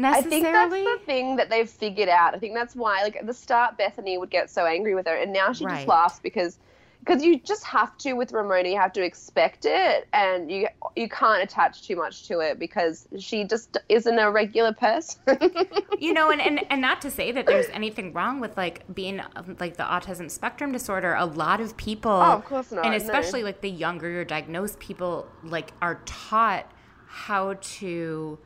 I 0.03 0.21
think 0.21 0.43
that's 0.43 0.71
the 0.73 0.99
thing 1.05 1.35
that 1.37 1.49
they've 1.49 1.69
figured 1.69 2.09
out. 2.09 2.35
I 2.35 2.39
think 2.39 2.53
that's 2.53 2.75
why, 2.75 3.03
like 3.03 3.15
at 3.15 3.25
the 3.25 3.33
start, 3.33 3.77
Bethenny 3.77 4.19
would 4.19 4.29
get 4.29 4.49
so 4.49 4.65
angry 4.65 4.95
with 4.95 5.07
her, 5.07 5.15
and 5.15 5.31
now 5.31 5.53
she 5.53 5.65
Right. 5.65 5.75
just 5.75 5.87
laughs 5.87 6.19
because 6.19 6.59
because 6.99 7.21
you 7.23 7.39
just 7.39 7.63
have 7.65 7.95
to 7.99 8.13
with 8.13 8.31
Ramona. 8.31 8.67
You 8.67 8.79
have 8.79 8.93
to 8.93 9.03
expect 9.03 9.65
it, 9.65 10.07
and 10.13 10.51
you 10.51 10.67
you 10.95 11.07
can't 11.07 11.43
attach 11.43 11.83
too 11.87 11.95
much 11.95 12.27
to 12.27 12.39
it 12.39 12.57
because 12.59 13.07
she 13.19 13.43
just 13.43 13.77
isn't 13.89 14.17
a 14.17 14.29
regular 14.31 14.73
person. 14.73 15.21
you 15.99 16.13
know 16.13 16.29
and, 16.31 16.41
and 16.41 16.59
and 16.69 16.81
not 16.81 17.01
to 17.01 17.09
say 17.09 17.31
that 17.31 17.45
there's 17.45 17.67
anything 17.69 18.11
wrong 18.11 18.39
with 18.41 18.57
like 18.57 18.83
being 18.93 19.21
like 19.59 19.77
the 19.77 19.83
autism 19.83 20.29
spectrum 20.29 20.71
disorder 20.73 21.13
a 21.13 21.25
lot 21.25 21.61
of 21.61 21.77
people 21.77 22.11
Oh, 22.11 22.33
of 22.33 22.43
course 22.45 22.71
not, 22.71 22.85
and 22.85 22.91
no. 22.93 22.97
especially 22.97 23.43
like 23.43 23.61
the 23.61 23.69
younger 23.69 24.09
you're 24.09 24.25
diagnosed 24.25 24.77
people 24.79 25.25
like 25.43 25.71
are 25.81 26.01
taught 26.05 26.69
how 27.07 27.53
to 27.53 28.37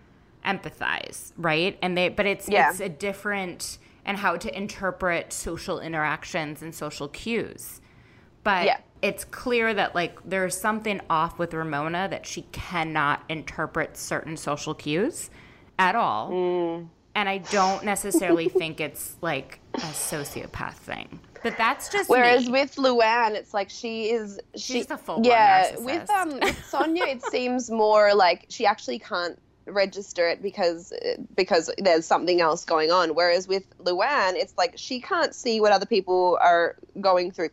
empathize 0.45 1.31
right 1.37 1.77
and 1.81 1.97
they 1.97 2.09
but 2.09 2.25
it's 2.25 2.47
Yeah. 2.47 2.69
it's 2.69 2.79
a 2.79 2.89
different 2.89 3.77
and 4.05 4.17
how 4.17 4.35
to 4.37 4.55
interpret 4.57 5.31
social 5.33 5.79
interactions 5.79 6.61
and 6.61 6.73
social 6.73 7.07
cues 7.09 7.81
but 8.43 8.65
Yeah. 8.65 8.77
it's 9.01 9.25
clear 9.25 9.73
that 9.73 9.95
like 9.95 10.17
there's 10.23 10.57
something 10.57 11.01
off 11.09 11.37
with 11.37 11.53
Ramona 11.53 12.07
that 12.09 12.25
she 12.25 12.43
cannot 12.53 13.21
interpret 13.29 13.97
certain 13.97 14.37
social 14.37 14.73
cues 14.73 15.29
at 15.77 15.95
all. 15.95 16.29
Mm. 16.31 16.87
And 17.15 17.27
I 17.29 17.39
don't 17.39 17.83
necessarily 17.83 18.47
think 18.61 18.79
it's 18.79 19.15
like 19.21 19.59
a 19.73 19.79
sociopath 19.79 20.73
thing. 20.75 21.19
But 21.43 21.57
that's 21.57 21.89
just 21.89 22.09
Whereas 22.09 22.45
me. 22.45 22.51
with 22.53 22.75
Luann, 22.75 23.31
it's 23.31 23.53
like 23.53 23.69
she 23.69 24.09
is 24.11 24.39
she, 24.55 24.73
She's 24.75 24.91
a 24.91 24.97
full-blown 24.97 25.25
yeah. 25.25 25.71
narcissist. 25.71 25.83
With 25.85 26.09
um 26.09 26.29
with 26.39 26.59
Sonja, 26.71 27.07
it 27.07 27.23
seems 27.25 27.69
more 27.69 28.13
like 28.13 28.45
she 28.49 28.65
actually 28.65 28.99
can't 28.99 29.37
register 29.71 30.27
it 30.27 30.41
because 30.41 30.93
because 31.35 31.71
there's 31.77 32.05
something 32.05 32.41
else 32.41 32.65
going 32.65 32.91
on. 32.91 33.15
Whereas 33.15 33.47
with 33.47 33.63
Luann, 33.79 34.33
it's 34.33 34.53
like 34.57 34.73
she 34.77 35.01
can't 35.01 35.33
see 35.33 35.61
what 35.61 35.71
other 35.71 35.85
people 35.85 36.37
are 36.41 36.75
going 36.99 37.31
through 37.31 37.49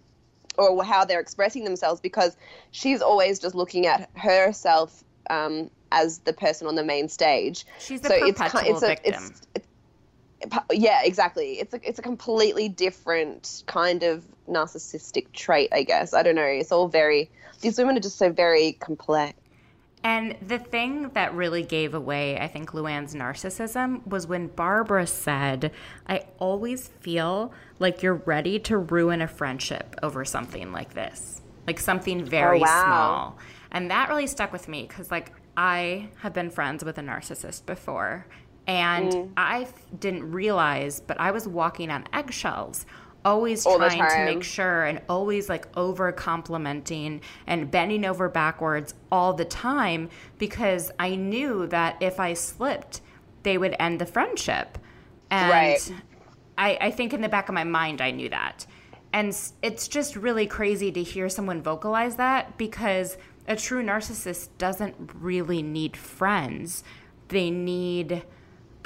or 0.59 0.83
how 0.83 1.05
they're 1.05 1.21
expressing 1.21 1.65
themselves 1.65 2.01
because 2.01 2.37
she's 2.71 3.03
always 3.03 3.39
just 3.39 3.55
looking 3.55 3.87
at 3.87 4.09
herself 4.17 5.05
um, 5.29 5.71
as 5.93 6.21
the 6.21 6.33
person 6.33 6.67
on 6.67 6.75
the 6.75 6.85
main 6.85 7.09
stage. 7.09 7.67
She's 7.79 8.01
the 8.01 8.09
so 8.09 8.15
it's 8.15 8.39
perpetual 8.39 8.63
ki- 8.63 8.71
it's 8.71 8.83
a, 8.83 8.87
victim. 8.87 9.15
It's, 9.15 9.47
it's 9.55 9.69
yeah, 10.73 11.01
exactly. 11.05 11.59
It's 11.59 11.75
a 11.75 11.89
it's 11.89 11.99
a 11.99 12.03
completely 12.03 12.69
different 12.69 13.63
kind 13.67 14.03
of 14.03 14.25
narcissistic 14.49 15.33
trait, 15.33 15.71
I 15.73 15.83
guess. 15.83 16.15
I 16.15 16.23
don't 16.23 16.35
know. 16.35 16.45
It's 16.45 16.73
all 16.73 16.89
very 16.89 17.31
these 17.61 17.79
women 17.79 17.97
are 17.97 18.01
just 18.01 18.19
so 18.19 18.31
very 18.31 18.73
complex. 18.73 19.39
And 20.07 20.37
the 20.41 20.61
thing 20.61 21.09
that 21.15 21.35
really 21.35 21.65
gave 21.65 21.93
away, 21.93 22.39
I 22.39 22.47
think, 22.47 22.71
Luann's 22.71 23.13
narcissism 23.13 24.07
was 24.07 24.25
when 24.29 24.47
Barbara 24.47 25.05
said, 25.05 25.73
I 26.07 26.27
always 26.39 26.87
feel 27.01 27.53
like 27.81 28.05
you're 28.05 28.23
ready 28.25 28.61
to 28.61 28.79
ruin 28.79 29.21
a 29.21 29.27
friendship 29.27 29.97
over 30.05 30.25
something 30.25 30.71
like 30.71 30.95
this, 30.95 31.43
like 31.67 31.81
something 31.81 32.25
very 32.25 32.59
Oh, 32.61 32.63
wow. 32.63 32.85
small. 32.85 33.39
And 33.73 33.91
that 33.91 34.09
really 34.09 34.29
stuck 34.29 34.53
with 34.53 34.69
me 34.69 34.87
because, 34.87 35.11
like, 35.11 35.33
I 35.57 36.09
have 36.19 36.33
been 36.33 36.51
friends 36.51 36.85
with 36.85 36.99
a 36.99 37.03
narcissist 37.03 37.67
before. 37.67 38.29
And 38.69 39.11
Mm. 39.13 39.31
I 39.37 39.63
f- 39.63 39.75
didn't 39.99 40.31
realize, 40.31 41.01
but 41.01 41.19
I 41.21 41.33
was 41.33 41.49
walking 41.49 41.91
on 41.91 42.05
eggshells, 42.13 42.87
always 43.27 43.67
All 43.67 43.77
trying 43.77 43.99
to 43.99 44.25
make 44.25 44.45
sure 44.45 44.85
and 44.85 45.01
always 45.09 45.49
like 45.49 45.67
over 45.77 46.13
complimenting 46.13 47.21
and 47.47 47.71
bending 47.71 48.05
over 48.05 48.29
backwards 48.29 48.95
all 49.11 49.35
the 49.35 49.45
time 49.45 50.09
because 50.39 50.93
I 50.99 51.17
knew 51.17 51.67
that 51.67 51.97
if 52.01 52.21
I 52.21 52.35
slipped, 52.35 53.01
they 53.43 53.59
would 53.59 53.75
end 53.81 54.01
the 54.01 54.07
friendship. 54.07 54.79
And 55.31 55.51
Right. 55.51 55.93
I, 56.57 56.79
I 56.81 56.91
think 56.93 57.13
in 57.13 57.21
the 57.21 57.29
back 57.29 57.49
of 57.49 57.55
my 57.55 57.65
mind, 57.65 58.01
I 58.01 58.13
knew 58.13 58.29
that. 58.29 58.65
And 59.13 59.37
it's 59.61 59.89
just 59.89 60.15
really 60.15 60.47
crazy 60.47 60.93
to 60.93 61.03
hear 61.03 61.29
someone 61.29 61.63
vocalize 61.63 62.17
that 62.17 62.57
because 62.57 63.19
a 63.49 63.57
true 63.57 63.83
narcissist 63.83 64.49
doesn't 64.57 64.95
really 65.15 65.63
need 65.63 65.97
friends. 65.97 66.85
They 67.29 67.51
need 67.51 68.23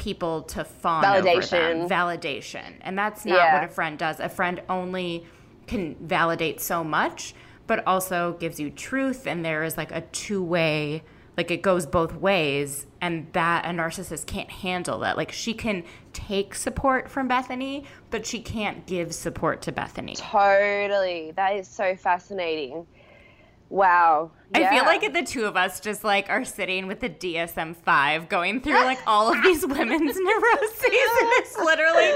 people 0.00 0.42
to 0.42 0.64
fawn. 0.64 1.04
Validation. 1.04 1.86
Validation. 1.88 2.72
And 2.80 2.98
that's 2.98 3.26
not 3.26 3.36
Yeah. 3.36 3.54
what 3.60 3.64
a 3.64 3.68
friend 3.68 3.98
does. 3.98 4.18
A 4.18 4.30
friend 4.30 4.62
only 4.68 5.26
can 5.66 5.94
validate 6.00 6.58
so 6.60 6.82
much, 6.82 7.34
but 7.66 7.86
also 7.86 8.32
gives 8.40 8.58
you 8.58 8.70
truth. 8.70 9.26
And 9.26 9.44
there 9.44 9.62
is 9.62 9.76
like 9.76 9.92
a 9.92 10.00
two 10.00 10.42
way, 10.42 11.02
like 11.36 11.50
it 11.50 11.60
goes 11.60 11.84
both 11.84 12.14
ways. 12.14 12.86
And 13.02 13.30
that 13.34 13.66
a 13.66 13.68
narcissist 13.68 14.26
can't 14.26 14.50
handle 14.50 14.98
that. 15.00 15.18
Like 15.18 15.32
she 15.32 15.52
can 15.52 15.84
take 16.14 16.54
support 16.54 17.10
from 17.10 17.28
Bethenny, 17.28 17.84
but 18.10 18.24
she 18.26 18.40
can't 18.40 18.86
give 18.86 19.14
support 19.14 19.60
to 19.62 19.72
Bethenny. 19.72 20.16
Totally. 20.16 21.32
That 21.36 21.56
is 21.56 21.68
so 21.68 21.94
fascinating. 21.94 22.86
Wow. 23.70 24.32
I 24.52 24.58
feel 24.64 24.72
Yeah. 24.72 24.82
like 24.82 25.12
the 25.12 25.22
two 25.22 25.44
of 25.46 25.56
us 25.56 25.78
just 25.78 26.02
like 26.02 26.28
are 26.28 26.44
sitting 26.44 26.88
with 26.88 26.98
the 26.98 27.08
DSM 27.08 27.76
five 27.76 28.28
going 28.28 28.60
through 28.60 28.74
like 28.82 28.98
all 29.06 29.32
of 29.32 29.40
these 29.44 29.64
women's 29.64 30.16
neuroses 30.18 30.72
and 30.82 31.30
it's 31.38 31.56
literally 31.64 32.10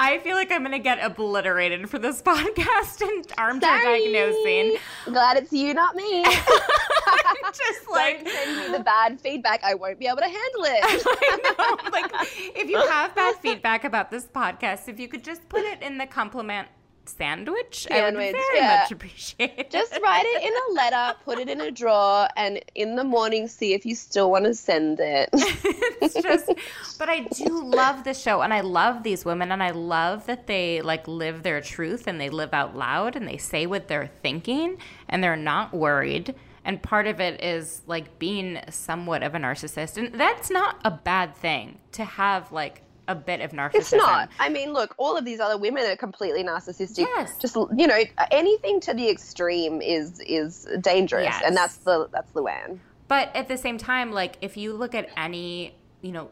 I 0.00 0.18
feel 0.24 0.34
like 0.34 0.50
I'm 0.50 0.64
gonna 0.64 0.80
get 0.80 0.98
obliterated 1.00 1.88
for 1.88 2.00
this 2.00 2.20
podcast 2.24 3.00
and 3.02 3.24
armchair 3.38 3.82
Sorry. 3.82 4.12
diagnosing. 4.12 4.76
Glad 5.06 5.36
it's 5.36 5.52
you, 5.52 5.74
not 5.74 5.94
me. 5.94 6.24
just 6.24 7.88
like 7.90 8.24
Don't 8.24 8.34
send 8.34 8.56
me 8.72 8.76
the 8.78 8.82
bad 8.84 9.20
feedback. 9.20 9.62
I 9.62 9.74
won't 9.74 10.00
be 10.00 10.06
able 10.06 10.18
to 10.18 10.24
handle 10.24 10.64
it. 10.64 10.80
I 10.82 11.54
know. 11.84 11.90
Like, 11.92 12.12
if 12.56 12.68
you 12.68 12.78
have 12.78 13.14
bad 13.14 13.36
feedback 13.36 13.84
about 13.84 14.10
this 14.10 14.26
podcast, 14.26 14.88
if 14.88 14.98
you 14.98 15.06
could 15.08 15.22
just 15.24 15.48
put 15.48 15.62
it 15.62 15.82
in 15.82 15.98
the 15.98 16.06
compliment 16.06 16.66
sandwich, 17.08 17.86
I 17.90 18.02
would 18.02 18.14
Sandwich, 18.14 18.32
very 18.32 18.58
yeah. 18.58 18.80
much 18.82 18.92
appreciate 18.92 19.54
it. 19.56 19.70
Just 19.70 19.98
write 20.02 20.24
it 20.24 20.42
in 20.42 20.52
a 20.52 20.74
letter, 20.74 21.18
put 21.24 21.38
it 21.38 21.48
in 21.48 21.60
a 21.60 21.70
drawer, 21.70 22.28
and 22.36 22.60
in 22.74 22.96
the 22.96 23.04
morning 23.04 23.48
see 23.48 23.74
if 23.74 23.86
you 23.86 23.94
still 23.94 24.30
want 24.30 24.44
to 24.44 24.54
send 24.54 25.00
it. 25.00 25.30
it's 26.02 26.14
just 26.22 26.50
but 26.98 27.08
i 27.08 27.20
do 27.20 27.64
love 27.64 28.04
the 28.04 28.14
show 28.14 28.42
and 28.42 28.52
i 28.52 28.60
love 28.60 29.02
these 29.02 29.24
women 29.24 29.52
and 29.52 29.62
i 29.62 29.70
love 29.70 30.26
that 30.26 30.46
they 30.46 30.80
like 30.82 31.06
live 31.06 31.42
their 31.42 31.60
truth 31.60 32.06
and 32.06 32.20
they 32.20 32.28
live 32.28 32.52
out 32.52 32.76
loud 32.76 33.16
and 33.16 33.26
they 33.26 33.36
say 33.36 33.66
what 33.66 33.88
they're 33.88 34.10
thinking 34.22 34.76
and 35.08 35.22
they're 35.22 35.36
not 35.36 35.72
worried 35.72 36.34
and 36.64 36.82
part 36.82 37.06
of 37.06 37.20
it 37.20 37.42
is 37.42 37.82
like 37.86 38.18
being 38.18 38.58
somewhat 38.70 39.22
of 39.22 39.34
a 39.34 39.38
narcissist 39.38 39.96
and 39.96 40.18
that's 40.18 40.50
not 40.50 40.78
a 40.84 40.90
bad 40.90 41.34
thing 41.36 41.78
to 41.92 42.04
have 42.04 42.50
like 42.52 42.82
a 43.08 43.14
bit 43.14 43.40
of 43.40 43.52
narcissism 43.52 43.74
It's 43.76 43.92
not. 43.92 44.28
I 44.38 44.48
mean, 44.48 44.72
look, 44.72 44.94
all 44.98 45.16
of 45.16 45.24
these 45.24 45.40
other 45.40 45.56
women 45.58 45.84
are 45.84 45.96
completely 45.96 46.42
narcissistic. 46.42 46.98
Yes. 47.00 47.36
Just 47.38 47.56
you 47.76 47.86
know, 47.86 48.00
anything 48.30 48.80
to 48.80 48.94
the 48.94 49.08
extreme 49.08 49.80
is 49.80 50.20
is 50.20 50.66
dangerous, 50.80 51.24
Yes. 51.24 51.42
and 51.44 51.56
that's 51.56 51.76
the 51.78 52.08
that's 52.12 52.30
Luann. 52.32 52.78
But 53.08 53.34
at 53.36 53.48
the 53.48 53.56
same 53.56 53.78
time, 53.78 54.10
like 54.12 54.36
if 54.40 54.56
you 54.56 54.72
look 54.72 54.94
at 54.94 55.08
any, 55.16 55.76
you 56.02 56.12
know, 56.12 56.30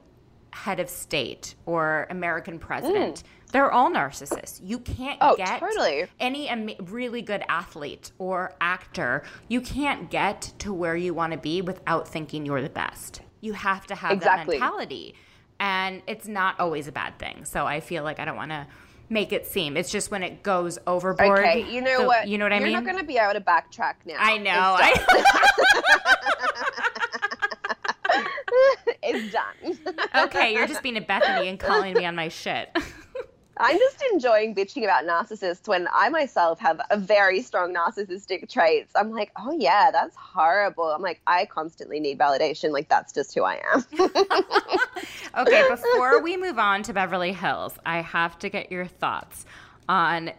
head 0.52 0.80
of 0.80 0.88
state 0.88 1.54
or 1.66 2.06
American 2.10 2.58
president, 2.58 3.22
they're 3.52 3.70
all 3.70 3.90
narcissists. 3.90 4.60
You 4.62 4.80
can't 4.80 5.20
Mm. 5.20 5.30
Oh, 5.32 5.36
get 5.36 5.60
totally. 5.60 6.06
any 6.18 6.48
ama- 6.48 6.74
really 6.80 7.22
good 7.22 7.44
athlete 7.48 8.10
or 8.18 8.54
actor. 8.60 9.22
You 9.48 9.60
can't 9.60 10.10
get 10.10 10.52
to 10.58 10.72
where 10.72 10.96
you 10.96 11.14
want 11.14 11.32
to 11.32 11.38
be 11.38 11.62
without 11.62 12.08
thinking 12.08 12.44
you're 12.46 12.62
the 12.62 12.68
best. 12.68 13.20
You 13.40 13.52
have 13.52 13.86
to 13.88 13.94
have 13.94 14.12
Exactly. 14.12 14.58
that 14.58 14.60
mentality. 14.60 15.14
And 15.60 16.02
it's 16.06 16.26
not 16.26 16.58
always 16.60 16.88
a 16.88 16.92
bad 16.92 17.18
thing. 17.18 17.44
So 17.44 17.66
I 17.66 17.80
feel 17.80 18.04
like 18.04 18.18
I 18.18 18.24
don't 18.24 18.36
want 18.36 18.50
to 18.50 18.66
make 19.08 19.32
it 19.32 19.46
seem. 19.46 19.76
It's 19.76 19.90
just 19.90 20.10
when 20.10 20.22
it 20.22 20.42
goes 20.42 20.78
overboard. 20.86 21.38
Okay, 21.40 21.70
you 21.72 21.80
know 21.80 22.02
the- 22.02 22.06
what? 22.06 22.28
You 22.28 22.38
know 22.38 22.44
what 22.44 22.52
I 22.52 22.58
mean? 22.58 22.72
You're 22.72 22.80
not 22.80 22.84
going 22.84 22.98
to 22.98 23.04
be 23.04 23.18
able 23.18 23.34
to 23.34 23.40
backtrack 23.40 23.94
now. 24.04 24.16
I 24.18 24.38
know. 24.38 24.76
It's 24.80 25.04
I, 25.08 25.14
done. 25.14 25.82
it's 29.02 29.32
done. 29.32 29.96
okay, 30.26 30.54
you're 30.54 30.66
just 30.66 30.82
being 30.82 30.96
a 30.96 31.00
Bethenny 31.00 31.48
and 31.48 31.58
calling 31.58 31.94
me 31.94 32.04
on 32.04 32.14
my 32.14 32.28
shit. 32.28 32.70
I'm 33.56 33.78
just 33.78 34.02
enjoying 34.12 34.54
bitching 34.54 34.82
about 34.82 35.04
narcissists 35.04 35.68
when 35.68 35.88
I 35.92 36.08
myself 36.08 36.58
have 36.58 36.80
a 36.90 36.96
very 36.96 37.40
strong 37.40 37.72
narcissistic 37.74 38.50
traits. 38.50 38.92
I'm 38.96 39.10
like, 39.10 39.30
oh 39.36 39.56
yeah, 39.56 39.90
that's 39.92 40.16
horrible. 40.16 40.84
I'm 40.84 41.02
like, 41.02 41.20
I 41.26 41.46
constantly 41.46 42.00
need 42.00 42.18
validation. 42.18 42.70
Like 42.70 42.88
that's 42.88 43.12
just 43.12 43.34
who 43.34 43.44
I 43.44 43.60
am. 43.72 43.84
okay, 45.46 45.68
before 45.68 46.20
we 46.20 46.36
move 46.36 46.58
on 46.58 46.82
to 46.84 46.92
Beverly 46.92 47.32
Hills, 47.32 47.78
I 47.86 48.00
have 48.00 48.38
to 48.40 48.48
get 48.48 48.72
your 48.72 48.86
thoughts 48.86 49.46
on 49.88 50.32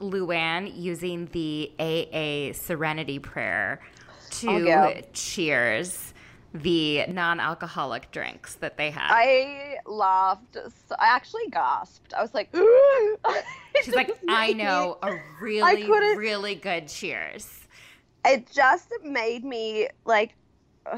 Luann 0.00 0.72
using 0.74 1.26
the 1.26 1.72
AA 1.78 2.52
Serenity 2.54 3.18
Prayer 3.18 3.80
to 4.30 4.48
Oh, 4.48 4.94
cheers 5.12 6.12
the 6.54 7.06
non-alcoholic 7.06 8.10
drinks 8.10 8.54
that 8.56 8.76
they 8.76 8.90
had. 8.90 9.10
I 9.10 9.78
laughed. 9.86 10.54
So, 10.54 10.96
I 10.98 11.06
actually 11.06 11.48
gasped. 11.50 12.14
I 12.14 12.22
was 12.22 12.34
like, 12.34 12.48
She's 13.84 13.94
like, 13.94 14.16
I 14.28 14.52
know 14.52 14.98
a 15.02 15.18
really, 15.40 15.88
really 16.16 16.54
good 16.54 16.88
cheers. 16.88 17.66
It 18.24 18.50
just 18.52 18.92
made 19.04 19.44
me 19.44 19.88
like 20.04 20.34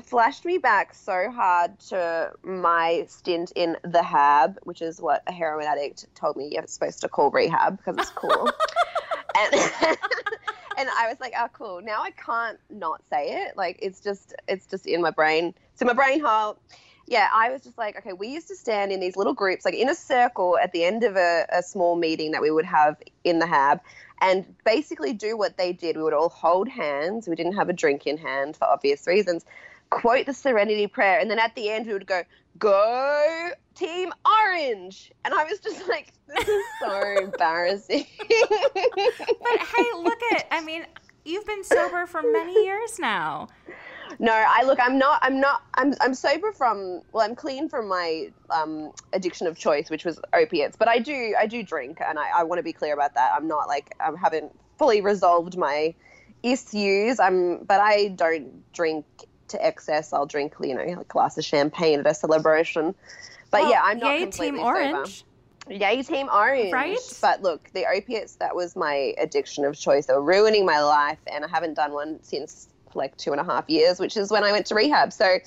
flashed 0.02 0.44
me 0.44 0.58
back 0.58 0.94
so 0.94 1.30
hard 1.30 1.78
to 1.80 2.32
my 2.42 3.04
stint 3.08 3.52
in 3.56 3.76
the 3.84 4.02
Hab, 4.02 4.58
which 4.62 4.82
is 4.82 5.00
what 5.00 5.22
a 5.26 5.32
heroin 5.32 5.66
addict 5.66 6.06
told 6.14 6.36
me 6.36 6.48
you're 6.52 6.66
supposed 6.66 7.00
to 7.00 7.08
call 7.08 7.30
rehab 7.30 7.78
because 7.78 7.96
it's 7.98 8.10
cool. 8.10 8.50
and 9.36 9.52
and 10.80 10.88
I 10.98 11.08
was 11.08 11.20
like, 11.20 11.34
oh, 11.38 11.48
cool. 11.52 11.82
Now 11.82 12.02
I 12.02 12.10
can't 12.10 12.58
not 12.70 13.02
say 13.10 13.42
it. 13.44 13.56
Like 13.56 13.78
it's 13.82 14.00
just 14.00 14.34
it's 14.48 14.66
just 14.66 14.86
in 14.86 15.02
my 15.02 15.10
brain. 15.10 15.54
So 15.74 15.84
my 15.84 15.92
brain 15.92 16.20
hole. 16.20 16.58
Yeah, 17.06 17.28
I 17.34 17.50
was 17.50 17.62
just 17.62 17.76
like, 17.76 17.98
okay, 17.98 18.12
we 18.12 18.28
used 18.28 18.46
to 18.48 18.56
stand 18.56 18.92
in 18.92 19.00
these 19.00 19.16
little 19.16 19.34
groups, 19.34 19.64
like 19.64 19.74
in 19.74 19.88
a 19.88 19.96
circle 19.96 20.56
at 20.62 20.70
the 20.72 20.84
end 20.84 21.02
of 21.02 21.16
a, 21.16 21.44
a 21.52 21.60
small 21.60 21.96
meeting 21.96 22.30
that 22.30 22.40
we 22.40 22.52
would 22.52 22.64
have 22.64 22.96
in 23.24 23.40
the 23.40 23.46
Hab, 23.46 23.80
and 24.20 24.46
basically 24.64 25.12
do 25.12 25.36
what 25.36 25.56
they 25.56 25.72
did. 25.72 25.96
We 25.96 26.04
would 26.04 26.12
all 26.12 26.28
hold 26.28 26.68
hands. 26.68 27.26
We 27.26 27.34
didn't 27.34 27.54
have 27.54 27.68
a 27.68 27.72
drink 27.72 28.06
in 28.06 28.16
hand 28.16 28.56
for 28.56 28.66
obvious 28.66 29.08
reasons. 29.08 29.44
Quote 29.90 30.26
the 30.26 30.34
Serenity 30.34 30.86
Prayer, 30.86 31.18
and 31.18 31.28
then 31.28 31.40
at 31.40 31.54
the 31.56 31.68
end 31.68 31.88
we 31.88 31.94
would 31.94 32.06
go, 32.06 32.22
"Go 32.58 33.50
Team 33.74 34.12
Orange," 34.24 35.12
and 35.24 35.34
I 35.34 35.44
was 35.44 35.60
just 35.60 35.88
like, 35.88 36.12
"This 36.26 36.48
is 36.48 36.64
so 36.80 37.00
embarrassing." 37.22 38.06
But 38.28 39.58
hey, 39.58 39.86
look 39.96 40.18
at 40.32 40.46
I 40.50 40.62
mean, 40.64 40.86
you've 41.24 41.46
been 41.46 41.64
sober 41.64 42.06
for 42.06 42.22
many 42.22 42.64
years 42.64 42.98
now. 42.98 43.48
No, 44.18 44.32
I 44.32 44.64
look. 44.64 44.78
I'm 44.82 44.98
not. 44.98 45.20
I'm 45.22 45.40
not. 45.40 45.62
I'm. 45.74 45.94
I'm 46.00 46.14
sober 46.14 46.52
from. 46.52 47.02
Well, 47.12 47.24
I'm 47.24 47.36
clean 47.36 47.68
from 47.68 47.88
my 47.88 48.30
um, 48.50 48.92
addiction 49.12 49.46
of 49.46 49.56
choice, 49.56 49.88
which 49.88 50.04
was 50.04 50.20
opiates. 50.32 50.76
But 50.76 50.88
I 50.88 50.98
do. 50.98 51.34
I 51.38 51.46
do 51.46 51.62
drink, 51.62 52.00
and 52.04 52.18
I, 52.18 52.40
I 52.40 52.42
want 52.44 52.58
to 52.58 52.62
be 52.62 52.72
clear 52.72 52.92
about 52.92 53.14
that. 53.14 53.32
I'm 53.34 53.46
not 53.46 53.68
like. 53.68 53.94
I 54.00 54.10
haven't 54.20 54.52
fully 54.78 55.00
resolved 55.00 55.56
my 55.56 55.94
issues. 56.42 57.20
I'm. 57.20 57.64
But 57.64 57.80
I 57.80 58.08
don't 58.08 58.70
drink 58.72 59.06
to 59.50 59.64
excess. 59.64 60.12
I'll 60.12 60.26
drink, 60.26 60.54
you 60.62 60.74
know, 60.74 61.00
a 61.00 61.04
glass 61.04 61.38
of 61.38 61.44
champagne 61.44 62.00
at 62.00 62.06
a 62.06 62.14
celebration. 62.14 62.94
But 63.50 63.62
Well, 63.62 63.70
yeah, 63.70 63.82
I'm 63.84 63.98
not 63.98 64.12
yay, 64.12 64.22
completely 64.22 64.58
Team 64.58 64.66
Orange. 64.66 65.24
sober. 65.66 65.74
Yay, 65.74 66.02
Team 66.02 66.28
Orange. 66.32 66.72
Right? 66.72 66.98
But 67.20 67.42
look, 67.42 67.70
the 67.72 67.86
opiates, 67.86 68.36
that 68.36 68.54
was 68.54 68.76
my 68.76 69.14
addiction 69.18 69.64
of 69.64 69.78
choice. 69.78 70.06
They 70.06 70.14
were 70.14 70.22
ruining 70.22 70.64
my 70.64 70.80
life, 70.80 71.18
and 71.32 71.44
I 71.44 71.48
haven't 71.48 71.74
done 71.74 71.92
one 71.92 72.18
since 72.22 72.68
like 72.94 73.16
two 73.16 73.32
and 73.32 73.40
a 73.40 73.44
half 73.44 73.68
years, 73.68 74.00
which 74.00 74.16
is 74.16 74.30
when 74.30 74.42
I 74.42 74.52
went 74.52 74.66
to 74.66 74.74
rehab. 74.74 75.12
So, 75.12 75.38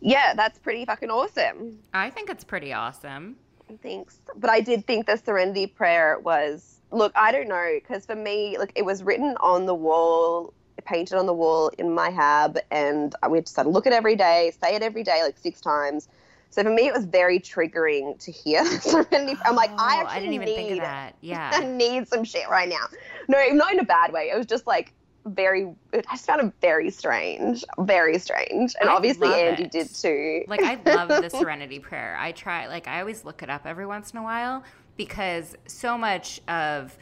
yeah, 0.00 0.34
that's 0.34 0.58
pretty 0.58 0.84
fucking 0.84 1.10
awesome. 1.10 1.78
I 1.94 2.10
think 2.10 2.28
it's 2.28 2.44
pretty 2.44 2.72
awesome. 2.72 3.36
Thanks. 3.82 4.18
But 4.36 4.50
I 4.50 4.60
did 4.60 4.86
think 4.86 5.06
the 5.06 5.16
Serenity 5.16 5.66
Prayer 5.66 6.18
was 6.18 6.78
look, 6.90 7.12
I 7.14 7.32
don't 7.32 7.48
know, 7.48 7.70
because 7.74 8.06
for 8.06 8.16
me, 8.16 8.56
look, 8.58 8.72
it 8.74 8.84
was 8.84 9.02
written 9.02 9.36
on 9.40 9.66
the 9.66 9.74
wall, 9.74 10.52
painted 10.84 11.18
on 11.18 11.26
the 11.26 11.32
wall 11.34 11.70
in 11.78 11.92
my 11.92 12.10
hab, 12.10 12.58
and 12.70 13.14
we 13.28 13.40
just 13.40 13.56
had 13.56 13.64
to 13.64 13.68
look 13.68 13.86
at 13.86 13.92
it 13.92 13.96
every 13.96 14.16
day, 14.16 14.52
say 14.62 14.74
it 14.74 14.82
every 14.82 15.02
day, 15.02 15.22
like 15.22 15.38
six 15.38 15.60
times. 15.60 16.08
So 16.50 16.62
for 16.62 16.70
me, 16.70 16.86
it 16.86 16.94
was 16.94 17.04
very 17.04 17.38
triggering 17.40 18.18
to 18.24 18.32
hear 18.32 18.64
Serenity. 18.80 19.38
I'm 19.44 19.54
like, 19.54 19.70
I 19.78 19.98
Oh, 19.98 20.00
actually 20.00 20.16
I 20.16 20.20
didn't 20.20 20.34
even 20.34 20.46
need, 20.46 20.56
think 20.56 20.70
of 20.72 20.78
that. 20.78 21.14
I 21.52 21.64
need 21.64 22.08
some 22.08 22.24
shit 22.24 22.48
right 22.48 22.68
now. 22.68 22.86
No, 23.28 23.38
not 23.48 23.72
in 23.72 23.80
a 23.80 23.84
bad 23.84 24.12
way. 24.12 24.30
It 24.32 24.36
was 24.36 24.46
just 24.46 24.66
like 24.66 24.94
very. 25.26 25.70
I 25.92 26.00
just 26.12 26.26
found 26.26 26.40
it 26.40 26.52
very 26.62 26.90
strange, 26.90 27.64
very 27.80 28.18
strange, 28.18 28.74
and 28.80 28.88
I 28.88 28.94
obviously 28.94 29.28
Andy 29.28 29.64
it. 29.64 29.70
did 29.70 29.94
too. 29.94 30.44
Like 30.48 30.62
I 30.62 30.78
love 30.86 31.08
the 31.08 31.28
Serenity 31.38 31.78
Prayer. 31.80 32.16
I 32.18 32.32
try 32.32 32.66
like 32.66 32.88
I 32.88 33.00
always 33.00 33.24
look 33.24 33.42
it 33.42 33.50
up 33.50 33.66
every 33.66 33.84
once 33.86 34.12
in 34.12 34.18
a 34.18 34.22
while 34.22 34.64
because 34.96 35.54
so 35.66 35.98
much 35.98 36.40
of, 36.48 36.96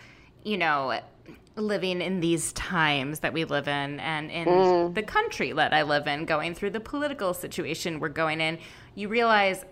you 0.45 0.59
know, 0.59 0.99
living 1.57 2.01
in 2.03 2.21
these 2.21 2.53
times 2.53 3.21
that 3.21 3.33
we 3.33 3.45
live 3.45 3.67
in 3.67 3.99
and 4.01 4.31
in 4.31 4.47
Mm. 4.47 4.95
the 4.95 5.03
country 5.03 5.53
that 5.53 5.73
I 5.73 5.83
live 5.83 6.07
in, 6.07 6.25
going 6.25 6.55
through 6.55 6.71
the 6.71 6.81
political 6.81 7.33
situation 7.35 7.99
we're 7.99 8.09
going 8.11 8.41
in, 8.41 8.59
you 8.95 9.09
realize 9.09 9.65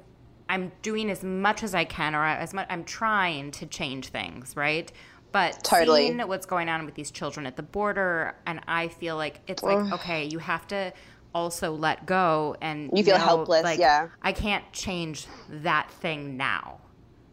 I'm 0.49 0.73
doing 0.83 1.11
as 1.11 1.23
much 1.25 1.63
as 1.63 1.75
I 1.75 1.85
can, 1.85 2.15
or 2.15 2.25
as 2.25 2.53
much 2.53 2.67
I'm 2.71 2.85
trying 2.85 3.51
to 3.53 3.67
change 3.67 4.09
things, 4.09 4.57
right? 4.57 4.91
But 5.33 5.65
Totally. 5.65 6.07
seeing 6.07 6.19
what's 6.29 6.47
going 6.47 6.69
on 6.69 6.85
with 6.87 6.95
these 6.95 7.11
children 7.11 7.47
at 7.47 7.57
the 7.57 7.63
border, 7.63 8.37
and 8.47 8.61
I 8.69 8.89
feel 8.89 9.17
like 9.17 9.41
it's 9.47 9.63
like 9.63 9.79
okay, 9.93 10.25
you 10.27 10.39
have 10.39 10.67
to 10.69 10.93
also 11.35 11.73
let 11.73 12.07
go, 12.07 12.57
and 12.61 12.91
You 12.97 13.03
feel 13.03 13.19
know, 13.19 13.25
helpless, 13.25 13.65
like, 13.65 13.81
yeah. 13.81 14.09
I 14.23 14.33
can't 14.33 14.65
change 14.73 15.27
that 15.49 15.91
thing 15.91 16.37
now, 16.37 16.79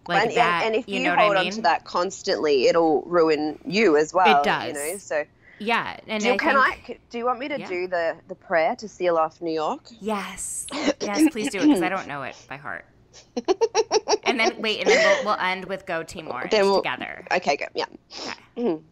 like 0.08 0.28
and, 0.28 0.38
that. 0.38 0.64
and, 0.66 0.76
and 0.76 0.84
if 0.84 0.88
you, 0.90 0.96
you 1.00 1.04
know 1.04 1.16
hold 1.16 1.36
I 1.36 1.46
on 1.46 1.52
to 1.52 1.62
that 1.62 1.86
constantly, 1.86 2.68
it'll 2.68 3.02
ruin 3.04 3.60
you 3.66 3.98
as 3.98 4.14
well. 4.14 4.40
It 4.42 4.44
does. 4.44 4.74
know, 4.74 4.98
so 4.98 5.24
yeah, 5.60 5.98
and 6.08 6.24
do, 6.24 6.34
I 6.34 6.38
can 6.38 6.62
think, 6.64 6.90
I? 6.90 6.98
Do 7.10 7.18
you 7.20 7.26
want 7.26 7.40
me 7.40 7.48
to 7.50 7.60
Yeah. 7.60 7.68
do 7.68 7.88
the 7.88 8.16
the 8.28 8.36
prayer 8.36 8.76
to 8.78 8.88
seal 8.88 9.18
off 9.18 9.42
New 9.42 9.54
York? 9.54 9.84
Yes, 10.00 10.66
yes, 11.00 11.32
please 11.32 11.52
do 11.52 11.60
it 11.60 11.68
because 11.68 11.82
I 11.82 11.90
don't 11.90 12.08
know 12.08 12.24
it 12.24 12.36
by 12.50 12.58
heart. 12.58 12.86
and 14.24 14.40
then 14.40 14.60
wait, 14.62 14.80
and 14.80 14.90
then 14.90 14.98
we'll, 15.24 15.26
we'll 15.36 15.40
end 15.44 15.66
with 15.66 15.86
Go 15.86 16.02
Team 16.04 16.30
Orange 16.30 16.52
we'll- 16.54 16.78
together. 16.82 17.26
Okay, 17.32 17.58
go. 17.58 17.66
Yeah. 17.76 17.86
Okay. 18.10 18.32
Mm-hmm. 18.58 18.84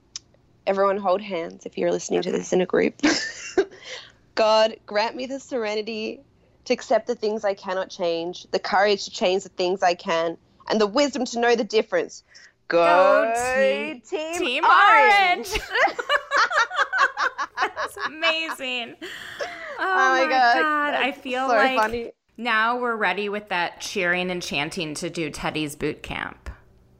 Everyone 0.67 0.97
hold 0.97 1.21
hands 1.21 1.65
if 1.65 1.77
you're 1.77 1.91
listening 1.91 2.21
to 2.21 2.31
this 2.31 2.53
in 2.53 2.61
a 2.61 2.65
group. 2.65 3.01
God, 4.35 4.75
grant 4.85 5.15
me 5.15 5.25
the 5.25 5.39
serenity 5.39 6.21
to 6.65 6.73
accept 6.73 7.07
the 7.07 7.15
things 7.15 7.43
I 7.43 7.55
cannot 7.55 7.89
change, 7.89 8.45
the 8.51 8.59
courage 8.59 9.05
to 9.05 9.11
change 9.11 9.43
the 9.43 9.49
things 9.49 9.81
I 9.81 9.95
can, 9.95 10.37
and 10.69 10.79
the 10.79 10.87
wisdom 10.87 11.25
to 11.25 11.39
know 11.39 11.55
the 11.55 11.63
difference. 11.63 12.23
Go, 12.67 12.77
Go 12.77 13.33
team, 13.35 14.01
Team- 14.01 14.37
team, 14.39 14.63
Orange. 14.63 15.49
Orange. 15.49 15.59
That's 17.75 17.97
amazing. 18.05 18.95
Oh, 19.01 19.05
Oh 19.81 19.95
my 19.95 20.23
my 20.25 20.29
god, 20.29 20.55
god, 20.61 20.93
I 20.93 21.11
feel 21.11 21.47
so 21.47 21.55
like 21.55 21.77
funny. 21.77 22.11
now 22.37 22.77
we're 22.79 22.95
ready 22.95 23.29
with 23.29 23.49
that 23.49 23.79
cheering 23.81 24.29
and 24.29 24.41
chanting 24.41 24.93
to 24.95 25.09
do 25.09 25.29
Teddi's 25.29 25.75
boot 25.75 26.03
camp. 26.03 26.48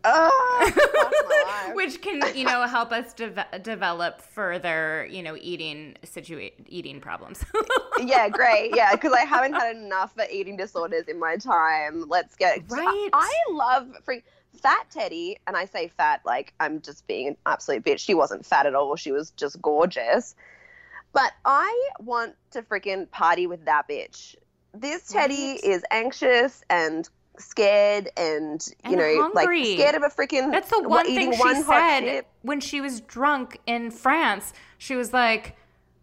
Oh, 0.05 0.71
fuck 0.73 1.13
my 1.27 1.65
life. 1.67 1.75
which 1.75 2.01
can 2.01 2.21
you 2.35 2.45
know 2.45 2.63
help 2.67 2.91
us 2.91 3.13
deve- 3.13 3.37
develop 3.61 4.21
further 4.21 5.05
you 5.11 5.21
know 5.21 5.35
eating 5.39 5.95
situa- 6.05 6.53
eating 6.67 7.01
problems 7.01 7.43
yeah, 7.99 8.29
great. 8.29 8.75
Yeah, 8.75 8.93
because 8.93 9.11
I 9.13 9.21
haven't 9.21 9.53
had 9.53 9.75
enough 9.75 10.13
eating 10.31 10.55
disorders 10.55 11.07
in 11.07 11.19
my 11.19 11.35
time. 11.37 12.05
Let's 12.07 12.35
get 12.35 12.59
Right. 12.69 13.09
I, 13.13 13.33
I 13.49 13.51
love 13.53 13.87
free 14.05 14.23
fat 14.61 14.87
Teddi, 14.93 15.35
and 15.47 15.55
I 15.57 15.65
say 15.65 15.89
fat 15.89 16.21
like 16.25 16.53
I'm 16.59 16.81
just 16.81 17.05
being 17.07 17.27
an 17.29 17.37
absolute 17.45 17.83
bitch. 17.83 17.99
She 17.99 18.13
wasn't 18.13 18.45
fat 18.45 18.65
at 18.65 18.75
all. 18.75 18.95
She 18.95 19.11
was 19.11 19.31
just 19.31 19.61
gorgeous. 19.61 20.33
But 21.11 21.31
I 21.43 21.89
want 21.99 22.35
to 22.51 22.61
freaking 22.61 23.09
party 23.09 23.47
with 23.47 23.65
that 23.65 23.87
bitch. 23.89 24.35
This 24.73 25.11
Teddi 25.11 25.53
Right. 25.55 25.59
is 25.63 25.83
anxious 25.91 26.63
and 26.69 27.09
scared 27.39 28.09
and 28.17 28.65
you 28.85 28.91
And 28.91 28.97
know 28.97 29.31
like 29.33 29.47
scared 29.47 29.95
of 29.95 30.03
a 30.03 30.07
freaking 30.09 30.51
that's 30.51 30.69
the 30.69 30.87
one 30.87 31.05
thing 31.05 31.31
she 31.33 31.39
one 31.39 31.63
said 31.63 32.25
when 32.41 32.59
she 32.59 32.81
was 32.81 33.01
drunk 33.01 33.59
in 33.65 33.91
france 33.91 34.53
she 34.77 34.95
was 34.95 35.13
like 35.13 35.55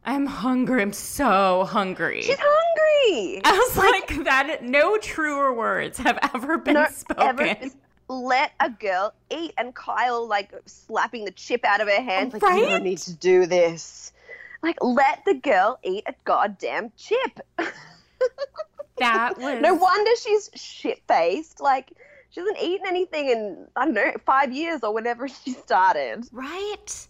i'm 0.04 0.26
hungry 0.26 0.82
i'm 0.82 0.92
so 0.92 1.64
hungry 1.64 2.22
She's 2.22 2.36
hungry. 2.38 3.40
i 3.44 3.52
was 3.52 3.76
like, 3.76 4.24
that 4.24 4.64
no 4.64 4.96
truer 4.98 5.52
words 5.52 5.98
have 5.98 6.18
ever 6.34 6.58
been 6.58 6.74
no, 6.74 6.86
spoken 6.90 7.22
ever 7.48 7.70
let 8.08 8.52
a 8.60 8.70
girl 8.70 9.12
eat 9.30 9.52
and 9.58 9.74
Kyle 9.74 10.26
like 10.28 10.52
slapping 10.66 11.24
the 11.24 11.32
chip 11.32 11.64
out 11.64 11.80
of 11.80 11.88
her 11.88 12.00
hands 12.00 12.32
like 12.32 12.42
you 12.42 12.48
Right? 12.48 12.68
don't 12.68 12.84
need 12.84 12.98
to 12.98 13.12
do 13.14 13.46
this. 13.46 14.12
Like 14.62 14.76
let 14.80 15.24
the 15.26 15.34
girl 15.34 15.78
eat 15.82 16.04
a 16.06 16.14
goddamn 16.24 16.92
chip. 16.96 17.40
that 18.98 19.36
was 19.38 19.60
no 19.60 19.74
wonder 19.74 20.10
she's 20.22 20.50
shit 20.54 21.02
faced. 21.08 21.60
Like 21.60 21.92
she 22.30 22.40
hasn't 22.40 22.58
eaten 22.62 22.86
anything 22.86 23.30
in 23.30 23.66
I 23.76 23.84
don't 23.84 23.94
know 23.94 24.12
five 24.24 24.52
years 24.52 24.80
or 24.82 24.92
whenever 24.92 25.28
she 25.44 25.52
started. 25.52 26.26
Right. 26.32 27.06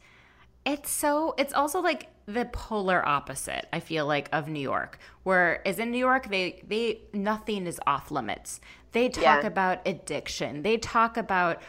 It's 0.65 0.91
so 0.91 1.35
it's 1.39 1.53
also 1.55 1.81
like 1.81 2.09
the 2.27 2.45
polar 2.47 3.07
opposite, 3.07 3.67
I 3.73 3.79
feel 3.79 4.05
like, 4.05 4.29
of 4.33 4.49
New 4.49 4.61
York. 4.61 4.99
Whereas 5.23 5.79
in 5.79 5.91
New 5.93 5.99
York 5.99 6.29
they 6.29 6.63
they 6.67 7.01
nothing 7.13 7.67
is 7.67 7.81
off 7.87 8.11
limits. 8.11 8.61
They 8.93 9.09
talk 9.09 9.23
Yeah. 9.43 9.47
about 9.47 9.87
addiction. 9.87 10.63
They 10.63 10.77
talk 10.79 11.17
about 11.17 11.63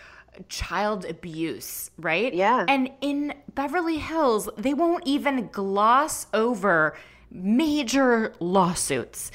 child 0.49 1.05
abuse, 1.05 1.89
right? 1.97 2.34
Yeah. 2.34 2.65
And 2.68 2.91
in 3.01 3.34
Beverly 3.55 3.97
Hills, 3.97 4.49
they 4.57 4.74
won't 4.74 5.05
even 5.05 5.49
gloss 5.51 6.28
over 6.34 6.95
major 7.32 8.34
lawsuits 8.39 9.32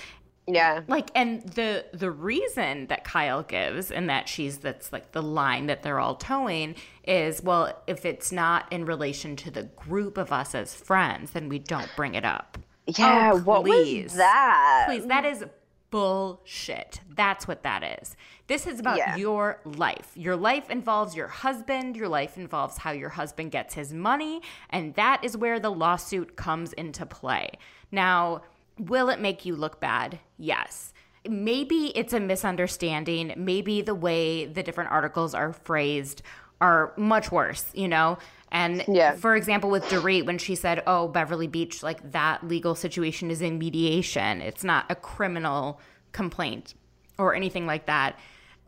Yeah. 0.46 0.80
like 0.88 1.10
and 1.14 1.42
the 1.42 1.84
the 1.92 2.10
reason 2.10 2.86
that 2.88 3.04
Kyle 3.04 3.42
gives 3.44 3.90
and 3.92 4.10
that 4.10 4.28
she's 4.28 4.58
that's 4.58 4.92
like 4.92 5.12
the 5.12 5.22
line 5.22 5.66
that 5.66 5.82
they're 5.84 6.00
all 6.00 6.16
towing 6.16 6.74
is 7.06 7.42
well 7.42 7.80
if 7.86 8.04
it's 8.04 8.32
not 8.32 8.66
in 8.72 8.84
relation 8.84 9.36
to 9.36 9.50
the 9.52 9.62
group 9.62 10.18
of 10.18 10.32
us 10.32 10.54
as 10.54 10.74
friends 10.74 11.30
then 11.30 11.48
we 11.48 11.58
don't 11.60 11.88
bring 11.94 12.14
it 12.16 12.24
up. 12.24 12.58
Yeah. 12.86 13.30
Oh, 13.34 13.38
what 13.38 13.64
please. 13.64 14.04
was 14.04 14.14
that? 14.14 14.84
Please 14.88 15.06
that 15.06 15.24
is 15.24 15.44
bullshit. 15.92 17.00
That's 17.14 17.46
what 17.46 17.62
that 17.62 18.00
is. 18.02 18.16
This 18.48 18.66
is 18.66 18.80
about 18.80 18.96
Yeah. 18.96 19.14
your 19.16 19.60
life. 19.64 20.10
Your 20.14 20.36
life 20.36 20.70
involves 20.70 21.14
your 21.14 21.28
husband, 21.28 21.96
your 21.96 22.08
life 22.08 22.36
involves 22.36 22.78
how 22.78 22.90
your 22.90 23.10
husband 23.10 23.50
gets 23.52 23.74
his 23.74 23.92
money, 23.92 24.40
and 24.70 24.94
that 24.94 25.22
is 25.22 25.36
where 25.36 25.60
the 25.60 25.70
lawsuit 25.70 26.34
comes 26.34 26.72
into 26.72 27.04
play. 27.06 27.50
Now, 27.92 28.40
will 28.78 29.08
it 29.08 29.20
make 29.20 29.44
you 29.44 29.56
look 29.56 29.80
bad? 29.80 30.18
Yes. 30.38 30.92
Maybe 31.28 31.92
it's 31.96 32.12
a 32.12 32.20
misunderstanding. 32.20 33.32
Maybe 33.36 33.80
the 33.82 33.94
way 33.94 34.46
the 34.46 34.62
different 34.62 34.90
articles 34.90 35.34
are 35.34 35.52
phrased 35.52 36.22
are 36.60 36.92
much 36.96 37.30
worse, 37.30 37.70
you 37.74 37.88
know? 37.88 38.18
And 38.50 38.84
Yeah. 38.86 39.12
for 39.14 39.34
example, 39.34 39.70
with 39.70 39.84
Dorit, 39.84 40.26
when 40.26 40.38
she 40.38 40.54
said, 40.54 40.82
oh, 40.86 41.08
Beverly 41.08 41.46
Beach, 41.46 41.82
like 41.82 42.12
that 42.12 42.46
legal 42.46 42.74
situation 42.74 43.30
is 43.30 43.40
in 43.40 43.58
mediation, 43.58 44.40
it's 44.40 44.62
not 44.62 44.84
a 44.90 44.94
criminal 44.94 45.80
complaint 46.12 46.74
or 47.18 47.34
anything 47.34 47.66
like 47.66 47.86
that. 47.86 48.18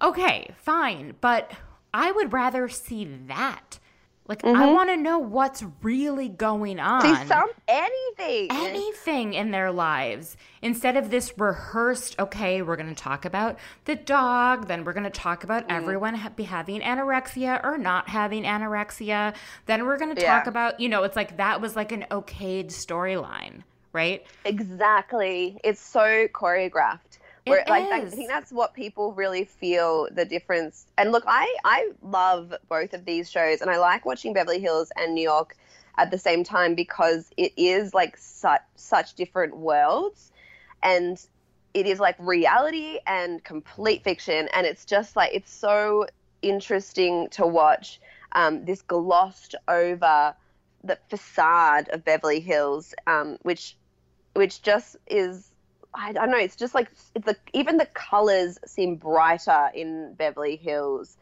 Okay, 0.01 0.51
fine. 0.57 1.15
But 1.21 1.53
I 1.93 2.11
would 2.13 2.33
rather 2.33 2.69
see 2.69 3.05
that. 3.05 3.79
Like, 4.27 4.43
I 4.43 4.73
want 4.73 4.89
to 4.89 4.97
know 4.97 5.19
what's 5.19 5.63
really 5.83 6.31
going 6.31 6.81
on 6.81 7.03
Mm-hmm. 7.03 7.23
See 7.23 7.29
some 7.29 7.49
anything. 7.69 8.49
anything 8.51 9.35
in 9.35 9.51
their 9.51 9.71
lives 9.71 10.37
instead 10.63 10.97
of 10.97 11.11
this 11.11 11.39
rehearsed 11.39 12.19
okay 12.19 12.63
we're 12.63 12.77
going 12.77 12.89
to 12.89 12.95
talk 12.95 13.25
about 13.27 13.59
the 13.85 13.95
dog 13.97 14.67
then 14.67 14.85
we're 14.85 14.93
going 14.95 15.05
to 15.05 15.11
talk 15.11 15.45
about 15.45 15.69
Mm. 15.69 15.73
everyone 15.77 16.15
ha- 16.15 16.31
be 16.31 16.45
having 16.45 16.81
anorexia 16.81 17.63
or 17.65 17.77
not 17.77 18.09
having 18.09 18.45
anorexia 18.45 19.35
then 19.67 19.85
we're 19.85 19.99
going 19.99 20.15
to 20.15 20.21
Yeah. 20.23 20.39
talk 20.39 20.47
about 20.47 20.81
you 20.81 20.89
know 20.89 21.03
it's 21.03 21.17
like 21.17 21.37
that 21.37 21.61
was 21.61 21.77
like 21.77 21.93
an 21.93 22.07
okayed 22.11 22.69
storyline 22.69 23.63
right 23.93 24.25
Exactly. 24.45 25.59
It's 25.63 25.81
so 25.81 26.27
choreographed. 26.29 27.14
It 27.47 27.51
Where, 27.51 27.65
like, 27.69 27.91
I 27.93 28.05
think 28.07 28.29
that's 28.29 28.51
what 28.51 28.73
people 28.73 29.13
really 29.13 29.45
feel 29.45 30.09
the 30.11 30.25
difference. 30.25 30.87
And 30.97 31.13
look, 31.13 31.25
I 31.27 31.55
I 31.65 31.91
love 32.03 32.55
both 32.69 32.95
of 32.95 33.05
these 33.05 33.31
shows, 33.31 33.61
and 33.61 33.71
I 33.71 33.77
like 33.77 34.07
watching 34.07 34.33
Beverly 34.33 34.61
Hills 34.61 34.91
and 34.97 35.15
New 35.15 35.23
York 35.23 35.57
at 35.99 36.11
the 36.11 36.19
same 36.19 36.43
time 36.43 36.75
because 36.75 37.31
it 37.37 37.53
is 37.57 37.93
like 37.93 38.17
such 38.17 38.63
such 38.77 39.15
different 39.15 39.57
worlds, 39.59 40.33
and 40.83 41.23
it 41.75 41.87
is 41.87 42.01
like 42.01 42.17
reality 42.19 42.99
and 43.07 43.45
complete 43.45 44.03
fiction, 44.03 44.49
and 44.55 44.67
it's 44.67 44.87
just 44.87 45.15
like 45.15 45.35
it's 45.35 45.53
so 45.53 46.07
interesting 46.41 47.29
to 47.31 47.47
watch 47.47 48.01
um, 48.33 48.65
this 48.65 48.81
glossed 48.81 49.55
over 49.69 50.35
the 50.83 50.99
facade 51.11 51.89
of 51.91 52.05
Beverly 52.05 52.41
Hills, 52.41 52.95
um, 53.07 53.37
which 53.43 53.77
which 54.33 54.63
just 54.63 54.97
is 55.07 55.51
I 55.95 56.13
don't 56.13 56.31
know. 56.31 56.39
It's 56.39 56.57
just 56.57 56.75
like 56.75 56.91
it's 57.15 57.25
the 57.27 57.37
even 57.53 57.77
the 57.77 57.87
colors 57.87 58.59
seem 58.67 58.97
brighter 58.97 59.71
in 59.75 60.15
Beverly 60.15 60.57
Hills, 60.57 61.17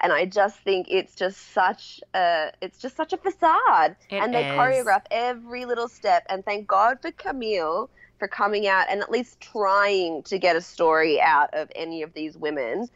and 0.00 0.12
I 0.12 0.24
just 0.24 0.58
think 0.60 0.86
it's 0.90 1.14
just 1.14 1.52
such 1.52 2.00
a 2.14 2.52
it's 2.62 2.78
just 2.78 2.96
such 2.96 3.12
a 3.12 3.16
facade. 3.16 3.96
It 4.10 4.16
and 4.16 4.34
they 4.34 4.48
is. 4.48 4.52
choreograph 4.54 5.02
every 5.10 5.64
little 5.66 5.88
step. 5.88 6.24
And 6.28 6.44
thank 6.44 6.66
God 6.66 7.00
for 7.00 7.10
Camille 7.12 7.90
for 8.18 8.28
coming 8.28 8.66
out 8.66 8.86
and 8.88 9.02
at 9.02 9.10
least 9.10 9.40
trying 9.40 10.22
to 10.24 10.38
get 10.38 10.56
a 10.56 10.60
story 10.60 11.20
out 11.20 11.52
of 11.52 11.70
any 11.74 12.02
of 12.02 12.14
these 12.14 12.36
women. 12.36 12.88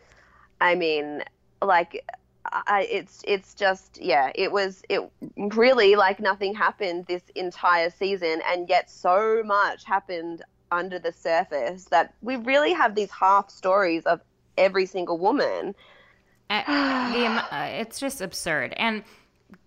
I 0.60 0.74
mean, 0.74 1.22
like. 1.62 2.04
I, 2.50 2.88
it's 2.90 3.22
it's 3.28 3.52
just 3.52 4.00
yeah 4.00 4.32
it 4.34 4.50
was 4.50 4.82
it 4.88 5.02
really 5.36 5.96
like 5.96 6.18
nothing 6.18 6.54
happened 6.54 7.04
this 7.06 7.24
entire 7.34 7.90
season 7.90 8.40
and 8.48 8.66
yet 8.70 8.88
so 8.88 9.42
much 9.44 9.84
happened 9.84 10.42
under 10.70 10.98
the 10.98 11.12
surface 11.12 11.84
that 11.86 12.14
we 12.22 12.36
really 12.36 12.72
have 12.72 12.94
these 12.94 13.10
half 13.10 13.50
stories 13.50 14.04
of 14.04 14.20
every 14.56 14.86
single 14.86 15.18
woman 15.18 15.74
Uh, 16.50 17.12
the, 17.12 17.44
it's 17.80 18.00
just 18.00 18.22
absurd. 18.22 18.72
And 18.78 19.04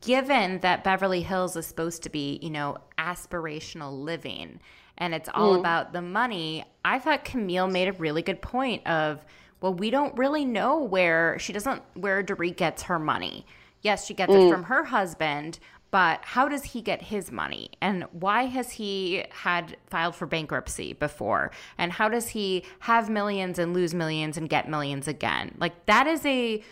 given 0.02 0.60
that 0.62 0.84
Beverly 0.84 1.22
Hills 1.22 1.56
is 1.56 1.68
supposed 1.68 2.02
to 2.04 2.10
be, 2.10 2.40
you 2.42 2.50
know, 2.50 2.78
aspirational 2.98 4.04
living 4.04 4.60
and 4.98 5.14
it's 5.14 5.30
all 5.34 5.56
about 5.60 5.94
the 5.94 6.02
money, 6.02 6.66
I 6.84 7.00
thought 7.00 7.24
Camille 7.24 7.68
made 7.68 7.88
a 7.88 7.94
really 7.94 8.22
good 8.22 8.42
point 8.42 8.86
of, 8.88 9.24
well, 9.62 9.74
we 9.74 9.90
don't 9.90 10.16
really 10.18 10.46
know 10.46 10.80
where 10.80 11.38
she 11.40 11.54
doesn't, 11.54 11.82
where 11.94 12.24
Dorit 12.24 12.58
gets 12.58 12.84
her 12.84 13.00
money. 13.00 13.46
Yes, 13.82 14.06
she 14.06 14.14
gets 14.14 14.34
it 14.34 14.50
from 14.50 14.64
her 14.64 14.86
husband, 14.86 15.60
but 15.92 16.20
how 16.24 16.48
does 16.48 16.64
he 16.64 16.82
get 16.82 17.02
his 17.02 17.32
money? 17.32 17.72
And 17.82 18.06
why 18.12 18.44
has 18.46 18.72
he 18.72 19.26
had 19.32 19.76
filed 19.88 20.16
for 20.16 20.26
bankruptcy 20.26 20.94
before? 20.94 21.52
And 21.78 21.92
how 21.92 22.08
does 22.08 22.30
he 22.30 22.64
have 22.80 23.10
millions 23.10 23.60
and 23.60 23.74
lose 23.74 23.94
millions 23.94 24.38
and 24.38 24.48
get 24.50 24.70
millions 24.70 25.08
again? 25.08 25.56
Like 25.60 25.86
that 25.88 26.08
is 26.08 26.26
a 26.26 26.64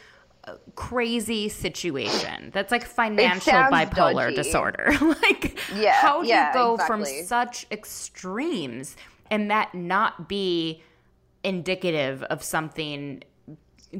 uh, 0.45 0.55
crazy 0.75 1.49
situation. 1.49 2.51
That's 2.53 2.71
like 2.71 2.85
financial 2.85 3.51
bipolar 3.51 4.27
dodgy. 4.27 4.35
disorder. 4.35 4.91
like 5.01 5.59
Yeah, 5.75 5.93
how 5.93 6.21
do 6.21 6.29
yeah, 6.29 6.47
you 6.47 6.53
go 6.53 6.77
from 6.77 7.03
such 7.03 7.65
extremes 7.71 8.95
and 9.29 9.51
that 9.51 9.75
not 9.75 10.29
be 10.29 10.81
indicative 11.43 12.23
of 12.23 12.41
something 12.43 13.23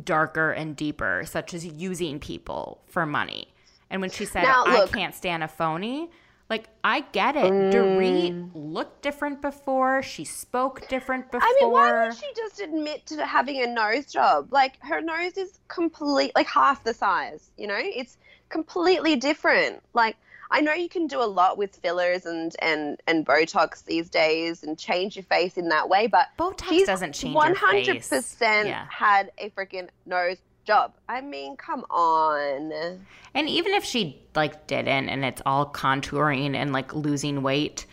darker 0.04 0.52
and 0.52 0.76
deeper, 0.76 1.24
such 1.26 1.54
as 1.54 1.66
using 1.66 2.20
people 2.20 2.82
for 2.88 3.06
money. 3.06 3.54
And 3.90 4.02
when 4.02 4.10
she 4.10 4.26
said, 4.26 4.44
Now, 4.44 4.64
I 4.66 4.82
look- 4.82 4.92
can't 4.92 5.16
stand 5.16 5.44
a 5.44 5.48
phony, 5.48 6.10
like, 6.50 6.68
I 6.84 7.02
get 7.02 7.36
it. 7.36 7.52
Mm. 7.52 7.72
Dorit 7.72 8.52
looked 8.56 9.04
different 9.04 9.40
before. 9.40 10.02
She 10.02 10.26
spoke 10.26 10.88
different 10.88 11.32
before. 11.32 11.48
I 11.48 11.58
mean, 11.62 11.72
why 11.72 12.06
would 12.06 12.16
she 12.16 12.26
just 12.36 12.60
admit 12.60 13.06
to 13.08 13.24
having 13.24 13.62
a 13.62 13.68
nose 13.68 14.08
job? 14.08 14.52
Like 14.52 14.82
her 14.82 15.00
nose 15.00 15.38
is 15.38 15.60
complete, 15.68 16.32
like 16.36 16.48
half 16.48 16.84
the 16.84 16.94
size. 16.94 17.52
You 17.56 17.68
know, 17.68 17.78
it's 17.78 18.18
completely 18.50 19.16
different. 19.16 19.84
Like 19.94 20.18
I 20.52 20.62
know 20.62 20.74
you 20.74 20.89
can 20.89 21.08
do 21.08 21.22
a 21.22 21.26
lot 21.26 21.58
with 21.58 21.76
fillers 21.76 22.26
and 22.26 22.56
and 22.62 23.00
and 23.08 23.26
Botox 23.26 23.84
these 23.86 24.10
days 24.10 24.64
and 24.64 24.78
change 24.78 25.16
your 25.16 25.24
face 25.24 25.58
in 25.58 25.70
that 25.70 25.89
way, 25.89 26.08
but 26.08 26.28
Botox 26.38 26.86
doesn't 26.86 27.14
change 27.14 27.34
your 27.34 27.43
One 27.43 27.56
hundred 27.56 27.97
percent 28.08 28.70
had 28.70 29.32
a 29.38 29.50
freaking 29.52 29.89
nose 30.06 30.38
job. 30.66 30.93
I 31.08 31.22
mean, 31.22 31.56
come 31.56 31.86
on. 31.89 33.00
And 33.34 33.50
even 33.50 33.74
if 33.74 33.84
she 33.84 34.22
like 34.36 34.68
didn't 34.68 35.10
and 35.10 35.24
it's 35.24 35.41
all 35.45 35.66
contouring 35.72 36.56
and 36.56 36.74
like 36.74 36.93
losing 36.93 37.41
weight, 37.43 37.86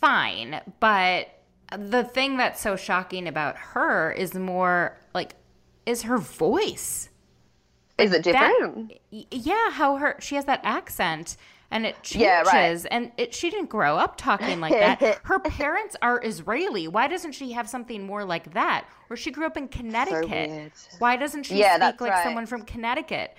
fine. 0.00 0.60
But 0.80 1.28
the 1.76 2.04
thing 2.04 2.36
that's 2.36 2.60
so 2.60 2.76
shocking 2.76 3.26
about 3.26 3.56
her 3.56 4.12
is 4.12 4.34
more 4.34 4.98
like 5.14 5.36
is 5.86 6.02
her 6.02 6.18
voice. 6.18 7.08
Is 7.98 8.12
it 8.12 8.22
different? 8.24 8.92
y- 9.10 9.26
yeah, 9.30 9.70
how 9.70 9.96
her 9.96 10.16
she 10.18 10.34
has 10.34 10.44
that 10.46 10.60
accent 10.64 11.36
and 11.72 11.84
it 11.86 12.00
changes 12.02 12.22
Yeah, 12.22 12.42
right. 12.42 12.86
and 12.90 13.10
it 13.16 13.34
she 13.34 13.50
didn't 13.50 13.70
grow 13.70 13.96
up 13.96 14.16
talking 14.16 14.60
like 14.60 14.72
that. 14.72 15.20
Her 15.24 15.40
parents 15.40 15.96
are 16.02 16.20
Israeli. 16.24 16.86
Why 16.86 17.08
doesn't 17.08 17.32
she 17.32 17.52
have 17.52 17.68
something 17.68 18.06
more 18.06 18.24
like 18.24 18.52
that? 18.54 18.86
Or 19.10 19.16
she 19.16 19.30
grew 19.32 19.46
up 19.46 19.56
in 19.56 19.66
Connecticut. 19.68 20.50
weird. 20.50 20.72
Why 20.98 21.16
doesn't 21.16 21.44
she 21.44 21.56
Yeah, 21.58 21.76
speak 21.88 22.00
like 22.00 22.12
right. 22.12 22.24
someone 22.24 22.46
from 22.46 22.62
Connecticut? 22.62 23.36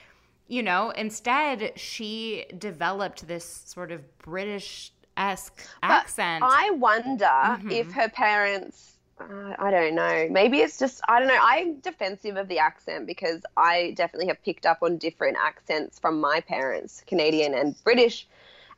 You 0.47 0.63
know, 0.63 0.89
instead 0.91 1.79
she 1.79 2.45
developed 2.57 3.27
this 3.27 3.45
sort 3.65 3.91
of 3.91 4.01
British 4.19 4.91
esque 5.15 5.65
accent. 5.83 6.43
I 6.45 6.71
wonder 6.71 7.25
Mm-hmm. 7.25 7.71
if 7.71 7.91
her 7.93 8.09
parents. 8.09 8.92
Uh, 9.19 9.53
I 9.59 9.71
don't 9.71 9.95
know. 9.95 10.27
Maybe 10.29 10.59
it's 10.59 10.79
just 10.79 11.01
I 11.07 11.19
don't 11.19 11.27
know. 11.27 11.39
I'm 11.39 11.79
defensive 11.79 12.35
of 12.35 12.47
the 12.47 12.59
accent 12.59 13.05
because 13.05 13.41
I 13.55 13.93
definitely 13.95 14.27
have 14.27 14.41
picked 14.43 14.65
up 14.65 14.79
on 14.81 14.97
different 14.97 15.37
accents 15.39 15.99
from 15.99 16.19
my 16.19 16.41
parents, 16.41 17.03
Canadian 17.05 17.53
and 17.53 17.75
British, 17.83 18.27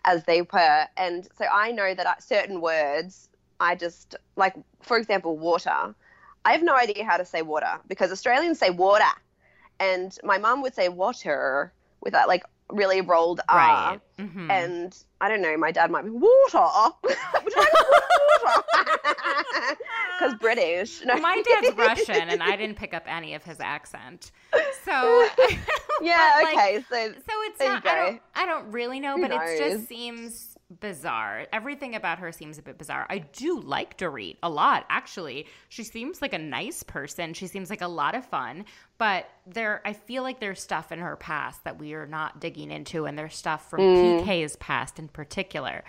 as 0.04 0.24
they 0.26 0.42
were, 0.42 0.88
and 0.98 1.28
so 1.38 1.46
I 1.52 1.72
know 1.72 1.94
that 1.94 2.24
certain 2.24 2.62
words 2.62 3.30
I 3.60 3.76
just 3.76 4.16
like. 4.36 4.56
For 4.82 4.98
example, 4.98 5.38
water. 5.38 5.96
I 6.44 6.52
have 6.52 6.62
no 6.62 6.76
idea 6.76 7.04
how 7.06 7.18
to 7.18 7.26
say 7.26 7.42
water 7.42 7.80
because 7.88 8.12
Australians 8.12 8.60
say 8.60 8.70
water, 8.70 9.04
and 9.80 10.16
my 10.24 10.38
mum 10.38 10.62
would 10.62 10.76
say 10.76 10.90
water 10.90 11.72
with 12.02 12.14
that 12.14 12.28
like 12.28 12.44
really 12.72 13.01
rolled 13.01 13.41
R. 13.47 13.57
right. 13.57 13.99
Mhm. 14.20 14.49
And 14.49 14.97
I 15.22 15.30
don't 15.30 15.41
know, 15.41 15.55
my 15.57 15.72
dad 15.72 15.91
might 15.91 16.03
be 16.03 16.09
water. 16.09 16.93
Would 17.03 17.13
you 17.13 17.61
like 17.61 17.74
water? 18.43 18.63
Because 20.18 20.36
British. 20.39 21.03
No. 21.03 21.18
My 21.18 21.41
dad's 21.45 21.76
Russian, 21.76 22.30
and 22.30 22.41
I 22.41 22.55
didn't 22.55 22.78
pick 22.78 22.93
up 22.93 23.03
any 23.05 23.34
of 23.34 23.43
his 23.43 23.59
accent. 23.59 24.32
So, 24.86 25.28
Yeah. 26.01 26.32
like, 26.41 26.53
okay. 26.57 26.86
So 26.89 27.11
So 27.11 27.34
it's 27.43 27.59
not. 27.59 27.86
I 27.86 27.95
don't. 28.05 28.22
I 28.34 28.45
don't 28.45 28.72
really 28.72 29.01
know, 29.01 29.18
Who 29.18 29.24
but 29.24 29.32
it 29.32 29.57
just 29.59 29.89
seems 29.89 30.55
bizarre. 30.80 31.45
Everything 31.53 31.95
about 31.95 32.20
her 32.20 32.32
seems 32.32 32.57
a 32.57 32.61
bit 32.61 32.78
bizarre. 32.78 33.05
I 33.09 33.20
do 33.20 33.59
like 33.59 33.97
Dorit 33.97 34.38
a 34.41 34.49
lot, 34.49 34.86
actually. 34.89 35.47
She 35.70 35.84
seems 35.84 36.22
like 36.22 36.34
a 36.34 36.39
nice 36.39 36.82
person. 36.84 37.34
She 37.34 37.47
seems 37.47 37.70
like 37.70 37.82
a 37.82 37.88
lot 37.88 38.16
of 38.16 38.26
fun. 38.26 38.66
But 38.97 39.30
there, 39.45 39.82
I 39.86 39.93
feel 39.93 40.24
like 40.24 40.39
there's 40.39 40.61
stuff 40.61 40.91
in 40.91 40.99
her 40.99 41.16
past 41.16 41.63
that 41.66 41.78
we 41.80 41.93
are 41.93 42.07
not 42.07 42.39
digging 42.39 42.72
into, 42.72 43.05
and 43.05 43.18
there's 43.18 43.36
stuff 43.36 43.70
from 43.70 43.82
Mm. 43.82 44.24
PK's 44.26 44.55
past 44.55 44.97
in 44.99 45.07
particular. 45.07 45.84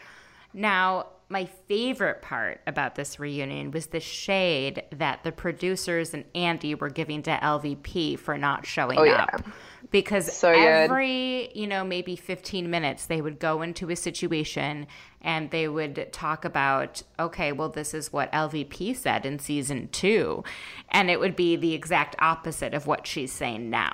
Now, 0.52 1.06
my 1.28 1.44
favorite 1.44 2.22
part 2.22 2.60
about 2.66 2.94
this 2.94 3.18
reunion 3.18 3.72
was 3.72 3.86
the 3.88 4.00
shade 4.00 4.84
that 4.92 5.24
the 5.24 5.32
producers 5.32 6.14
and 6.14 6.24
Andy 6.34 6.74
were 6.74 6.88
giving 6.90 7.22
to 7.24 7.38
LVP 7.42 8.16
for 8.16 8.38
not 8.38 8.64
showing 8.64 8.98
Oh, 8.98 9.04
yeah. 9.04 9.26
up. 9.26 9.42
Because 9.90 10.30
So 10.30 10.52
good. 10.60 10.98
every, 10.98 11.50
you 11.54 11.66
know, 11.66 11.84
maybe 11.84 12.14
15 12.16 12.70
minutes, 12.70 13.06
they 13.06 13.20
would 13.20 13.40
go 13.40 13.62
into 13.62 13.90
a 13.90 13.96
situation 13.96 14.86
and 15.20 15.50
they 15.50 15.66
would 15.68 16.12
talk 16.12 16.44
about, 16.44 17.02
okay, 17.18 17.52
well, 17.52 17.68
this 17.70 17.92
is 17.92 18.12
what 18.12 18.30
LVP 18.32 18.94
said 18.94 19.26
in 19.26 19.38
season 19.40 19.88
two. 19.88 20.44
And 20.90 21.10
it 21.10 21.18
would 21.18 21.34
be 21.36 21.56
the 21.56 21.74
exact 21.74 22.14
opposite 22.20 22.74
of 22.74 22.86
what 22.86 23.06
she's 23.06 23.32
saying 23.32 23.68
now. 23.70 23.92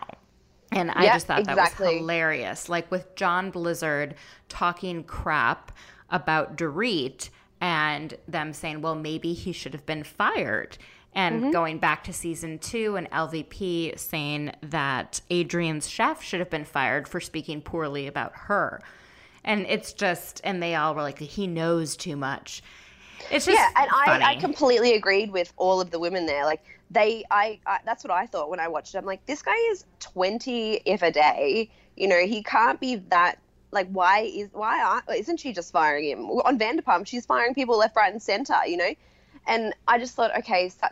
And 0.70 0.90
I 0.90 1.04
Yeah, 1.04 1.10
just 1.10 1.26
thought 1.26 1.44
that 1.46 1.58
was 1.58 1.74
hilarious. 1.74 2.68
Like 2.68 2.90
with 2.90 3.14
John 3.14 3.50
Blizzard 3.50 4.14
talking 4.48 5.04
crap 5.04 5.72
about 6.12 6.56
Dorit 6.56 7.30
and 7.60 8.14
them 8.28 8.52
saying, 8.52 8.82
well, 8.82 8.94
maybe 8.94 9.32
he 9.32 9.52
should 9.52 9.72
have 9.72 9.86
been 9.86 10.04
fired. 10.04 10.78
And 11.14 11.42
Mm-hmm. 11.42 11.50
going 11.50 11.78
back 11.78 12.04
to 12.04 12.12
season 12.12 12.58
two 12.58 12.96
and 12.96 13.10
LVP 13.10 13.98
saying 13.98 14.52
that 14.62 15.20
Adrienne's 15.30 15.88
chef 15.88 16.22
should 16.22 16.40
have 16.40 16.48
been 16.48 16.64
fired 16.64 17.06
for 17.06 17.20
speaking 17.20 17.60
poorly 17.60 18.06
about 18.06 18.32
her. 18.34 18.80
And 19.44 19.66
it's 19.68 19.92
just, 19.92 20.40
and 20.44 20.62
they 20.62 20.74
all 20.74 20.94
were 20.94 21.02
like, 21.02 21.18
he 21.18 21.46
knows 21.46 21.96
too 21.96 22.16
much. 22.16 22.62
It's 23.30 23.44
just 23.46 23.58
yeah, 23.58 23.68
and 23.76 23.90
funny. 23.90 24.24
I, 24.24 24.32
I 24.32 24.36
completely 24.36 24.94
agreed 24.94 25.30
with 25.32 25.52
all 25.56 25.80
of 25.80 25.90
the 25.90 25.98
women 25.98 26.26
there. 26.26 26.44
Like 26.44 26.64
they, 26.90 27.24
I, 27.30 27.58
I, 27.66 27.78
that's 27.84 28.04
what 28.04 28.10
I 28.10 28.26
thought 28.26 28.48
when 28.50 28.60
I 28.60 28.68
watched 28.68 28.94
it. 28.94 28.98
I'm 28.98 29.04
like, 29.04 29.24
this 29.26 29.42
guy 29.42 29.56
is 29.70 29.84
20 30.00 30.82
if 30.86 31.02
a 31.02 31.10
day. 31.10 31.70
You 31.96 32.08
know, 32.08 32.20
he 32.24 32.42
can't 32.42 32.80
be 32.80 32.96
that. 33.10 33.38
Like, 33.72 33.88
why 33.88 34.20
is 34.20 34.50
why 34.52 34.82
aren't, 34.82 35.10
isn't 35.10 35.40
she 35.40 35.52
just 35.52 35.72
firing 35.72 36.04
him 36.04 36.26
on 36.26 36.58
Vanderpump? 36.58 37.06
She's 37.06 37.26
firing 37.26 37.54
people 37.54 37.78
left, 37.78 37.96
right, 37.96 38.12
and 38.12 38.22
center. 38.22 38.54
You 38.66 38.76
know, 38.76 38.94
and 39.46 39.74
I 39.88 39.98
just 39.98 40.14
thought, 40.14 40.36
okay, 40.38 40.68
so 40.68 40.86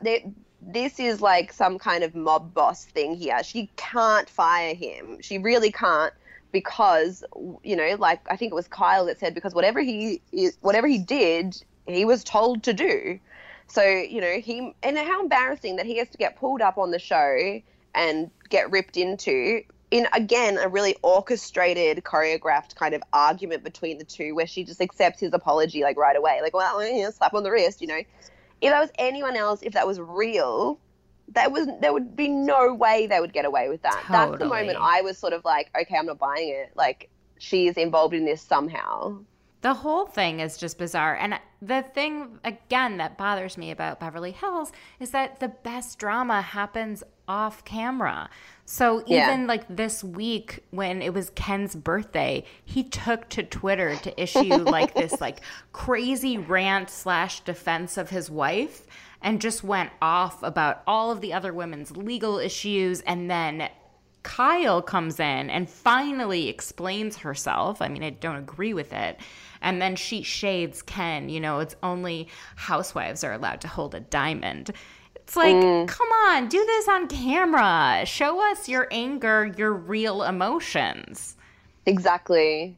this 0.62 0.98
is 0.98 1.20
like 1.20 1.52
some 1.52 1.78
kind 1.78 2.04
of 2.04 2.14
mob 2.14 2.54
boss 2.54 2.84
thing 2.84 3.14
here. 3.14 3.42
She 3.44 3.70
can't 3.76 4.28
fire 4.28 4.74
him. 4.74 5.18
She 5.20 5.38
really 5.38 5.70
can't 5.70 6.12
because 6.52 7.22
you 7.62 7.76
know, 7.76 7.96
like 7.98 8.20
I 8.30 8.36
think 8.36 8.52
it 8.52 8.56
was 8.56 8.68
Kyle 8.68 9.06
that 9.06 9.18
said 9.20 9.34
because 9.34 9.54
whatever 9.54 9.80
he 9.80 10.20
is, 10.32 10.56
whatever 10.60 10.86
he 10.86 10.98
did, 10.98 11.62
he 11.86 12.04
was 12.04 12.24
told 12.24 12.62
to 12.64 12.72
do. 12.72 13.20
So 13.66 13.82
you 13.82 14.20
know, 14.20 14.38
he 14.38 14.74
and 14.82 14.98
how 14.98 15.22
embarrassing 15.22 15.76
that 15.76 15.86
he 15.86 15.98
has 15.98 16.08
to 16.10 16.18
get 16.18 16.36
pulled 16.36 16.60
up 16.60 16.78
on 16.78 16.90
the 16.90 16.98
show 16.98 17.60
and 17.94 18.30
get 18.48 18.70
ripped 18.70 18.96
into 18.96 19.62
in 19.90 20.06
again 20.12 20.58
a 20.58 20.68
really 20.68 20.96
orchestrated, 21.02 22.02
choreographed 22.04 22.74
kind 22.74 22.94
of 22.94 23.02
argument 23.12 23.64
between 23.64 23.98
the 23.98 24.04
two, 24.04 24.34
where 24.34 24.46
she 24.46 24.64
just 24.64 24.80
accepts 24.80 25.20
his 25.20 25.32
apology 25.32 25.82
like 25.82 25.96
right 25.96 26.16
away, 26.16 26.40
like 26.42 26.54
well, 26.54 26.82
yeah, 26.84 27.10
slap 27.10 27.34
on 27.34 27.42
the 27.42 27.50
wrist, 27.50 27.80
you 27.80 27.86
know. 27.86 27.96
if 28.60 28.70
that 28.70 28.80
was 28.80 28.90
anyone 28.98 29.36
else, 29.36 29.62
if 29.62 29.72
that 29.72 29.86
was 29.86 29.98
real, 29.98 30.78
that 31.32 31.50
was 31.52 31.68
there 31.80 31.92
would 31.92 32.16
be 32.16 32.28
no 32.28 32.74
way 32.74 33.06
they 33.06 33.20
would 33.20 33.32
get 33.32 33.44
away 33.44 33.68
with 33.68 33.82
that. 33.82 34.04
That's 34.08 34.38
the 34.38 34.46
moment 34.46 34.78
I 34.80 35.02
was 35.02 35.18
sort 35.18 35.32
of 35.32 35.44
like, 35.44 35.70
okay, 35.80 35.96
I'm 35.96 36.06
not 36.06 36.18
buying 36.18 36.50
it. 36.50 36.72
Like 36.74 37.10
she 37.38 37.66
is 37.66 37.76
involved 37.76 38.14
in 38.14 38.24
this 38.24 38.42
somehow. 38.42 39.20
The 39.62 39.74
whole 39.74 40.06
thing 40.06 40.40
is 40.40 40.56
just 40.56 40.78
bizarre. 40.78 41.14
And 41.16 41.38
the 41.60 41.82
thing, 41.82 42.38
again, 42.44 42.96
that 42.96 43.18
bothers 43.18 43.58
me 43.58 43.70
about 43.70 44.00
Beverly 44.00 44.32
Hills 44.32 44.72
is 44.98 45.10
that 45.10 45.38
the 45.40 45.48
best 45.48 45.98
drama 45.98 46.40
happens 46.40 47.02
off 47.28 47.62
camera. 47.64 48.30
So 48.64 49.04
Yeah. 49.06 49.24
even 49.28 49.46
like 49.46 49.64
this 49.68 50.02
week 50.02 50.64
when 50.70 51.02
it 51.02 51.12
was 51.12 51.30
Ken's 51.30 51.74
birthday, 51.76 52.44
he 52.64 52.82
took 52.84 53.28
to 53.30 53.42
Twitter 53.42 53.96
to 53.96 54.22
issue 54.22 54.56
like 54.56 54.94
this 54.94 55.20
like 55.20 55.40
crazy 55.72 56.38
rant 56.38 56.88
slash 56.88 57.40
defense 57.40 57.98
of 57.98 58.08
his 58.10 58.30
wife 58.30 58.86
and 59.20 59.40
just 59.40 59.62
went 59.62 59.90
off 60.00 60.42
about 60.42 60.82
all 60.86 61.10
of 61.10 61.20
the 61.20 61.34
other 61.34 61.52
women's 61.52 61.94
legal 61.94 62.38
issues 62.38 63.02
and 63.02 63.30
then 63.30 63.68
Kyle 64.22 64.82
comes 64.82 65.18
in 65.18 65.50
and 65.50 65.68
finally 65.68 66.48
explains 66.48 67.16
herself. 67.16 67.80
I 67.80 67.88
mean, 67.88 68.02
I 68.02 68.10
don't 68.10 68.36
agree 68.36 68.74
with 68.74 68.92
it. 68.92 69.18
And 69.62 69.80
then 69.80 69.96
she 69.96 70.22
shades 70.22 70.82
Ken, 70.82 71.28
you 71.28 71.40
know, 71.40 71.60
it's 71.60 71.76
only 71.82 72.28
housewives 72.56 73.24
are 73.24 73.32
allowed 73.32 73.60
to 73.62 73.68
hold 73.68 73.94
a 73.94 74.00
diamond. 74.00 74.72
It's 75.16 75.36
like, 75.36 75.86
come 75.86 76.08
on, 76.08 76.48
do 76.48 76.64
this 76.64 76.88
on 76.88 77.06
camera. 77.06 78.04
Show 78.04 78.50
us 78.50 78.68
your 78.68 78.88
anger, 78.90 79.54
your 79.56 79.72
real 79.72 80.22
emotions. 80.22 81.36
Exactly. 81.86 82.76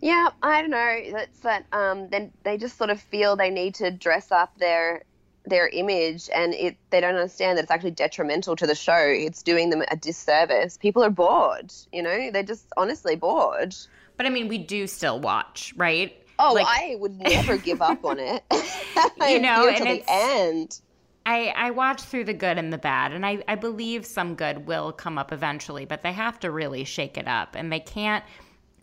Yeah, 0.00 0.28
I 0.42 0.60
don't 0.60 0.70
know. 0.70 1.00
That's 1.12 1.40
that. 1.40 1.66
Um, 1.72 2.08
then 2.10 2.32
they 2.44 2.56
just 2.56 2.76
sort 2.76 2.90
of 2.90 3.00
feel 3.00 3.34
they 3.34 3.50
need 3.50 3.74
to 3.76 3.90
dress 3.90 4.30
up 4.30 4.56
their 4.58 5.02
their 5.46 5.68
image, 5.68 6.28
and 6.34 6.54
it 6.54 6.76
they 6.90 7.00
don't 7.00 7.14
understand 7.14 7.58
that 7.58 7.62
it's 7.62 7.70
actually 7.70 7.92
detrimental 7.92 8.56
to 8.56 8.66
the 8.66 8.74
show. 8.74 8.96
It's 8.98 9.42
doing 9.42 9.70
them 9.70 9.82
a 9.90 9.96
disservice. 9.96 10.76
People 10.76 11.02
are 11.02 11.10
bored. 11.10 11.72
You 11.92 12.02
know, 12.02 12.30
they're 12.30 12.42
just 12.42 12.66
honestly 12.76 13.16
bored. 13.16 13.74
But 14.16 14.26
I 14.26 14.30
mean, 14.30 14.48
we 14.48 14.58
do 14.58 14.86
still 14.86 15.20
watch, 15.20 15.72
right? 15.76 16.16
Oh, 16.38 16.52
Like- 16.54 16.66
I 16.66 16.96
would 16.98 17.18
never 17.18 17.56
give 17.56 17.80
up 17.82 18.04
on 18.04 18.18
it. 18.18 18.42
You 19.28 19.40
know, 19.40 19.66
to 19.66 19.76
and 19.76 19.86
the 19.86 20.04
end. 20.08 20.80
I, 21.24 21.48
I 21.56 21.70
watch 21.72 22.02
through 22.02 22.24
the 22.24 22.34
good 22.34 22.56
and 22.56 22.72
the 22.72 22.78
bad, 22.78 23.12
and 23.12 23.26
I, 23.26 23.42
I 23.48 23.56
believe 23.56 24.06
some 24.06 24.36
good 24.36 24.66
will 24.66 24.92
come 24.92 25.18
up 25.18 25.32
eventually, 25.32 25.84
but 25.84 26.02
they 26.02 26.12
have 26.12 26.38
to 26.40 26.52
really 26.52 26.84
shake 26.84 27.18
it 27.18 27.26
up. 27.26 27.56
And 27.56 27.72
they 27.72 27.80
can't 27.80 28.24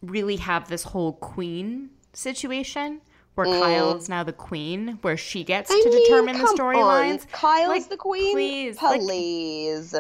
really 0.02 0.36
have 0.36 0.68
this 0.68 0.84
whole 0.84 1.14
queen 1.14 1.90
situation 2.12 3.00
where 3.36 3.46
Kyle's 3.48 4.10
now 4.10 4.24
the 4.24 4.34
queen, 4.34 5.00
where 5.02 5.18
she 5.18 5.44
gets 5.44 5.72
Mm. 5.72 5.76
I 5.76 5.82
to 5.82 5.90
mean, 5.90 6.04
determine 6.04 6.38
the 6.38 6.44
storylines. 6.58 7.30
Kyle's 7.32 7.68
Like, 7.70 7.90
the 7.90 7.98
queen. 7.98 8.34
please, 8.34 8.82
like- 8.82 9.02
please. 9.02 9.96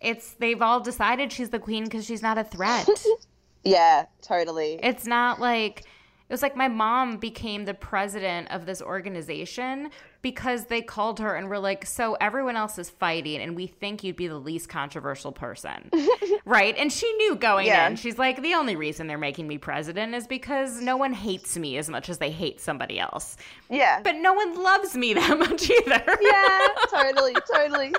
It's 0.00 0.34
they've 0.34 0.60
all 0.60 0.80
decided 0.80 1.32
she's 1.32 1.50
the 1.50 1.58
queen 1.58 1.84
because 1.84 2.04
she's 2.04 2.20
not 2.22 2.36
a 2.36 2.44
threat. 2.44 2.88
yeah, 3.64 4.04
totally. 4.20 4.78
It's 4.82 5.06
not 5.06 5.40
like 5.40 5.80
it 5.80 6.32
was 6.32 6.42
like 6.42 6.56
my 6.56 6.68
mom 6.68 7.16
became 7.18 7.64
the 7.64 7.74
president 7.74 8.50
of 8.50 8.66
this 8.66 8.82
organization 8.82 9.90
because 10.24 10.64
they 10.64 10.82
called 10.82 11.20
her 11.20 11.36
and 11.36 11.48
were 11.48 11.60
like, 11.60 11.86
"So 11.86 12.14
everyone 12.14 12.56
else 12.56 12.78
is 12.78 12.90
fighting, 12.90 13.40
and 13.40 13.54
we 13.54 13.68
think 13.68 14.02
you'd 14.02 14.16
be 14.16 14.26
the 14.26 14.38
least 14.38 14.68
controversial 14.68 15.30
person, 15.30 15.90
right?" 16.44 16.74
And 16.76 16.92
she 16.92 17.12
knew 17.12 17.36
going 17.36 17.66
Yeah. 17.66 17.86
in. 17.86 17.94
She's 17.96 18.18
like, 18.18 18.42
"The 18.42 18.54
only 18.54 18.74
reason 18.74 19.06
they're 19.06 19.18
making 19.18 19.46
me 19.46 19.58
president 19.58 20.14
is 20.14 20.26
because 20.26 20.80
no 20.80 20.96
one 20.96 21.12
hates 21.12 21.56
me 21.56 21.76
as 21.76 21.88
much 21.88 22.08
as 22.08 22.18
they 22.18 22.30
hate 22.32 22.60
somebody 22.60 22.98
else, 22.98 23.36
yeah. 23.70 24.00
but 24.02 24.16
no 24.16 24.32
one 24.32 24.60
loves 24.60 24.96
me 24.96 25.14
that 25.20 25.38
much 25.38 25.70
either." 25.70 26.02
yeah, 26.20 26.66
totally, 26.90 27.34
totally. 27.54 27.92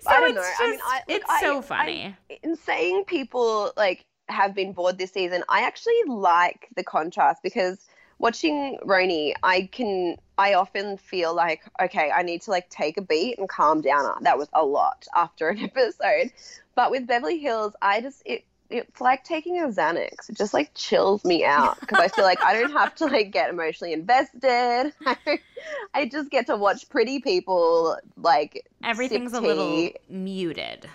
so 0.00 0.10
I 0.10 0.20
don't 0.20 0.30
it's 0.30 0.36
know. 0.36 0.42
just 0.42 0.60
I 0.62 0.70
mean, 0.70 0.80
I, 0.84 1.00
it's 1.08 1.24
I- 1.28 1.40
so 1.40 1.62
funny. 1.62 2.16
in 2.42 2.56
saying 2.56 3.04
people 3.06 3.72
like 3.76 4.04
have 4.28 4.54
been 4.54 4.72
bored 4.72 4.98
this 4.98 5.12
season, 5.12 5.42
I 5.48 5.62
actually 5.62 6.02
like 6.06 6.68
the 6.76 6.84
contrast 6.84 7.42
because 7.42 7.86
watching 8.18 8.78
RHONY, 8.84 9.34
I 9.42 9.68
can 9.72 10.16
I 10.36 10.54
often 10.54 10.96
feel 10.96 11.34
like 11.34 11.62
okay, 11.82 12.10
I 12.14 12.22
need 12.22 12.42
to 12.42 12.50
like 12.50 12.68
take 12.70 12.96
a 12.96 13.02
beat 13.02 13.38
and 13.38 13.48
calm 13.48 13.80
down. 13.80 14.22
That 14.22 14.38
was 14.38 14.48
a 14.52 14.64
lot 14.64 15.06
after 15.14 15.48
an 15.48 15.58
episode, 15.62 16.32
but 16.74 16.90
with 16.90 17.06
Beverly 17.06 17.38
Hills, 17.38 17.74
I 17.82 18.00
just 18.00 18.22
it. 18.24 18.44
It's 18.70 19.00
like 19.00 19.24
taking 19.24 19.58
a 19.58 19.68
Xanax. 19.68 20.28
It 20.28 20.36
just 20.36 20.52
like 20.52 20.74
chills 20.74 21.24
me 21.24 21.42
out 21.42 21.80
because 21.80 22.00
I 22.00 22.08
feel 22.08 22.26
like 22.26 22.42
I 22.42 22.52
don't 22.52 22.72
have 22.72 22.94
to 22.96 23.06
like 23.06 23.30
get 23.30 23.48
emotionally 23.48 23.94
invested. 23.94 24.92
I 25.94 26.04
just 26.04 26.30
get 26.30 26.48
to 26.48 26.56
watch 26.56 26.86
pretty 26.90 27.20
people 27.20 27.96
like 28.18 28.68
Everything's 28.84 29.32
a 29.32 29.40
little 29.40 29.90
muted. 30.10 30.86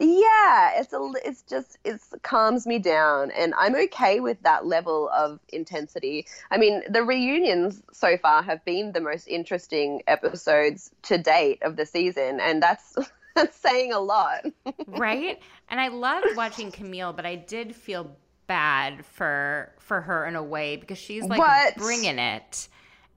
Yeah, 0.00 0.78
it's 0.78 0.92
a 0.92 1.12
it's 1.24 1.42
just 1.42 1.76
it 1.84 2.00
calms 2.22 2.66
me 2.66 2.78
down 2.78 3.32
and 3.32 3.52
I'm 3.58 3.74
okay 3.74 4.20
with 4.20 4.40
that 4.42 4.64
level 4.64 5.08
of 5.12 5.40
intensity. 5.48 6.26
I 6.52 6.58
mean, 6.58 6.82
the 6.88 7.02
reunions 7.02 7.82
so 7.92 8.16
far 8.16 8.42
have 8.44 8.64
been 8.64 8.92
the 8.92 9.00
most 9.00 9.26
interesting 9.26 10.02
episodes 10.06 10.90
to 11.02 11.18
date 11.18 11.62
of 11.62 11.74
the 11.76 11.84
season 11.84 12.38
and 12.40 12.62
that's 12.62 12.94
that's 13.34 13.56
saying 13.56 13.92
a 13.92 13.98
lot. 14.00 14.44
right? 14.86 15.40
And 15.70 15.78
I 15.78 15.88
loved 15.88 16.28
watching 16.34 16.70
Camille, 16.72 17.12
but 17.12 17.26
I 17.26 17.34
did 17.34 17.76
feel 17.76 18.16
bad 18.46 19.04
for 19.04 19.70
for 19.80 20.00
her 20.00 20.24
in 20.26 20.34
a 20.36 20.42
way 20.42 20.76
because 20.76 20.96
she's 20.96 21.24
like 21.24 21.38
What? 21.38 21.76
bringing 21.76 22.18
it 22.18 22.68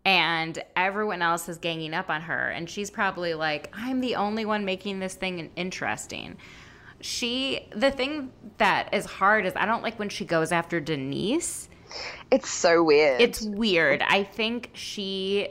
and 0.04 0.62
everyone 0.76 1.22
else 1.22 1.48
is 1.48 1.58
ganging 1.60 1.94
up 1.94 2.10
on 2.10 2.22
her 2.22 2.50
and 2.50 2.70
she's 2.70 2.90
probably 2.90 3.34
like 3.36 3.70
I'm 3.74 4.02
the 4.02 4.16
only 4.16 4.46
one 4.46 4.66
making 4.66 5.00
this 5.00 5.14
thing 5.14 5.50
interesting. 5.56 6.38
She 7.02 7.68
the 7.76 7.92
thing 7.92 8.32
that 8.58 8.94
is 8.94 9.06
hard 9.06 9.46
is 9.46 9.54
I 9.56 9.66
don't 9.66 9.84
like 9.84 10.00
when 10.00 10.10
she 10.10 10.26
goes 10.26 10.52
after 10.52 10.80
Denise. 10.80 11.70
It's 12.30 12.50
so 12.50 12.84
weird. 12.84 13.22
It's 13.22 13.42
weird. 13.42 14.02
I 14.02 14.24
think 14.24 14.70
she 14.74 15.50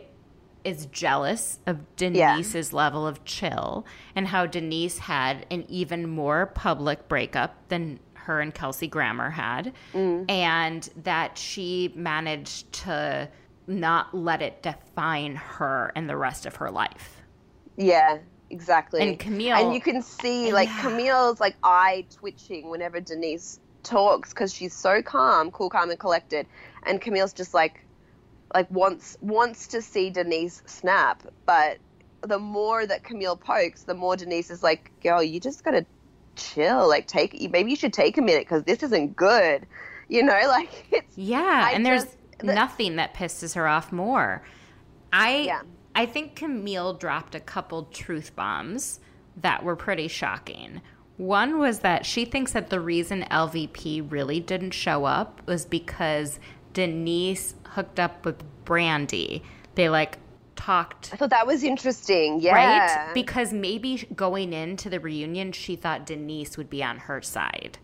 is 0.64 0.86
jealous 0.86 1.58
of 1.66 1.96
Denise's 1.96 2.72
level 2.72 3.06
of 3.06 3.24
chill 3.24 3.86
and 4.14 4.26
how 4.26 4.46
Denise 4.46 4.98
had 4.98 5.46
an 5.50 5.64
even 5.68 6.08
more 6.08 6.46
public 6.46 7.08
breakup 7.08 7.68
than 7.68 7.98
her 8.14 8.40
and 8.40 8.54
Kelsey 8.54 8.86
Grammer 8.86 9.30
had, 9.30 9.72
mm. 9.94 10.30
and 10.30 10.88
that 11.02 11.38
she 11.38 11.92
managed 11.96 12.70
to 12.72 13.28
not 13.66 14.14
let 14.14 14.42
it 14.42 14.62
define 14.62 15.36
her 15.36 15.92
and 15.94 16.08
the 16.08 16.16
rest 16.16 16.44
of 16.46 16.56
her 16.56 16.70
life. 16.70 17.22
Yeah, 17.76 18.18
exactly. 18.50 19.00
And 19.00 19.18
Camille- 19.18 19.56
and 19.56 19.74
you 19.74 19.80
can 19.80 20.02
see 20.02 20.52
like 20.52 20.68
Yeah. 20.68 20.82
Camille's 20.82 21.40
like 21.40 21.56
eye 21.62 22.04
twitching 22.14 22.68
whenever 22.70 23.00
Denise 23.00 23.60
talks 23.82 24.30
because 24.30 24.52
she's 24.52 24.74
so 24.74 25.00
calm, 25.02 25.50
cool, 25.50 25.70
calm, 25.70 25.90
and 25.90 25.98
collected, 25.98 26.46
and 26.84 27.00
Camille's 27.00 27.32
just 27.32 27.54
like, 27.54 27.84
like 28.54 28.70
wants 28.70 29.16
wants 29.20 29.66
to 29.68 29.80
see 29.80 30.10
Denise 30.10 30.62
snap, 30.66 31.22
but 31.46 31.78
the 32.22 32.38
more 32.38 32.84
that 32.86 33.02
Camille 33.04 33.36
pokes, 33.36 33.84
the 33.84 33.94
more 33.94 34.14
Denise 34.16 34.50
is 34.50 34.62
like, 34.62 34.90
"Girl, 35.02 35.22
you 35.22 35.40
just 35.40 35.64
gotta 35.64 35.86
chill. 36.36 36.86
Like, 36.88 37.06
take 37.06 37.50
maybe 37.50 37.70
you 37.70 37.76
should 37.76 37.92
take 37.94 38.18
a 38.18 38.22
minute 38.22 38.42
because 38.42 38.64
this 38.64 38.82
isn't 38.82 39.16
good." 39.16 39.66
You 40.10 40.24
know, 40.24 40.40
like 40.48 40.88
it's 40.90 41.16
Yeah, 41.16 41.38
I 41.66 41.70
and 41.70 41.86
there's 41.86 42.04
the- 42.40 42.52
nothing 42.52 42.96
that 42.96 43.14
pisses 43.14 43.54
her 43.54 43.68
off 43.68 43.92
more. 43.92 44.42
I 45.12 45.36
Yeah. 45.42 45.62
I 45.94 46.06
think 46.06 46.36
Camille 46.36 46.94
dropped 46.94 47.34
a 47.34 47.40
couple 47.40 47.84
truth 47.84 48.34
bombs 48.36 49.00
that 49.36 49.62
were 49.62 49.76
pretty 49.76 50.08
shocking. 50.08 50.80
One 51.16 51.58
was 51.58 51.80
that 51.80 52.06
she 52.06 52.24
thinks 52.24 52.52
that 52.52 52.70
the 52.70 52.80
reason 52.80 53.26
LVP 53.30 54.10
really 54.10 54.40
didn't 54.40 54.70
show 54.70 55.04
up 55.04 55.42
was 55.46 55.66
because 55.66 56.38
Denise 56.72 57.54
hooked 57.74 58.00
up 58.00 58.24
with 58.24 58.42
Brandi. 58.64 59.42
They 59.74 59.88
like 59.88 60.18
talked 60.56 61.10
I 61.12 61.16
thought 61.16 61.30
that 61.30 61.46
was 61.46 61.62
interesting. 61.62 62.40
Yeah, 62.40 62.54
right? 62.54 63.14
Because 63.14 63.52
maybe 63.52 64.08
going 64.14 64.52
into 64.52 64.88
the 64.90 65.00
reunion, 65.00 65.52
she 65.52 65.76
thought 65.76 66.06
Denise 66.06 66.56
would 66.56 66.70
be 66.70 66.82
on 66.82 66.98
her 66.98 67.20
side, 67.22 67.78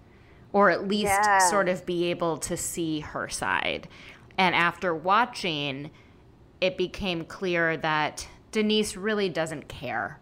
or 0.53 0.71
at 0.71 0.87
least 0.89 1.07
Yeah. 1.07 1.39
sort 1.39 1.69
of 1.69 1.85
be 1.87 2.05
able 2.11 2.37
to 2.39 2.57
see 2.57 3.01
her 3.01 3.29
side. 3.29 3.89
And 4.39 4.55
after 4.55 4.95
watching, 4.95 5.91
it 6.67 6.77
became 6.77 7.25
clear 7.25 7.77
that 7.79 8.27
Denise 8.53 8.97
really 8.97 9.29
doesn't 9.29 9.69
care. 9.69 10.19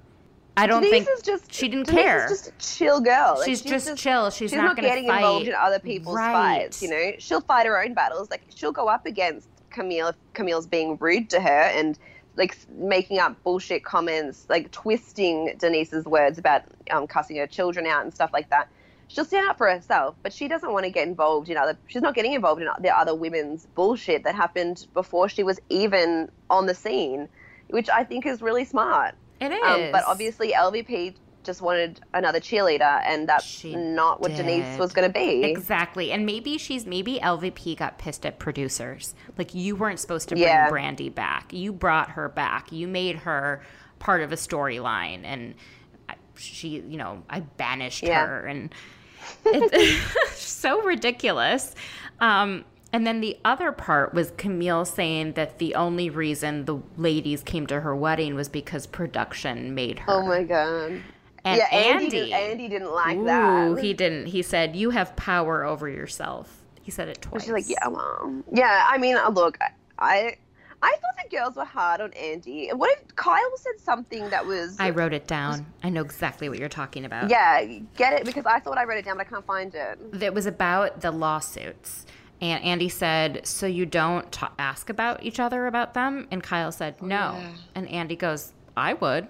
I 0.56 0.66
don't 0.68 0.82
Denise 0.82 1.04
think 1.04 1.24
just 1.24 1.52
she 1.52 1.68
didn't 1.68 1.86
Denise 1.86 2.02
care. 2.02 2.24
is 2.26 2.30
just 2.30 2.48
a 2.48 2.78
chill 2.78 3.00
girl. 3.00 3.36
Like, 3.38 3.46
she's, 3.46 3.60
just, 3.60 3.96
chill. 3.96 4.30
She's, 4.30 4.50
she's 4.50 4.56
not, 4.56 4.64
not, 4.64 4.76
getting 4.76 5.08
fight. 5.08 5.16
involved 5.16 5.48
in 5.48 5.54
other 5.54 5.80
people's 5.80 6.14
Right. 6.16 6.32
fights. 6.62 6.80
You 6.82 6.90
know, 6.90 7.12
she'll 7.18 7.40
fight 7.40 7.66
her 7.66 7.82
own 7.82 7.94
battles. 7.94 8.30
Like 8.30 8.42
she'll 8.54 8.70
go 8.72 8.86
up 8.86 9.04
against 9.06 9.48
Camille 9.70 10.08
if 10.08 10.16
Camille's 10.32 10.66
being 10.68 10.96
rude 11.00 11.28
to 11.30 11.40
her 11.40 11.48
and 11.74 11.98
like 12.36 12.56
making 12.70 13.18
up 13.18 13.42
bullshit 13.42 13.84
comments, 13.84 14.46
like 14.48 14.70
twisting 14.70 15.54
Denise's 15.58 16.04
words 16.04 16.38
about 16.38 16.62
um, 16.90 17.06
cussing 17.08 17.36
her 17.36 17.46
children 17.48 17.86
out 17.86 18.04
and 18.04 18.14
stuff 18.14 18.30
like 18.32 18.48
that. 18.50 18.68
She'll 19.08 19.24
stand 19.24 19.48
up 19.48 19.58
for 19.58 19.70
herself, 19.70 20.14
but 20.22 20.32
she 20.32 20.48
doesn't 20.48 20.72
want 20.72 20.84
to 20.84 20.90
get 20.90 21.06
involved 21.06 21.48
in 21.48 21.56
other. 21.56 21.76
She's 21.86 22.02
not 22.02 22.14
getting 22.14 22.32
involved 22.32 22.60
in 22.62 22.68
the 22.80 22.96
other 22.96 23.14
women's 23.14 23.66
bullshit 23.74 24.24
that 24.24 24.34
happened 24.34 24.86
before 24.94 25.28
she 25.28 25.42
was 25.42 25.60
even 25.68 26.30
on 26.50 26.66
the 26.66 26.74
scene. 26.74 27.28
which 27.68 27.88
I 27.88 28.04
think 28.04 28.26
is 28.26 28.42
really 28.42 28.64
smart. 28.64 29.14
It 29.40 29.50
is. 29.52 29.62
Um, 29.64 29.90
but 29.92 30.04
obviously, 30.06 30.52
LVP 30.52 31.14
just 31.42 31.60
wanted 31.60 32.00
another 32.14 32.40
cheerleader, 32.40 33.02
and 33.04 33.28
that's 33.28 33.44
She 33.44 33.74
not 33.74 34.20
what 34.20 34.34
Denise 34.34 34.78
was 34.78 34.92
going 34.92 35.06
to 35.10 35.12
be. 35.12 35.44
Exactly. 35.44 36.10
And 36.12 36.24
maybe 36.24 36.56
she's 36.58 36.86
maybe 36.86 37.18
LVP 37.22 37.76
got 37.76 37.98
pissed 37.98 38.24
at 38.24 38.38
producers. 38.38 39.14
Like 39.36 39.54
you 39.54 39.76
weren't 39.76 40.00
supposed 40.00 40.28
to 40.30 40.34
bring 40.34 40.44
Yeah. 40.44 40.70
Brandi 40.70 41.14
back. 41.14 41.52
You 41.52 41.72
brought 41.72 42.10
her 42.10 42.28
back. 42.28 42.72
You 42.72 42.86
made 42.88 43.16
her 43.16 43.62
part 43.98 44.22
of 44.22 44.32
a 44.32 44.36
storyline 44.36 45.22
and 45.24 45.54
she, 46.36 46.68
you 46.68 46.96
know, 46.96 47.22
I 47.28 47.40
banished 47.40 48.02
Yeah. 48.02 48.26
her 48.26 48.46
and 48.46 48.74
it's 49.46 50.38
so 50.40 50.82
ridiculous. 50.82 51.74
Um 52.20 52.64
and 52.92 53.04
then 53.06 53.20
the 53.20 53.36
other 53.44 53.72
part 53.72 54.14
was 54.14 54.30
Camille 54.36 54.84
saying 54.84 55.32
that 55.32 55.58
the 55.58 55.74
only 55.74 56.10
reason 56.10 56.64
the 56.64 56.78
ladies 56.96 57.42
came 57.42 57.66
to 57.66 57.80
her 57.80 57.96
wedding 57.96 58.36
was 58.36 58.48
because 58.48 58.86
production 58.86 59.74
made 59.74 59.98
her. 60.00 60.12
Oh 60.12 60.24
my 60.26 60.44
god. 60.44 61.00
And 61.46 61.58
yeah, 61.58 61.66
Andy, 61.72 62.04
Andy, 62.04 62.10
did, 62.10 62.32
Andy 62.32 62.68
didn't 62.68 62.92
like 62.92 63.18
Ooh, 63.18 63.24
that. 63.24 63.78
he 63.82 63.92
didn't. 63.92 64.26
He 64.26 64.40
said, 64.42 64.74
"You 64.76 64.90
have 64.90 65.14
power 65.16 65.62
over 65.64 65.88
yourself." 65.88 66.62
He 66.80 66.90
said 66.90 67.08
it 67.08 67.20
twice. 67.20 67.42
She's 67.42 67.50
like, 67.52 67.68
yeah, 67.68 67.86
well, 67.88 68.42
yeah. 68.52 68.86
I 68.88 68.96
mean, 68.98 69.16
look, 69.32 69.58
I, 69.98 70.36
I, 70.84 70.88
I 70.88 70.96
thought 70.96 71.16
the 71.30 71.36
girls 71.36 71.56
were 71.56 71.64
hard 71.64 72.00
on 72.00 72.12
Andy. 72.12 72.68
And 72.68 72.78
what 72.78 72.90
if 72.98 73.16
Kyle 73.16 73.38
said 73.56 73.80
something 73.80 74.28
that 74.30 74.44
was? 74.46 74.76
I 74.78 74.90
wrote 74.90 75.12
it 75.12 75.26
down. 75.26 75.66
I 75.82 75.88
know 75.90 76.02
exactly 76.02 76.48
what 76.48 76.58
you're 76.58 76.68
talking 76.68 77.04
about. 77.04 77.30
yeah, 77.30 77.64
get 77.96 78.12
it 78.12 78.24
because 78.24 78.46
I 78.46 78.60
thought 78.60 78.78
I 78.78 78.84
wrote 78.84 78.98
it 78.98 79.04
down, 79.04 79.16
but 79.16 79.26
I 79.26 79.30
can't 79.30 79.46
find 79.46 79.74
it. 79.74 79.98
It 80.22 80.34
was 80.34 80.46
about 80.46 81.00
the 81.00 81.10
lawsuits. 81.10 82.06
And 82.40 82.62
Andy 82.64 82.88
said, 82.88 83.46
"So 83.46 83.66
you 83.66 83.86
don't 83.86 84.30
ta 84.32 84.52
ask 84.58 84.90
about 84.90 85.22
each 85.22 85.40
other 85.40 85.66
about 85.66 85.94
them?" 85.94 86.26
And 86.30 86.42
Kyle 86.42 86.72
said, 86.72 86.96
oh, 87.00 87.06
"No." 87.06 87.40
And 87.74 87.88
Andy 87.88 88.16
goes, 88.16 88.52
"I 88.76 88.94
would." 88.94 89.28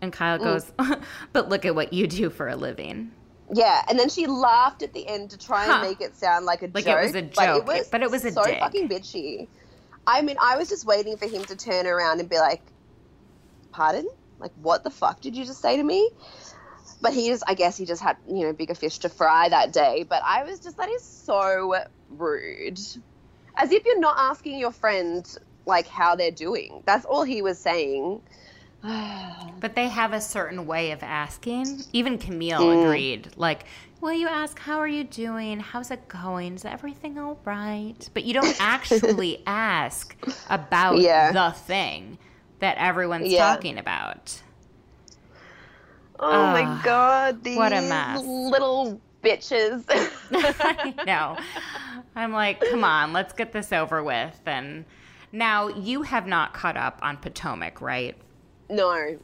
And 0.00 0.12
Kyle 0.12 0.38
mm. 0.38 0.44
goes, 0.44 0.72
"But 1.32 1.48
look 1.48 1.64
at 1.64 1.74
what 1.74 1.92
you 1.92 2.06
do 2.06 2.30
for 2.30 2.48
a 2.48 2.56
living." 2.56 3.12
Yeah, 3.52 3.84
and 3.88 3.96
then 3.98 4.08
she 4.08 4.26
laughed 4.26 4.82
at 4.82 4.92
the 4.92 5.06
end 5.06 5.30
to 5.30 5.38
try 5.38 5.64
and 5.64 5.72
Huh. 5.72 5.82
make 5.82 6.00
it 6.00 6.16
sound 6.16 6.46
like 6.46 6.62
a 6.62 6.70
Like 6.74 6.86
it 6.86 6.90
joke. 6.90 7.02
was 7.02 7.14
a 7.14 7.22
But 7.22 7.44
joke, 7.44 7.58
it 7.58 7.66
was, 7.66 7.88
but 7.88 8.02
it 8.02 8.10
was 8.10 8.24
a 8.24 8.32
so 8.32 8.42
dig. 8.42 8.58
fucking 8.58 8.88
bitchy. 8.88 9.46
I 10.06 10.22
mean, 10.22 10.36
I 10.40 10.56
was 10.56 10.68
just 10.68 10.86
waiting 10.86 11.16
for 11.16 11.26
him 11.26 11.44
to 11.46 11.56
turn 11.56 11.86
around 11.86 12.20
and 12.20 12.28
be 12.28 12.38
like, 12.38 12.62
"Pardon? 13.72 14.06
Like, 14.38 14.52
what 14.54 14.84
the 14.84 14.90
fuck 14.90 15.20
did 15.20 15.36
you 15.36 15.44
just 15.44 15.60
say 15.60 15.76
to 15.76 15.82
me?" 15.82 16.10
But 17.02 17.12
he 17.12 17.28
just, 17.28 17.42
I 17.46 17.54
guess, 17.54 17.76
he 17.76 17.84
just 17.84 18.02
had 18.02 18.16
you 18.28 18.46
know 18.46 18.52
bigger 18.52 18.74
fish 18.74 18.98
to 19.00 19.08
fry 19.08 19.48
that 19.48 19.72
day. 19.72 20.04
But 20.08 20.22
I 20.24 20.44
was 20.44 20.60
just, 20.60 20.76
that 20.78 20.88
is 20.88 21.02
so 21.04 21.74
rude. 22.08 22.78
As 23.58 23.72
if 23.72 23.84
you're 23.84 24.00
not 24.00 24.16
asking 24.18 24.58
your 24.58 24.72
friend 24.72 25.26
like 25.66 25.88
how 25.88 26.14
they're 26.14 26.30
doing. 26.30 26.82
That's 26.86 27.04
all 27.04 27.22
he 27.24 27.42
was 27.42 27.58
saying. 27.58 28.22
But 29.58 29.74
they 29.74 29.88
have 29.88 30.12
a 30.12 30.20
certain 30.20 30.66
way 30.66 30.90
of 30.90 31.02
asking. 31.02 31.84
Even 31.94 32.18
Camille 32.18 32.60
Mm. 32.60 32.82
agreed. 32.84 33.30
Like, 33.36 33.64
will 34.00 34.12
you 34.12 34.28
ask, 34.28 34.58
how 34.58 34.78
are 34.78 34.88
you 34.88 35.04
doing? 35.04 35.60
How's 35.60 35.90
it 35.90 36.08
going? 36.08 36.54
Is 36.54 36.64
everything 36.64 37.18
all 37.18 37.38
right? 37.44 38.08
But 38.14 38.24
you 38.24 38.34
don't 38.34 38.56
actually 38.60 39.42
ask 39.46 40.16
about 40.48 40.98
Yeah. 40.98 41.32
the 41.32 41.50
thing 41.56 42.18
that 42.58 42.76
everyone's 42.78 43.28
Yeah. 43.28 43.54
talking 43.54 43.78
about. 43.78 44.42
Oh 46.18 46.46
Ah, 46.46 46.52
my 46.52 46.82
god, 46.82 47.42
these 47.44 47.56
what 47.58 47.72
a 47.72 47.82
mess. 47.82 48.22
little 48.24 49.00
bitches. 49.22 49.84
no. 51.06 51.36
I'm 52.14 52.32
like, 52.32 52.60
come 52.60 52.84
on, 52.84 53.12
let's 53.12 53.32
get 53.34 53.52
this 53.52 53.72
over 53.72 54.02
with. 54.02 54.40
And 54.46 54.84
now 55.32 55.68
you 55.68 56.02
have 56.02 56.26
not 56.26 56.54
caught 56.54 56.76
up 56.76 56.98
on 57.02 57.16
Potomac, 57.18 57.80
right? 57.80 58.16
no, 58.68 59.16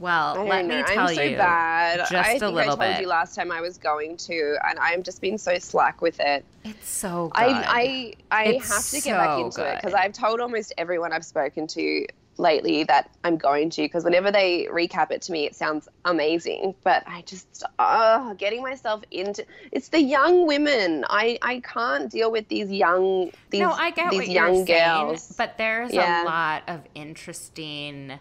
Well, 0.00 0.38
I 0.38 0.44
let 0.44 0.66
know. 0.66 0.76
me 0.78 0.82
tell 0.84 1.08
I'm 1.10 1.14
so 1.14 1.22
you. 1.22 1.36
bad. 1.36 1.98
just 2.00 2.12
I 2.12 2.32
a 2.32 2.38
think 2.38 2.54
little 2.54 2.60
I 2.60 2.66
told 2.66 2.78
bit. 2.80 3.00
you 3.02 3.06
last 3.06 3.34
time 3.36 3.52
I 3.52 3.60
was 3.60 3.78
going 3.78 4.16
to, 4.16 4.56
and 4.68 4.78
I'm 4.78 5.02
just 5.02 5.20
being 5.20 5.38
so 5.38 5.58
slack 5.58 6.00
with 6.00 6.18
it. 6.20 6.44
It's 6.64 6.88
so 6.88 7.28
good. 7.34 7.42
I 7.42 8.14
I 8.30 8.44
I 8.44 8.44
It's 8.54 8.68
have 8.68 8.88
to 9.02 9.08
get 9.08 9.16
back 9.16 9.38
into 9.38 9.64
it 9.70 9.76
because. 9.76 9.94
I've 9.94 10.12
told 10.14 10.40
almost 10.40 10.72
everyone 10.78 11.12
I've 11.12 11.24
spoken 11.24 11.66
to 11.68 12.06
lately 12.38 12.84
that 12.84 13.10
I'm 13.24 13.36
going 13.36 13.68
to 13.68 13.82
because 13.82 14.02
whenever 14.02 14.30
they 14.32 14.66
recap 14.72 15.10
it 15.10 15.20
to 15.22 15.32
me, 15.32 15.44
it 15.44 15.54
sounds 15.54 15.86
amazing. 16.06 16.74
But 16.82 17.02
I 17.06 17.20
just 17.26 17.62
uh, 17.78 18.32
getting 18.34 18.62
myself 18.62 19.02
into 19.10 19.44
it's 19.70 19.88
the 19.88 20.00
young 20.00 20.46
women. 20.46 21.04
I 21.10 21.38
I 21.42 21.60
can't 21.60 22.10
deal 22.10 22.32
with 22.32 22.48
these 22.48 22.70
young 22.70 23.30
these 23.50 23.60
no, 23.60 23.72
I 23.72 23.90
get 23.90 24.10
these 24.10 24.20
what 24.20 24.28
young 24.28 24.54
you're 24.56 24.66
saying, 24.66 25.06
girls. 25.08 25.34
but 25.36 25.58
there's 25.58 25.92
Yeah. 25.92 26.24
a 26.24 26.24
lot 26.24 26.62
of 26.68 26.80
interesting 26.94 28.18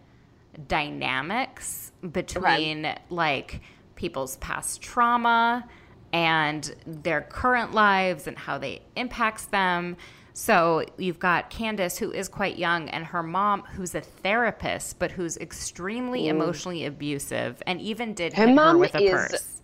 dynamics 0.67 1.91
between 2.11 2.93
like 3.09 3.61
people's 3.95 4.37
past 4.37 4.81
trauma 4.81 5.67
and 6.11 6.75
their 6.85 7.21
current 7.21 7.73
lives 7.73 8.27
and 8.27 8.37
how 8.37 8.57
they 8.57 8.81
impacts 8.95 9.45
them. 9.45 9.95
So 10.33 10.85
you've 10.97 11.19
got 11.19 11.49
Candiace, 11.49 11.97
who 11.97 12.11
is 12.11 12.29
quite 12.29 12.57
young, 12.57 12.87
and 12.89 13.05
her 13.05 13.21
mom, 13.21 13.63
who's 13.73 13.93
a 13.93 14.01
therapist, 14.01 14.97
but 14.97 15.11
who's 15.11 15.35
extremely 15.37 16.23
mm. 16.23 16.29
emotionally 16.29 16.85
abusive, 16.85 17.61
and 17.67 17.81
even 17.81 18.13
did 18.13 18.33
Her 18.33 18.43
hit 18.43 18.49
her 18.49 18.55
mom 18.55 18.79
with 18.79 18.95
a 18.95 19.03
is- 19.03 19.11
purse. 19.11 19.55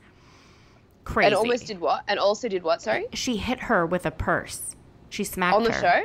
Crazy. 1.06 1.28
and 1.28 1.36
almost 1.36 1.68
did 1.68 1.80
what? 1.80 2.04
And 2.08 2.20
also 2.20 2.48
did 2.48 2.64
what? 2.64 2.82
Sorry, 2.82 3.06
she 3.14 3.38
hit 3.38 3.60
her 3.60 3.86
with 3.86 4.08
a 4.08 4.12
purse. 4.12 4.76
She 5.10 5.24
smacked 5.24 5.56
on 5.56 5.64
the 5.64 5.72
her. 5.72 5.82
show. 5.82 6.04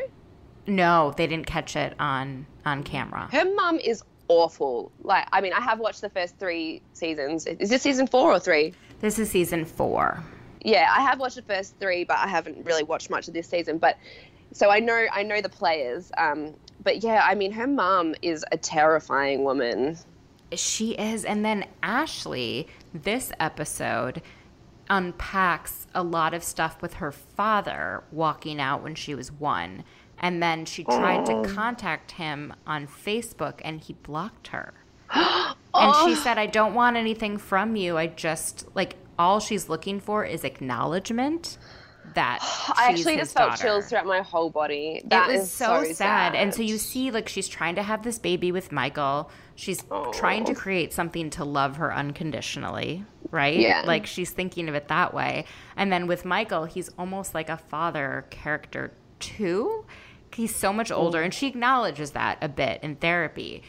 No, 0.67 1.15
they 1.17 1.27
didn't 1.27 1.47
catch 1.47 1.75
it 1.75 1.95
on 1.99 2.47
on 2.67 2.83
camera. 2.83 3.29
Her 3.33 3.47
mom 3.55 3.79
is 3.79 4.03
awful. 4.31 4.93
Like, 5.03 5.27
I 5.33 5.41
mean, 5.41 5.53
I 5.53 5.61
have 5.61 5.81
watched 5.81 6.01
the 6.01 6.09
first 6.09 6.39
three 6.39 6.81
seasons. 6.93 7.47
Is 7.47 7.69
this 7.69 7.83
season 7.83 8.07
four 8.07 8.33
or 8.33 8.39
three? 8.39 8.73
This 9.01 9.19
is 9.19 9.29
season 9.29 9.65
four. 9.65 10.23
Yeah, 10.63 10.89
I 10.97 11.01
have 11.01 11.19
watched 11.19 11.37
the 11.37 11.43
first 11.43 11.75
three, 11.81 12.05
but 12.05 12.17
I 12.19 12.29
haven't 12.29 12.65
really 12.65 12.85
watched 12.85 13.11
much 13.11 13.27
of 13.27 13.35
this 13.35 13.49
season. 13.49 13.79
But 13.79 13.97
so 14.53 14.71
I 14.71 14.79
know 14.79 15.07
I 15.13 15.25
know 15.25 15.41
the 15.41 15.49
players. 15.49 16.13
Um, 16.17 16.55
but 16.83 17.03
yeah, 17.03 17.27
I 17.29 17.35
mean, 17.35 17.51
her 17.53 17.67
mom 17.67 18.15
is 18.23 18.45
a 18.53 18.57
terrifying 18.57 19.43
woman. 19.43 19.99
She 20.53 20.93
is, 20.93 21.25
and 21.25 21.45
then 21.45 21.67
Ashley, 21.83 22.69
this 22.95 23.33
episode 23.41 24.23
unpacks 24.89 25.87
a 25.95 26.03
lot 26.03 26.35
of 26.35 26.43
stuff 26.43 26.83
with 26.83 26.95
her 26.95 27.13
father 27.13 28.03
walking 28.11 28.61
out 28.61 28.83
when 28.83 28.95
she 28.95 29.15
was 29.15 29.33
one. 29.33 29.85
And 30.21 30.43
then 30.43 30.67
she 30.67 30.85
tried 30.85 31.27
to 31.27 31.33
oh. 31.33 31.45
contact 31.45 32.13
him 32.13 32.55
on 32.67 32.87
Facebook 32.87 33.61
and 33.65 33.81
he 33.81 33.95
blocked 33.95 34.49
her. 34.49 34.75
And 35.73 35.95
she 35.95 36.19
oh. 36.19 36.23
said, 36.25 36.37
I 36.37 36.47
don't 36.47 36.75
want 36.75 36.97
anything 36.97 37.39
from 37.39 37.77
you. 37.77 37.97
I 37.97 38.09
just, 38.09 38.67
like, 38.75 38.97
all 39.17 39.39
she's 39.39 39.69
looking 39.69 40.01
for 40.01 40.25
is 40.25 40.43
acknowledgement 40.43 41.59
that 42.15 42.41
she's. 42.67 42.75
I 42.77 42.89
actually 42.91 43.17
just 43.17 43.37
felt 43.37 43.51
daughter. 43.51 43.63
chills 43.63 43.89
throughout 43.89 44.07
my 44.07 44.21
whole 44.21 44.51
body. 44.51 45.01
That 45.07 45.31
it 45.31 45.39
was 45.39 45.51
so, 45.51 45.85
so, 45.85 45.93
sad. 45.93 46.35
And 46.35 46.53
so 46.53 46.63
you 46.63 46.77
see, 46.77 47.13
like, 47.13 47.29
she's 47.29 47.47
trying 47.47 47.77
to 47.77 47.85
have 47.85 48.03
this 48.03 48.19
baby 48.19 48.51
with 48.51 48.73
Michael. 48.73 49.31
She's 49.55 49.85
trying 50.13 50.43
Oh. 50.43 50.47
to 50.47 50.55
create 50.55 50.93
something 50.93 51.31
to 51.31 51.45
love 51.45 51.77
her 51.77 51.95
unconditionally, 51.95 53.05
right? 53.31 53.59
Yeah. 53.59 53.85
Like, 53.87 54.07
she's 54.07 54.31
thinking 54.31 54.69
of 54.69 54.75
it 54.75 54.89
that 54.89 55.15
way. 55.15 55.45
And 55.77 55.93
then 55.93 56.09
with 56.09 56.25
Michael, 56.25 56.65
he's 56.65 56.91
almost 56.99 57.35
like 57.35 57.49
a 57.49 57.59
father 57.59 58.27
character, 58.31 58.93
too. 59.21 59.85
He's 60.35 60.55
so 60.55 60.73
much 60.73 60.91
older. 60.91 61.23
And 61.23 61.33
she 61.35 61.47
acknowledges 61.49 62.13
that 62.13 62.39
a 62.41 62.49
bit 62.49 62.83
in 62.83 62.97
therapy. 62.97 63.63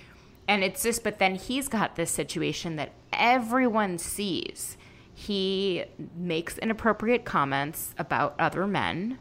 And 0.47 0.64
it's 0.64 0.84
just, 0.84 1.03
but 1.03 1.18
then 1.20 1.36
he's 1.36 1.68
got 1.68 1.95
this 1.95 2.12
situation 2.12 2.76
that 2.76 2.91
everyone 3.14 3.97
sees. 3.97 4.78
He 5.14 5.84
makes 6.16 6.57
inappropriate 6.57 7.26
comments 7.26 7.93
about 7.97 8.36
other 8.39 8.66
men, 8.68 9.20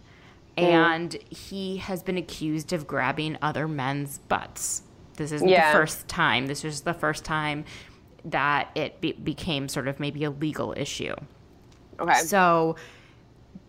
and 0.57 1.13
he 1.29 1.77
has 1.79 2.03
been 2.03 2.17
accused 2.17 2.73
of 2.73 2.87
grabbing 2.87 3.37
other 3.43 3.69
men's 3.69 4.19
butts. 4.19 4.83
This 5.17 5.33
isn't 5.33 5.49
Yeah. 5.49 5.73
the 5.73 5.79
first 5.79 6.09
time. 6.09 6.47
This 6.47 6.65
is 6.65 6.83
the 6.83 6.95
first 6.95 7.25
time 7.25 7.65
that 8.25 8.71
it 8.75 9.01
be- 9.01 9.13
became 9.13 9.69
sort 9.69 9.89
of 9.89 10.01
maybe 10.01 10.25
a 10.25 10.31
legal 10.31 10.75
issue. 10.77 11.15
okay. 11.99 12.15
So 12.21 12.77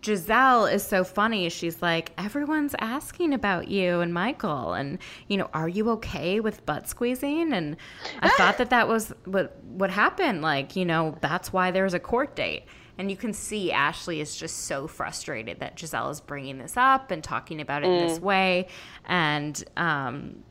Gizelle 0.02 0.70
is 0.72 0.82
so 0.82 1.04
funny. 1.04 1.48
She's 1.48 1.80
like, 1.80 2.12
everyone's 2.18 2.74
asking 2.80 3.32
about 3.32 3.68
you 3.68 4.00
and 4.00 4.12
Michael, 4.12 4.74
and 4.74 4.98
you 5.28 5.36
know, 5.36 5.48
are 5.54 5.68
you 5.68 5.88
okay 5.90 6.40
with 6.40 6.66
butt 6.66 6.88
squeezing? 6.88 7.52
And 7.52 7.76
I 8.20 8.28
thought 8.30 8.58
that 8.58 8.70
that 8.70 8.88
was 8.88 9.14
what 9.24 9.56
what 9.64 9.90
happened. 9.90 10.42
Like, 10.42 10.74
you 10.76 10.84
know, 10.84 11.16
that's 11.20 11.52
why 11.52 11.70
there's 11.70 11.94
a 11.94 12.00
court 12.00 12.34
date. 12.34 12.64
And 12.98 13.10
you 13.10 13.16
can 13.16 13.32
see 13.32 13.72
Ashley 13.72 14.20
is 14.20 14.36
just 14.36 14.66
so 14.66 14.86
frustrated 14.86 15.60
that 15.60 15.76
Gizelle 15.76 16.10
is 16.10 16.20
bringing 16.20 16.58
this 16.58 16.76
up 16.76 17.10
and 17.10 17.24
talking 17.24 17.60
about 17.60 17.84
it 17.84 17.86
in 17.86 18.06
this 18.06 18.20
way. 18.20 18.68
And, 19.06 19.64
um, 19.78 20.42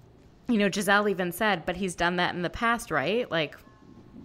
you 0.47 0.58
know, 0.58 0.68
Gizelle 0.68 1.10
even 1.10 1.32
said, 1.32 1.66
but 1.68 1.76
he's 1.76 1.93
done 1.93 2.16
that 2.16 2.34
in 2.34 2.41
the 2.41 2.49
past, 2.49 2.89
right? 2.89 3.30
Like, 3.30 3.56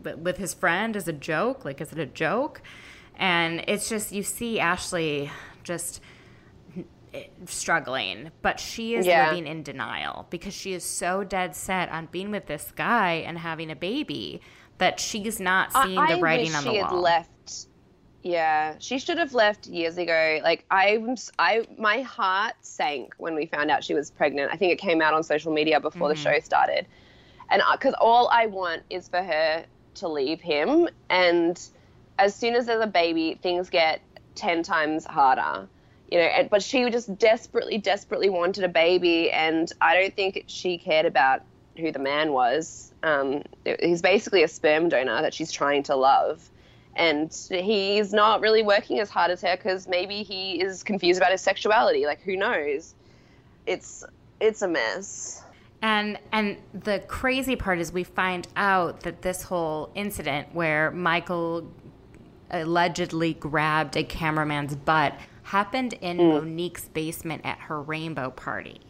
with 0.03 0.39
his 0.39 0.55
friend 0.55 0.97
as 0.97 1.09
a 1.09 1.12
joke? 1.12 1.64
Like, 1.64 1.81
is 1.81 1.93
it 1.93 1.99
a 1.99 2.07
joke? 2.07 2.62
And 3.16 3.64
it's 3.66 3.88
just, 3.88 4.12
you 4.12 4.22
see 4.22 4.60
Ashley 4.60 5.30
just, 5.64 6.00
struggling, 7.46 8.30
but 8.42 8.60
she 8.60 8.94
is 8.94 9.06
Yeah. 9.06 9.28
living 9.30 9.46
in 9.46 9.62
denial 9.62 10.26
because 10.30 10.52
she 10.54 10.72
is 10.74 10.84
so 10.84 11.24
dead 11.24 11.54
set 11.56 11.88
on 11.90 12.06
being 12.06 12.30
with 12.30 12.46
this 12.46 12.72
guy 12.76 13.24
and 13.26 13.38
having 13.38 13.70
a 13.70 13.76
baby 13.76 14.40
that 14.78 15.00
she's 15.00 15.40
not 15.40 15.72
seeing 15.72 15.98
I, 15.98 16.14
the 16.16 16.20
writing 16.20 16.54
on 16.54 16.64
the 16.64 16.70
wall. 16.72 16.74
she 16.74 16.80
had 16.82 16.92
left. 16.92 17.66
Yeah, 18.22 18.74
she 18.80 18.98
should 18.98 19.18
have 19.18 19.32
left 19.32 19.66
years 19.66 19.96
ago. 19.98 20.40
Like 20.42 20.64
I'm, 20.70 21.10
s- 21.10 21.30
I 21.38 21.66
my 21.78 22.02
heart 22.02 22.54
sank 22.60 23.14
when 23.18 23.34
we 23.34 23.46
found 23.46 23.70
out 23.70 23.84
she 23.84 23.94
was 23.94 24.10
pregnant. 24.10 24.50
I 24.52 24.56
think 24.56 24.72
it 24.72 24.78
came 24.78 25.00
out 25.00 25.14
on 25.14 25.22
social 25.22 25.52
media 25.52 25.80
before 25.80 26.08
Mm-hmm. 26.10 26.22
the 26.24 26.30
show 26.34 26.40
started, 26.40 26.86
and 27.50 27.62
because 27.72 27.94
all 28.00 28.28
I 28.28 28.46
want 28.46 28.82
is 28.90 29.08
for 29.08 29.22
her 29.22 29.64
to 29.94 30.08
leave 30.08 30.40
him. 30.40 30.88
And 31.08 31.58
as 32.18 32.34
soon 32.34 32.54
as 32.54 32.66
there's 32.66 32.82
a 32.82 32.86
baby, 32.86 33.38
things 33.42 33.70
get 33.70 34.00
ten 34.34 34.62
times 34.62 35.04
harder. 35.04 35.68
You 36.10 36.18
know, 36.18 36.48
but 36.50 36.62
she 36.62 36.88
just 36.90 37.18
desperately, 37.18 37.78
desperately 37.78 38.28
wanted 38.28 38.62
a 38.62 38.68
baby, 38.68 39.30
and 39.32 39.72
I 39.80 40.00
don't 40.00 40.14
think 40.14 40.44
she 40.46 40.78
cared 40.78 41.04
about 41.04 41.42
who 41.76 41.90
the 41.90 41.98
man 41.98 42.32
was. 42.32 42.92
Um, 43.02 43.42
he's 43.80 44.02
basically 44.02 44.44
a 44.44 44.48
sperm 44.48 44.88
donor 44.88 45.20
that 45.22 45.34
she's 45.34 45.50
trying 45.50 45.82
to 45.84 45.96
love, 45.96 46.48
and 46.94 47.36
he's 47.50 48.12
not 48.12 48.40
really 48.40 48.62
working 48.62 49.00
as 49.00 49.10
hard 49.10 49.32
as 49.32 49.42
her 49.42 49.56
because 49.56 49.88
maybe 49.88 50.22
he 50.22 50.62
is 50.62 50.84
confused 50.84 51.18
about 51.18 51.32
his 51.32 51.40
sexuality. 51.40 52.06
Like, 52.06 52.20
who 52.20 52.36
knows? 52.36 52.94
It's 53.66 54.04
it's 54.40 54.62
a 54.62 54.68
mess. 54.68 55.42
And 55.82 56.18
and 56.32 56.56
the 56.72 57.00
crazy 57.00 57.56
part 57.56 57.78
is 57.80 57.92
we 57.92 58.04
find 58.04 58.46
out 58.56 59.00
that 59.00 59.22
this 59.22 59.42
whole 59.42 59.90
incident 59.94 60.54
where 60.54 60.90
Michael 60.92 61.70
allegedly 62.51 63.34
grabbed 63.34 63.97
a 63.97 64.05
cameraman's 64.05 64.76
butt 64.76 65.18
happened 65.44 65.92
in 65.94 66.18
mm. 66.18 66.42
Monique's 66.42 66.88
basement 66.88 67.42
at 67.44 67.59
her 67.59 67.80
rainbow 67.80 68.30
party, 68.30 68.80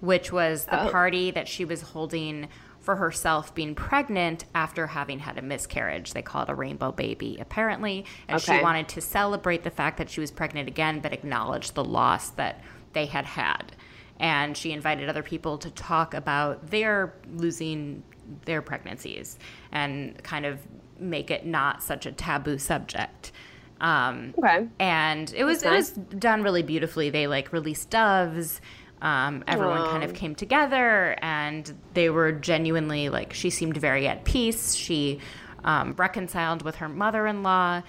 which 0.00 0.32
was 0.32 0.64
the 0.66 0.86
Oh. 0.86 0.90
party 0.90 1.30
that 1.30 1.48
she 1.48 1.64
was 1.64 1.82
holding 1.82 2.48
for 2.80 2.96
herself 2.96 3.54
being 3.54 3.74
pregnant 3.74 4.46
after 4.54 4.88
having 4.88 5.18
had 5.18 5.36
a 5.36 5.42
miscarriage. 5.42 6.14
They 6.14 6.22
call 6.22 6.44
it 6.44 6.48
a 6.48 6.54
rainbow 6.54 6.92
baby, 6.92 7.36
apparently. 7.38 8.06
And 8.26 8.40
she 8.40 8.58
wanted 8.62 8.88
to 8.88 9.02
celebrate 9.02 9.62
the 9.64 9.70
fact 9.70 9.98
that 9.98 10.08
she 10.08 10.20
was 10.20 10.30
pregnant 10.30 10.66
again, 10.66 11.00
but 11.00 11.12
acknowledge 11.12 11.72
the 11.72 11.84
loss 11.84 12.30
that 12.30 12.62
they 12.94 13.06
had 13.06 13.26
had. 13.26 13.76
And 14.18 14.56
she 14.56 14.72
invited 14.72 15.08
other 15.08 15.22
people 15.22 15.58
to 15.58 15.70
talk 15.70 16.14
about 16.14 16.70
their 16.70 17.14
losing 17.30 18.02
their 18.44 18.62
pregnancies 18.62 19.38
and 19.72 20.22
kind 20.22 20.46
of 20.46 20.60
make 21.00 21.30
it 21.30 21.46
not 21.46 21.82
such 21.82 22.06
a 22.06 22.12
taboo 22.12 22.58
subject. 22.58 23.32
Um, 23.80 24.34
Okay. 24.38 24.68
and 24.78 25.32
it 25.34 25.44
was 25.44 25.62
it 25.62 25.70
was 25.70 25.90
done 25.92 26.42
really 26.42 26.62
beautifully. 26.62 27.08
They 27.10 27.26
like 27.26 27.52
released 27.52 27.88
doves. 27.90 28.60
Um, 29.02 29.42
everyone 29.48 29.86
kind 29.86 30.04
of 30.04 30.12
came 30.12 30.34
together, 30.34 31.16
and 31.22 31.72
they 31.94 32.10
were 32.10 32.32
genuinely 32.32 33.08
like 33.08 33.32
she 33.32 33.48
seemed 33.48 33.78
very 33.78 34.06
at 34.06 34.24
peace. 34.24 34.74
She 34.74 35.20
um, 35.64 35.94
reconciled 35.96 36.60
with 36.62 36.76
her 36.76 36.88
mother-in-law, 36.90 37.82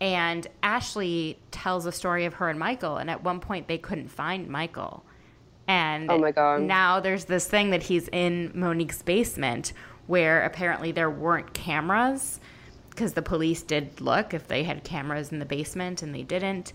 and 0.00 0.46
Ashley 0.64 1.38
tells 1.52 1.86
a 1.86 1.92
story 1.92 2.24
of 2.24 2.34
her 2.34 2.48
and 2.48 2.58
Michael. 2.58 2.96
And 2.96 3.08
at 3.08 3.22
one 3.22 3.38
point, 3.38 3.68
they 3.68 3.78
couldn't 3.78 4.08
find 4.08 4.48
Michael, 4.48 5.04
and 5.68 6.10
Oh 6.10 6.18
my 6.18 6.32
God. 6.32 6.62
now 6.62 6.98
there's 6.98 7.26
this 7.26 7.46
thing 7.46 7.70
that 7.70 7.84
he's 7.84 8.08
in 8.08 8.50
Monique's 8.54 9.02
basement, 9.02 9.72
where 10.08 10.42
apparently 10.42 10.90
there 10.90 11.10
weren't 11.10 11.54
cameras 11.54 12.40
because 12.90 13.12
the 13.12 13.22
police 13.22 13.62
did 13.62 14.00
look 14.00 14.34
if 14.34 14.48
they 14.48 14.64
had 14.64 14.82
cameras 14.82 15.30
in 15.30 15.38
the 15.38 15.44
basement 15.46 16.02
and 16.02 16.12
they 16.12 16.24
didn't, 16.24 16.72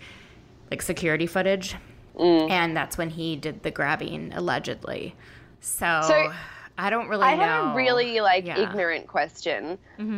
like 0.71 0.81
security 0.81 1.27
footage. 1.27 1.75
Mm. 2.15 2.49
And 2.49 2.77
that's 2.77 2.97
when 2.97 3.09
he 3.09 3.35
did 3.35 3.61
the 3.63 3.71
grabbing 3.71 4.31
allegedly. 4.33 5.15
So, 5.59 6.01
So, 6.07 6.31
I 6.77 6.89
don't 6.89 7.07
really 7.09 7.23
I 7.25 7.35
know. 7.35 7.43
have 7.43 7.73
a 7.73 7.75
really 7.75 8.21
like 8.21 8.45
Yeah. 8.45 8.55
Mm-hmm. 8.55 8.71
ignorant 8.71 9.07
question. 9.07 9.77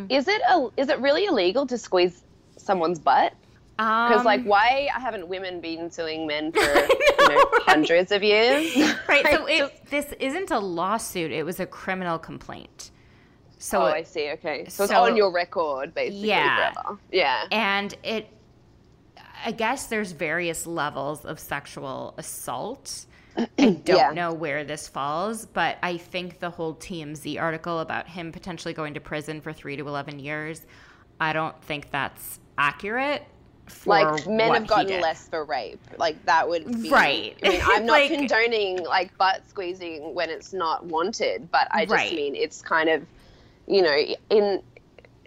Is 0.10 0.28
it 0.28 0.42
a, 0.50 0.68
is 0.78 0.90
it 0.90 1.00
really 1.00 1.26
illegal 1.26 1.66
to 1.68 1.78
squeeze 1.78 2.24
someone's 2.58 3.00
butt? 3.00 3.34
Because 3.78 4.20
Um, 4.20 4.26
like, 4.26 4.44
why 4.44 4.88
haven't 4.94 5.28
women 5.28 5.60
been 5.60 5.90
suing 5.92 6.26
men 6.28 6.52
for 6.54 6.60
you 6.62 7.30
know, 7.30 7.46
hundreds 7.66 8.12
of 8.12 8.24
years? 8.24 8.76
right. 9.10 9.26
So 9.32 9.46
it, 9.50 9.86
this 9.90 10.14
isn't 10.20 10.52
a 10.52 10.60
lawsuit. 10.60 11.32
It 11.32 11.44
was 11.46 11.60
a 11.60 11.66
criminal 11.66 12.18
complaint. 12.20 12.92
So 13.66 13.82
oh, 13.82 13.86
it- 13.88 13.94
I 13.96 14.04
see. 14.04 14.30
Okay, 14.32 14.66
so 14.70 14.84
it's 14.84 14.94
on 14.94 15.16
your 15.18 15.32
record, 15.32 15.94
basically. 15.96 16.28
Yeah. 16.30 16.72
forever. 16.74 17.00
Yeah. 17.12 17.46
and 17.52 17.96
it 18.04 18.30
i 19.46 19.52
guess 19.52 19.88
there's 19.88 20.12
various 20.14 20.66
levels 20.66 21.26
of 21.26 21.40
sexual 21.40 22.14
assault 22.18 23.06
i 23.38 23.46
don't 23.58 23.88
Yeah. 23.88 24.12
know 24.14 24.32
where 24.34 24.64
this 24.64 24.88
falls 24.88 25.46
but 25.46 25.78
i 25.84 25.98
think 25.98 26.40
the 26.40 26.50
whole 26.50 26.74
tmz 26.76 27.40
article 27.40 27.80
about 27.82 28.08
him 28.08 28.32
potentially 28.32 28.74
going 28.74 28.94
to 28.94 29.00
prison 29.02 29.42
for 29.42 29.52
3 29.52 29.76
to 29.76 29.88
11 29.88 30.20
years 30.20 30.66
i 31.20 31.34
don't 31.34 31.60
think 31.64 31.92
that's 31.92 32.40
accurate 32.58 33.24
like 33.86 34.26
men 34.28 34.54
have 34.54 34.68
gotten 34.68 35.02
less 35.02 35.28
for 35.28 35.44
rape. 35.44 35.80
Like 35.98 36.24
that 36.28 36.48
would 36.48 36.84
be 36.84 36.90
Right. 36.92 37.36
I 37.44 37.50
mean, 37.50 37.62
I'm 37.64 37.86
not 37.92 37.94
Like- 37.94 38.12
condoning 38.12 38.84
like 38.86 39.18
butt 39.18 39.42
squeezing 39.50 40.14
when 40.14 40.30
it's 40.30 40.54
not 40.54 40.86
wanted, 40.86 41.50
but 41.52 41.68
I 41.72 41.86
just 41.86 41.94
Right. 41.96 42.14
mean 42.16 42.36
it's 42.36 42.62
kind 42.62 42.90
of, 42.90 43.02
you 43.68 43.82
know, 43.82 43.98
in 44.30 44.62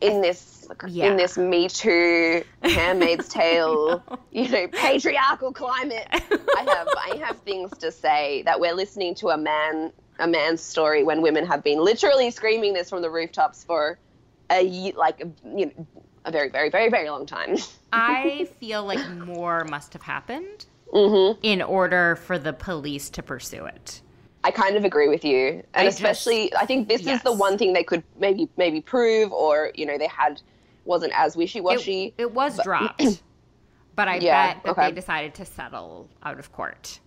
in 0.01 0.21
this 0.21 0.69
Yeah. 0.87 1.07
in 1.11 1.17
this 1.17 1.37
Me 1.37 1.69
Too, 1.69 2.45
Handmaid's 2.63 3.29
Tale, 3.41 4.03
you 4.31 4.49
know, 4.49 4.69
patriarchal 4.69 5.53
climate. 5.53 6.07
I 6.13 6.65
have 6.69 6.89
I 6.97 7.17
have 7.27 7.39
things 7.41 7.77
to 7.79 7.91
say 7.91 8.43
that 8.43 8.61
we're 8.61 8.75
listening 8.75 9.15
to 9.17 9.29
a 9.29 9.37
man 9.39 9.93
a 10.21 10.27
man's 10.27 10.61
story 10.61 11.05
when 11.05 11.23
women 11.23 11.47
have 11.47 11.63
been 11.63 11.79
literally 11.85 12.31
screaming 12.31 12.75
this 12.75 12.91
from 12.91 13.03
the 13.03 13.11
rooftops 13.11 13.65
for 13.65 13.99
a 14.51 14.93
like 14.97 15.21
you 15.57 15.67
know 15.67 15.87
a 16.25 16.31
very 16.33 16.49
very 16.49 16.71
very 16.71 16.91
very 16.91 17.09
long 17.09 17.25
time. 17.27 17.57
i 17.93 18.49
feel 18.61 18.85
like 18.85 19.09
more 19.11 19.65
must 19.65 19.93
have 19.95 20.03
happened 20.03 20.67
Mm-hmm. 20.93 21.39
in 21.43 21.61
order 21.61 22.17
for 22.17 22.39
the 22.39 22.55
police 22.55 23.11
to 23.11 23.23
pursue 23.23 23.67
it 23.67 24.01
I 24.45 24.51
kind 24.51 24.77
of 24.77 24.85
agree 24.85 25.09
with 25.09 25.25
you, 25.25 25.49
and 25.49 25.65
I 25.75 25.85
just- 25.85 25.99
especially 25.99 26.55
I 26.55 26.65
think 26.67 26.89
this 26.89 27.07
is 27.07 27.23
the 27.23 27.33
one 27.33 27.59
thing 27.59 27.73
they 27.73 27.83
could 27.85 28.03
maybe 28.19 28.49
maybe 28.57 28.81
prove, 28.81 29.33
or 29.33 29.73
you 29.75 29.85
know 29.87 29.99
they 29.99 30.07
had 30.07 30.41
wasn't 30.85 31.13
as 31.15 31.37
wishy 31.37 31.61
washy. 31.61 32.15
It, 32.17 32.23
it 32.23 32.33
was 32.33 32.59
dropped, 32.63 33.03
but 33.97 34.09
I 34.09 34.17
Yeah, 34.19 34.55
bet 34.55 34.65
that 34.65 34.71
okay. 34.71 34.87
they 34.89 34.93
decided 34.95 35.35
to 35.35 35.45
settle 35.45 36.09
out 36.23 36.39
of 36.39 36.53
court 36.53 37.01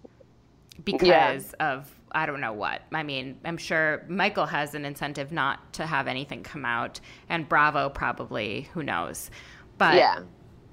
because 0.84 1.54
of 1.54 1.90
I 2.12 2.26
don't 2.26 2.42
know 2.42 2.54
what. 2.54 2.82
I 2.92 3.04
mean, 3.04 3.40
I'm 3.46 3.58
sure 3.58 4.04
Michael 4.10 4.46
has 4.46 4.76
an 4.76 4.84
incentive 4.84 5.32
not 5.32 5.72
to 5.74 5.86
have 5.86 6.08
anything 6.08 6.44
come 6.44 6.66
out, 6.66 7.00
and 7.30 7.48
Bravo 7.48 7.90
probably. 7.90 8.70
Who 8.74 8.84
knows? 8.84 9.32
But 9.78 9.96
Yeah. 9.96 10.20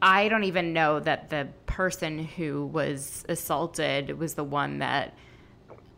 I 0.02 0.28
don't 0.28 0.44
even 0.44 0.72
know 0.72 1.00
that 1.00 1.30
the 1.30 1.48
person 1.66 2.18
who 2.24 2.66
was 2.66 3.24
assaulted 3.28 4.18
was 4.18 4.34
the 4.34 4.44
one 4.44 4.78
that, 4.78 5.14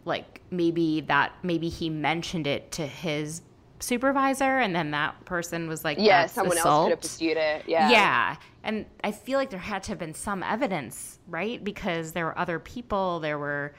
like, 0.05 0.41
maybe 0.51 1.03
that 1.03 1.33
maybe 1.43 1.69
he 1.69 1.89
mentioned 1.91 2.47
it 2.47 2.73
to 2.73 2.87
his 2.87 3.43
supervisor, 3.79 4.59
and 4.59 4.75
then 4.75 4.91
that 4.91 5.25
person 5.25 5.69
was 5.69 5.85
like, 5.85 5.97
yeah, 5.99 6.23
"That's 6.23 6.33
someone 6.35 6.57
else 6.57 6.67
assault." 6.67 6.87
could 6.87 6.91
have 6.93 7.01
pursued 7.01 7.37
it. 7.37 7.65
Yeah, 7.67 7.91
Yeah. 7.91 8.37
And 8.63 8.85
I 9.03 9.13
feel 9.13 9.39
like 9.39 9.49
there 9.51 9.59
had 9.59 9.83
to 9.85 9.93
have 9.93 9.99
been 9.99 10.13
some 10.13 10.43
evidence, 10.43 11.19
right? 11.29 11.63
Because 11.65 12.13
there 12.13 12.27
were 12.27 12.39
other 12.39 12.59
people, 12.59 13.19
there 13.21 13.39
were, 13.39 13.73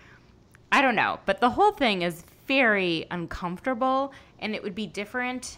I 0.72 0.82
don't 0.82 0.96
know. 0.96 1.20
But 1.28 1.40
the 1.40 1.52
whole 1.52 1.72
thing 1.72 2.02
is 2.02 2.24
very 2.48 3.06
uncomfortable. 3.12 4.12
And 4.40 4.56
it 4.56 4.64
would 4.64 4.74
be 4.74 4.88
different 4.88 5.58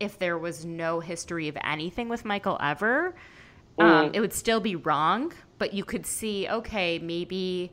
if 0.00 0.18
there 0.18 0.38
was 0.38 0.64
no 0.64 0.98
history 0.98 1.46
of 1.46 1.56
anything 1.62 2.08
with 2.08 2.24
Michael 2.24 2.58
ever. 2.60 3.14
Um, 3.78 3.86
Mm. 3.86 4.10
it 4.16 4.20
would 4.20 4.32
still 4.32 4.60
be 4.60 4.74
wrong, 4.74 5.32
but 5.58 5.72
you 5.72 5.84
could 5.84 6.04
see, 6.04 6.48
okay, 6.48 6.98
maybe, 6.98 7.70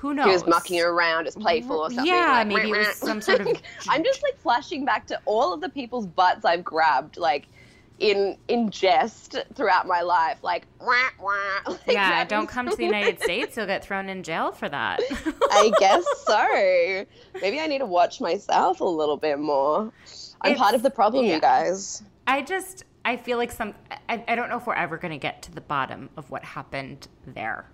who 0.00 0.14
knows? 0.14 0.26
He 0.26 0.32
was 0.32 0.46
mucking 0.46 0.80
around, 0.80 1.26
as 1.26 1.36
playful 1.36 1.76
or 1.78 1.90
something. 1.90 2.06
Yeah, 2.06 2.30
like, 2.30 2.46
maybe 2.46 2.70
it 2.70 2.78
was 2.88 2.96
some 2.96 3.20
sort 3.20 3.40
of- 3.42 3.48
I'm 3.88 4.02
just 4.02 4.22
like 4.22 4.38
flashing 4.40 4.84
back 4.86 5.06
to 5.08 5.20
all 5.26 5.52
of 5.52 5.60
the 5.60 5.68
people's 5.68 6.06
butts 6.06 6.44
I've 6.46 6.64
grabbed, 6.64 7.18
like 7.18 7.48
in 7.98 8.38
in 8.48 8.70
jest 8.70 9.36
throughout 9.54 9.86
my 9.86 10.00
life, 10.00 10.38
like 10.42 10.66
wah, 10.80 10.94
wah, 11.20 11.32
like, 11.68 11.80
Yeah, 11.86 12.24
don't 12.24 12.46
come 12.48 12.70
to 12.70 12.74
the. 12.76 12.84
United 12.90 13.20
States. 13.20 13.58
You'll 13.58 13.66
get 13.66 13.84
thrown 13.84 14.08
in 14.08 14.22
jail 14.22 14.52
for 14.52 14.70
that. 14.70 15.00
I 15.52 15.70
guess 15.78 16.02
so. 16.24 17.04
Maybe 17.42 17.60
I 17.60 17.66
need 17.66 17.80
to 17.80 17.86
watch 17.86 18.22
myself 18.22 18.80
a 18.80 18.84
little 18.84 19.18
bit 19.18 19.38
more. 19.38 19.92
I'm 20.40 20.52
It's- 20.52 20.58
part 20.58 20.74
of 20.74 20.82
the 20.82 20.88
problem, 20.90 21.26
yeah. 21.26 21.34
you 21.34 21.40
guys. 21.42 22.02
I 22.26 22.40
just 22.40 22.84
I 23.04 23.18
feel 23.18 23.36
like 23.36 23.52
some 23.52 23.74
I, 24.08 24.24
I 24.26 24.34
don't 24.34 24.48
know 24.48 24.56
if 24.56 24.66
we're 24.66 24.74
ever 24.74 24.96
going 24.96 25.12
to 25.12 25.18
get 25.18 25.42
to 25.42 25.52
the 25.52 25.60
bottom 25.60 26.08
of 26.16 26.30
what 26.30 26.42
happened 26.42 27.06
there 27.26 27.66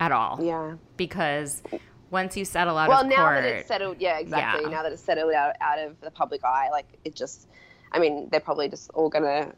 at 0.00 0.12
all. 0.12 0.38
Yeah. 0.42 0.74
Because 0.96 1.62
once 2.10 2.36
you 2.36 2.44
settle 2.44 2.76
out 2.76 2.88
Well, 2.88 3.00
of 3.00 3.08
court. 3.08 3.18
Well, 3.18 3.34
now 3.34 3.40
that 3.40 3.44
it's 3.44 3.68
settled, 3.68 3.96
yeah, 4.00 4.18
exactly. 4.18 4.64
Yeah. 4.64 4.70
Now 4.70 4.82
that 4.82 4.92
it's 4.92 5.02
settled 5.02 5.32
out, 5.32 5.54
out 5.60 5.78
of 5.78 6.00
the 6.00 6.10
public 6.10 6.44
eye, 6.44 6.68
like 6.70 6.86
it 7.04 7.14
just, 7.14 7.48
I 7.92 7.98
mean, 7.98 8.28
they're 8.30 8.40
probably 8.40 8.68
just 8.68 8.90
all 8.90 9.08
gonna 9.08 9.52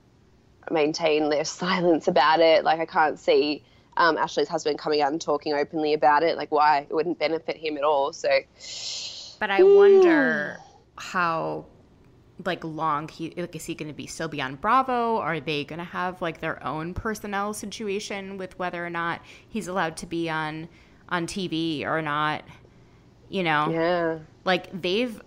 maintain 0.70 1.28
their 1.28 1.44
silence 1.44 2.08
about 2.08 2.40
it. 2.40 2.64
Like 2.64 2.80
I 2.80 2.86
can't 2.86 3.18
see 3.18 3.64
um, 3.96 4.16
Ashley's 4.16 4.48
husband 4.48 4.78
coming 4.78 5.02
out 5.02 5.12
and 5.12 5.20
talking 5.20 5.52
openly 5.52 5.94
about 5.94 6.22
it, 6.22 6.36
like 6.36 6.50
why 6.50 6.86
it 6.88 6.94
wouldn't 6.94 7.18
benefit 7.18 7.56
him 7.56 7.76
at 7.76 7.84
all. 7.84 8.12
So, 8.12 8.28
but 9.38 9.50
I 9.50 9.62
wonder 9.62 10.58
how 10.96 11.66
like 12.44 12.64
long 12.64 13.08
he 13.08 13.32
like 13.36 13.54
is 13.56 13.64
he 13.64 13.74
going 13.74 13.88
to 13.88 13.94
be 13.94 14.06
still 14.06 14.28
be 14.28 14.40
on 14.40 14.56
Bravo? 14.56 15.18
Are 15.18 15.40
they 15.40 15.64
going 15.64 15.78
to 15.78 15.84
have 15.84 16.22
like 16.22 16.40
their 16.40 16.62
own 16.64 16.94
personnel 16.94 17.54
situation 17.54 18.38
with 18.38 18.58
whether 18.58 18.84
or 18.84 18.90
not 18.90 19.20
he's 19.48 19.68
allowed 19.68 19.96
to 19.98 20.06
be 20.06 20.28
on 20.30 20.68
on 21.08 21.26
TV 21.26 21.84
or 21.84 22.02
not? 22.02 22.44
You 23.28 23.42
know, 23.44 23.70
yeah, 23.72 24.18
like 24.44 24.68
they've 24.82 25.20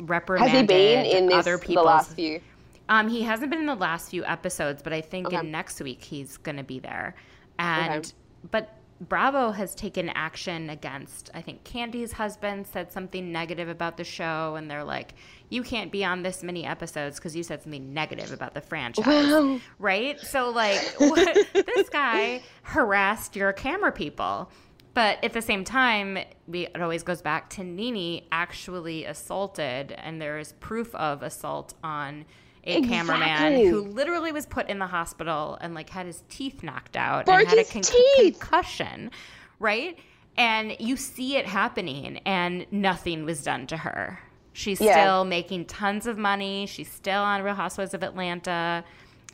reprimanded 0.00 0.52
has 0.54 0.60
he 0.62 0.66
been 0.66 1.04
in 1.06 1.26
this, 1.26 1.38
other 1.38 1.58
people. 1.58 1.82
the 1.82 1.90
last 1.90 2.14
few? 2.14 2.40
Um, 2.88 3.08
he 3.08 3.22
hasn't 3.22 3.50
been 3.50 3.60
in 3.60 3.66
the 3.66 3.74
last 3.74 4.10
few 4.10 4.24
episodes, 4.24 4.82
but 4.82 4.92
I 4.92 5.00
think 5.00 5.26
Okay. 5.26 5.36
in 5.36 5.50
next 5.50 5.80
week 5.80 6.02
he's 6.02 6.36
going 6.38 6.56
to 6.56 6.62
be 6.64 6.78
there. 6.78 7.14
And 7.58 8.04
Okay. 8.04 8.12
but 8.50 8.77
Bravo 9.00 9.52
has 9.52 9.74
taken 9.74 10.08
action 10.10 10.70
against. 10.70 11.30
I 11.32 11.40
think 11.40 11.62
Kandi's 11.64 12.12
husband 12.12 12.66
said 12.66 12.90
something 12.90 13.30
negative 13.30 13.68
about 13.68 13.96
the 13.96 14.04
show, 14.04 14.56
and 14.56 14.68
they're 14.70 14.84
like, 14.84 15.14
"You 15.50 15.62
can't 15.62 15.92
be 15.92 16.04
on 16.04 16.22
this 16.22 16.42
many 16.42 16.64
episodes 16.64 17.18
because 17.18 17.36
you 17.36 17.42
said 17.42 17.62
something 17.62 17.94
negative 17.94 18.32
about 18.32 18.54
the 18.54 18.60
franchise." 18.60 19.06
Wow. 19.06 19.60
right? 19.78 20.18
So 20.20 20.50
like, 20.50 20.80
what, 20.98 21.46
this 21.52 21.88
guy 21.88 22.42
harassed 22.62 23.36
your 23.36 23.52
camera 23.52 23.92
people. 23.92 24.50
But 24.94 25.22
at 25.22 25.32
the 25.32 25.42
same 25.42 25.62
time, 25.62 26.18
we, 26.48 26.66
it 26.66 26.80
always 26.80 27.04
goes 27.04 27.22
back 27.22 27.50
to 27.50 27.62
NeNe 27.62 28.24
actually 28.32 29.04
assaulted, 29.04 29.92
and 29.92 30.20
there 30.20 30.38
is 30.38 30.54
proof 30.54 30.92
of 30.96 31.22
assault 31.22 31.74
on 31.84 32.24
a 32.68 32.82
cameraman 32.82 33.66
who 33.66 33.80
literally 33.82 34.32
was 34.32 34.46
put 34.46 34.68
in 34.68 34.78
the 34.78 34.86
hospital 34.86 35.56
and 35.60 35.74
like 35.74 35.90
had 35.90 36.06
his 36.06 36.22
teeth 36.28 36.62
knocked 36.62 36.96
out 36.96 37.26
Broke 37.26 37.40
and 37.40 37.48
had 37.48 37.58
a 37.58 37.64
con- 37.64 37.82
concussion, 38.16 39.10
right? 39.58 39.98
And 40.36 40.76
you 40.78 40.96
see 40.96 41.36
it 41.36 41.46
happening, 41.46 42.18
and 42.24 42.64
nothing 42.70 43.24
was 43.24 43.42
done 43.42 43.66
to 43.68 43.76
her. 43.76 44.20
She's 44.52 44.80
Yeah. 44.80 44.92
still 44.92 45.24
making 45.24 45.66
tons 45.66 46.06
of 46.06 46.16
money. 46.18 46.66
She's 46.66 46.90
still 46.90 47.22
on 47.22 47.42
Real 47.42 47.54
Housewives 47.54 47.94
of 47.94 48.02
Atlanta. 48.02 48.84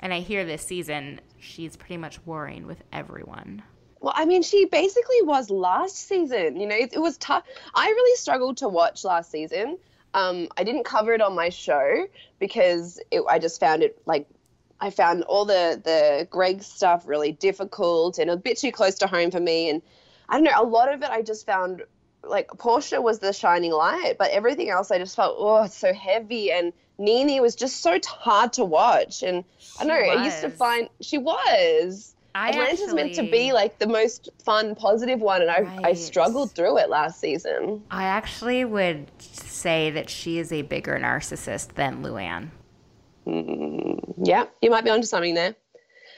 And 0.01 0.13
I 0.13 0.21
hear 0.21 0.45
this 0.45 0.63
season 0.63 1.21
she's 1.39 1.77
pretty 1.77 1.99
much 1.99 2.19
warring 2.27 2.67
with 2.67 2.83
everyone. 2.93 3.63
Well, 4.01 4.13
I 4.17 4.25
mean, 4.27 4.43
she 4.43 4.65
basically 4.67 5.23
was 5.23 5.51
last 5.51 5.97
season. 5.97 6.57
You 6.59 6.67
know, 6.67 6.75
it, 6.75 6.93
it 6.95 6.99
was 6.99 7.17
tough. 7.19 7.45
I 7.75 7.87
really 7.89 8.17
struggled 8.17 8.59
to 8.59 8.69
watch 8.69 9.05
last 9.05 9.31
season. 9.31 9.79
Um, 10.15 10.49
I 10.57 10.65
didn't 10.65 10.85
cover 10.85 11.13
it 11.13 11.21
on 11.21 11.35
my 11.35 11.51
show 11.51 12.07
because 12.39 13.01
it, 13.11 13.23
I 13.29 13.39
just 13.39 13.61
found 13.61 13.83
it 13.83 14.01
like 14.07 14.27
I 14.81 14.91
found 14.91 15.25
all 15.25 15.45
the 15.45 15.81
the 15.85 16.27
Gregg 16.31 16.63
stuff 16.63 17.07
really 17.07 17.33
difficult 17.33 18.19
and 18.19 18.31
a 18.31 18.37
bit 18.37 18.59
too 18.59 18.73
close 18.73 18.95
to 18.97 19.07
home 19.07 19.31
for 19.31 19.41
me. 19.41 19.69
And 19.71 19.83
I 20.29 20.37
don't 20.37 20.45
know, 20.45 20.53
a 20.57 20.65
lot 20.65 20.93
of 20.93 21.03
it 21.03 21.11
I 21.11 21.23
just 21.23 21.45
found 21.45 21.83
like 22.23 22.49
Porsha 22.49 23.03
was 23.03 23.19
the 23.19 23.33
shining 23.33 23.73
light, 23.73 24.15
but 24.19 24.31
everything 24.31 24.71
else 24.71 24.91
I 24.91 24.99
just 24.99 25.17
felt 25.17 25.37
oh, 25.39 25.65
it's 25.65 25.77
so 25.77 25.93
heavy 25.93 26.51
and. 26.53 26.73
NeNe 26.97 27.43
was 27.43 27.57
just 27.57 27.81
so 27.83 27.99
hard 28.07 28.53
to 28.53 28.65
watch, 28.65 29.25
and 29.25 29.43
I 29.81 29.85
don't 29.85 29.89
know. 29.89 30.13
I 30.13 30.25
used 30.25 30.43
to 30.43 30.49
find 30.49 30.89
she 31.01 31.19
was. 31.19 32.15
I 32.37 32.51
Atlanta's 32.51 32.93
meant 32.93 33.15
to 33.15 33.23
be 33.31 33.53
like 33.53 33.79
the 33.79 33.87
most 33.87 34.29
fun, 34.45 34.75
positive 34.75 35.21
one, 35.21 35.41
and 35.43 35.51
I, 35.51 35.79
I 35.91 35.93
struggled 35.95 36.51
through 36.53 36.79
it 36.79 36.91
last 36.91 37.21
season. 37.21 37.83
I 37.91 38.05
actually 38.05 38.65
would 38.65 39.07
say 39.21 39.91
that 39.93 40.11
she 40.11 40.39
is 40.39 40.51
a 40.53 40.63
bigger 40.63 40.99
narcissist 40.99 41.75
than 41.75 42.03
Luann. 42.03 42.51
Mm, 43.27 44.15
yeah, 44.25 44.47
you 44.61 44.71
might 44.71 44.85
be 44.85 44.91
onto 44.91 45.07
something 45.07 45.35
there. 45.35 45.55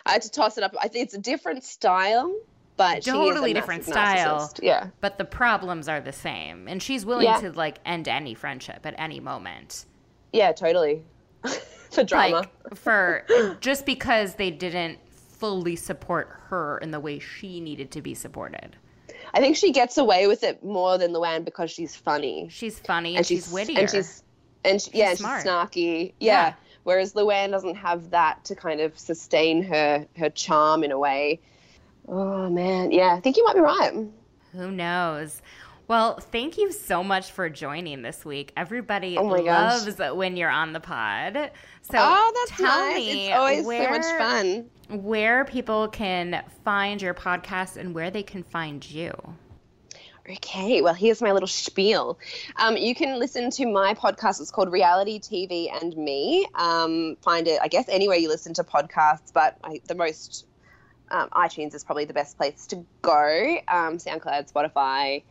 I 0.06 0.12
had 0.12 0.22
to 0.22 0.30
toss 0.30 0.56
it 0.56 0.64
up. 0.64 0.74
I 0.80 0.88
think 0.88 1.04
it's 1.04 1.14
a 1.14 1.18
different 1.20 1.64
style, 1.64 2.34
but 2.76 3.04
she 3.04 3.10
is 3.10 3.14
a 3.14 3.18
Totally 3.18 3.52
different 3.52 3.84
style. 3.84 4.38
narcissist. 4.40 4.60
Yeah, 4.62 4.88
But 5.00 5.18
the 5.18 5.24
problems 5.24 5.88
are 5.88 6.00
the 6.00 6.12
same. 6.12 6.66
And 6.68 6.82
she's 6.82 7.04
willing 7.04 7.26
Yeah. 7.26 7.40
to 7.40 7.52
like 7.52 7.78
end 7.84 8.08
any 8.08 8.32
friendship 8.34 8.80
at 8.86 8.94
any 8.98 9.20
moment. 9.20 9.84
yeah, 10.32 10.52
totally. 10.52 11.02
For 11.90 12.04
drama. 12.04 12.36
Like 12.36 12.76
for 12.76 13.24
just 13.60 13.86
because 13.86 14.34
they 14.34 14.50
didn't 14.50 14.98
fully 15.39 15.76
support 15.76 16.28
her 16.49 16.78
in 16.78 16.91
the 16.91 17.01
way 17.01 17.18
she 17.18 17.61
needed 17.61 17.91
to 17.93 18.03
be 18.03 18.14
supported. 18.14 18.76
I 19.34 19.41
think 19.41 19.57
she 19.57 19.72
gets 19.72 19.99
away 19.99 20.26
with 20.26 20.43
it 20.43 20.64
more 20.64 20.99
than 20.99 21.12
Luann 21.12 21.45
because 21.45 21.70
she's 21.70 21.95
funny 21.97 22.49
She's 22.51 22.78
funny 22.78 23.16
and, 23.16 23.26
she's, 23.26 23.51
witty 23.51 23.76
and 23.76 23.91
she's 23.91 24.22
and 24.64 24.80
she, 24.80 24.91
yeah, 24.95 25.11
and 25.11 25.18
smart. 25.18 25.43
she's 25.43 25.51
snarky. 25.51 26.12
Yeah. 26.20 26.32
Yeah. 26.49 26.55
Whereas 26.84 27.14
Luann 27.14 27.51
doesn't 27.51 27.74
have 27.76 28.11
that 28.11 28.45
to 28.45 28.55
kind 28.55 28.80
of 28.80 28.99
sustain 28.99 29.62
her 29.64 30.07
her 30.16 30.30
charm 30.30 30.84
in 30.84 30.93
a 30.93 30.99
way. 30.99 31.41
Oh 32.09 32.49
man, 32.49 32.93
yeah, 32.93 33.14
I 33.14 33.20
think 33.20 33.37
you 33.37 33.45
might 33.45 33.55
be 33.55 33.61
right. 33.61 33.93
Who 34.53 34.70
knows? 34.70 35.43
Well, 35.89 36.18
thank 36.18 36.59
you 36.59 36.72
so 36.72 37.05
much 37.05 37.30
for 37.30 37.49
joining 37.49 38.03
this 38.03 38.24
week. 38.24 38.53
Everybody 38.57 39.16
Oh 39.16 39.24
my 39.28 39.43
gosh. 39.43 39.87
loves 39.87 40.16
when 40.16 40.37
you're 40.37 40.51
on 40.51 40.72
the 40.72 40.80
pod. 40.80 41.53
So 41.82 41.95
oh, 41.97 42.32
that's 42.34 42.61
tell 42.61 42.80
nice. 42.91 42.97
me 42.97 43.26
It's 43.28 43.37
always 43.37 43.64
where, 43.64 43.84
so 43.84 43.91
much 43.91 44.18
fun. 44.18 45.01
Where 45.03 45.45
people 45.45 45.87
can 45.89 46.43
find 46.64 47.01
your 47.01 47.14
podcast 47.14 47.76
and 47.76 47.95
where 47.95 48.11
they 48.11 48.24
can 48.24 48.43
find 48.43 48.89
you. 48.89 49.12
Okay, 50.28 50.82
well, 50.82 50.95
here's 50.95 51.22
my 51.22 51.30
little 51.30 51.47
spiel. 51.47 52.18
Um, 52.57 52.76
you 52.76 52.97
can 52.97 53.20
listen 53.20 53.51
to 53.53 53.66
my 53.66 53.95
podcast. 53.95 54.41
It's 54.41 54.51
called 54.51 54.72
Reality 54.72 55.20
TV 55.20 55.68
and 55.72 55.97
Me. 55.97 56.49
Um, 56.57 57.16
find 57.22 57.47
it, 57.47 57.61
I 57.62 57.68
guess, 57.68 57.89
anywhere 57.89 58.16
you 58.16 58.28
listen 58.28 58.53
to 58.55 58.64
podcasts, 58.64 59.32
but 59.32 59.57
I, 59.62 59.80
the 59.87 59.95
most 59.95 60.47
um, 61.12 61.28
iTunes 61.30 61.74
is 61.76 61.84
probably 61.84 62.07
the 62.07 62.12
best 62.12 62.37
place 62.37 62.66
to 62.68 62.84
go. 63.03 63.59
Um, 63.68 63.99
SoundCloud, 63.99 64.53
Spotify, 64.53 65.22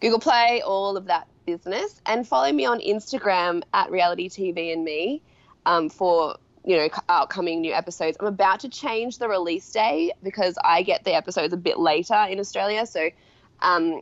Google 0.00 0.18
Play, 0.18 0.62
all 0.64 0.96
of 0.96 1.06
that 1.06 1.28
business. 1.46 2.00
And 2.06 2.26
follow 2.26 2.52
me 2.52 2.66
on 2.66 2.80
Instagram 2.80 3.62
at 3.72 3.90
Reality 3.90 4.28
TV 4.28 4.72
and 4.72 4.84
Me 4.84 5.22
um, 5.66 5.88
for 5.88 6.36
you 6.64 6.76
know 6.76 6.88
upcoming 7.08 7.60
new 7.60 7.72
episodes. 7.72 8.16
I'm 8.20 8.26
about 8.26 8.60
to 8.60 8.68
change 8.68 9.18
the 9.18 9.28
release 9.28 9.70
day 9.70 10.12
because 10.22 10.56
I 10.62 10.82
get 10.82 11.04
the 11.04 11.14
episodes 11.14 11.52
a 11.52 11.56
bit 11.56 11.78
later 11.78 12.26
in 12.28 12.38
Australia. 12.38 12.86
So 12.86 13.10
um, 13.60 14.00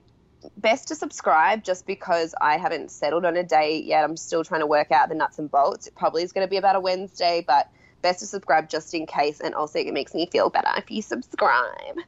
best 0.57 0.88
to 0.88 0.94
subscribe 0.94 1.64
just 1.64 1.86
because 1.86 2.34
I 2.40 2.59
haven't 2.59 2.90
settled 2.90 3.24
on 3.24 3.36
a 3.36 3.42
date 3.42 3.84
yet. 3.84 4.05
I'm 4.05 4.16
still 4.16 4.44
trying 4.44 4.61
to 4.61 4.66
work 4.66 4.90
out 4.92 5.09
the 5.09 5.14
nuts 5.14 5.38
and 5.38 5.51
bolts. 5.51 5.86
It 5.86 5.94
probably 5.94 6.22
is 6.22 6.32
going 6.32 6.46
to 6.46 6.51
be 6.51 6.57
about 6.57 6.76
a 6.76 6.80
Wednesday, 6.80 7.44
but 7.46 7.70
best 8.03 8.20
to 8.20 8.26
subscribe 8.26 8.68
just 8.68 8.94
in 8.94 9.07
case. 9.07 9.40
And 9.40 9.55
also, 9.55 9.78
it 9.78 9.92
makes 9.92 10.14
me 10.14 10.26
feel 10.26 10.51
better 10.51 10.70
if 10.76 10.90
you 10.90 11.03
subscribe. 11.03 11.99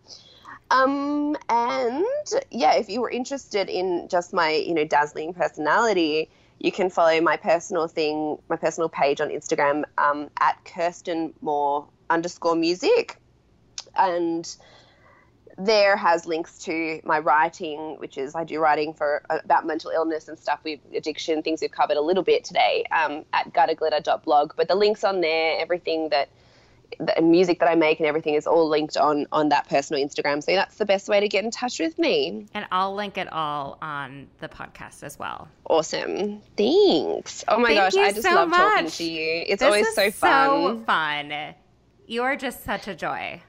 Um, 0.71 1.37
and 1.49 2.05
yeah, 2.51 2.75
if 2.75 2.89
you 2.89 3.01
were 3.01 3.11
interested 3.11 3.69
in 3.69 4.09
just 4.09 4.33
my, 4.33 4.53
you 4.53 4.75
know, 4.75 4.85
dazzling 4.85 5.35
personality, 5.35 6.31
you 6.59 6.71
can 6.71 6.91
follow 6.91 7.21
my 7.21 7.37
personal 7.37 7.89
thing, 7.89 8.39
my 8.49 8.57
personal 8.57 8.89
page 8.89 9.21
on 9.21 9.31
Instagram 9.31 9.85
um, 9.99 10.31
at 10.39 10.65
Kirsten 10.65 11.35
Moore 11.41 11.89
underscore 12.09 12.55
music. 12.55 13.17
And 13.97 14.49
there 15.59 15.97
has 15.97 16.27
links 16.27 16.59
to 16.61 17.01
my 17.05 17.19
writing, 17.19 17.99
which 17.99 18.17
is 18.17 18.35
I 18.35 18.45
do 18.45 18.61
writing 18.61 18.95
for 18.95 19.23
about 19.29 19.67
mental 19.67 19.91
illness 19.91 20.29
and 20.29 20.39
stuff 20.39 20.61
with 20.65 20.81
addiction, 20.95 21.43
things 21.43 21.61
we've 21.61 21.71
covered 21.71 21.97
a 21.97 22.01
little 22.01 22.23
bit 22.23 22.45
today 22.45 22.85
um, 22.93 23.25
at 23.33 23.53
gutterglitter.blog. 23.53 24.53
But 24.57 24.69
the 24.69 24.75
links 24.75 25.03
on 25.03 25.21
there, 25.21 25.59
everything 25.59 26.11
that 26.11 26.29
the 26.99 27.21
music 27.23 27.61
that 27.61 27.69
I 27.69 27.75
make 27.75 28.01
and 28.01 28.07
everything 28.07 28.35
is 28.35 28.47
all 28.47 28.69
linked 28.69 28.97
on 28.97 29.27
on 29.33 29.49
that 29.51 29.69
personal 29.69 30.05
Instagram. 30.05 30.43
So 30.43 30.53
that's 30.53 30.77
the 30.77 30.85
best 30.85 31.09
way 31.09 31.21
to 31.21 31.29
get 31.29 31.45
in 31.45 31.51
touch 31.51 31.79
with 31.79 31.99
me. 31.99 32.47
And 32.55 32.67
I'll 32.73 32.95
link 32.95 33.17
it 33.19 33.33
all 33.33 33.79
on 33.81 34.27
the 34.41 34.49
podcast 34.49 35.03
as 35.03 35.19
well. 35.19 35.49
Awesome. 35.69 36.41
Thanks. 36.57 37.45
Oh 37.49 37.59
my 37.59 37.69
Thank 37.75 37.79
gosh, 37.79 37.97
I 37.97 38.11
just 38.13 38.23
so 38.23 38.35
love 38.35 38.51
talking 38.51 38.91
to 38.91 39.05
you. 39.05 39.45
It's 39.47 39.61
This 39.61 39.67
always 39.67 39.95
so 39.95 40.11
fun. 40.11 40.79
So 40.79 40.85
fun. 40.85 41.55
You 42.07 42.23
are 42.23 42.37
just 42.37 42.65
such 42.65 42.89
a 42.89 42.95
joy. 42.95 43.41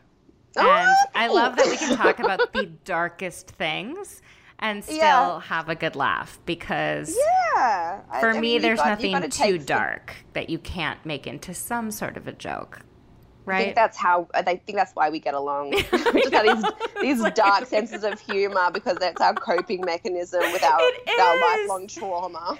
Oh, 0.58 0.62
And 0.70 0.96
I 1.16 1.28
love 1.28 1.56
that 1.56 1.66
we 1.68 1.78
can 1.78 1.96
talk 1.98 2.20
about 2.20 2.52
the 2.54 2.66
darkest 2.86 3.48
things 3.52 4.22
and 4.60 4.84
still 4.84 4.98
Yeah. 4.98 5.40
have 5.42 5.70
a 5.70 5.76
good 5.76 5.96
laugh 5.96 6.38
because 6.46 7.18
yeah. 7.56 8.02
I- 8.12 8.20
for 8.20 8.30
I 8.30 8.34
mean, 8.34 8.42
me 8.42 8.54
you 8.56 8.60
there's 8.60 8.78
got- 8.80 9.02
nothing 9.02 9.30
too 9.32 9.58
dark 9.58 10.14
that 10.34 10.50
you 10.50 10.60
can't 10.60 11.04
make 11.06 11.26
into 11.26 11.54
some 11.54 11.90
sort 11.90 12.18
of 12.18 12.28
a 12.28 12.34
joke. 12.34 12.82
I 13.48 13.64
think 13.64 13.76
that's 13.76 13.98
how 13.98 14.28
I 14.34 14.42
think 14.42 14.76
that's 14.76 14.94
why 14.94 15.10
we 15.10 15.20
get 15.20 15.34
along. 15.34 15.72
we 15.72 15.82
just 15.92 16.34
have 16.34 16.46
these 16.46 16.64
these 17.20 17.32
dark 17.36 17.66
senses 17.66 18.04
of 18.04 18.20
humor 18.20 18.70
because 18.72 18.98
that's 18.98 19.22
our 19.22 19.34
coping 19.34 19.82
mechanism 19.82 20.42
with 20.52 20.64
our, 20.64 20.80
our 20.80 21.40
lifelong 21.40 21.88
trauma. 21.88 22.58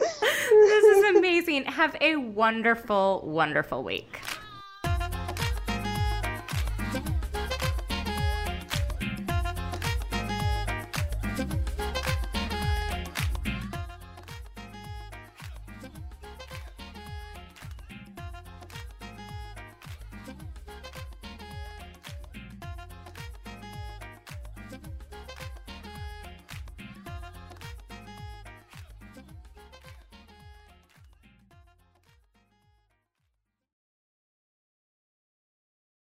this 0.00 0.84
is 0.84 1.16
amazing. 1.16 1.64
Have 1.64 1.96
a 2.00 2.16
wonderful, 2.16 3.22
wonderful 3.24 3.82
week. 3.82 4.20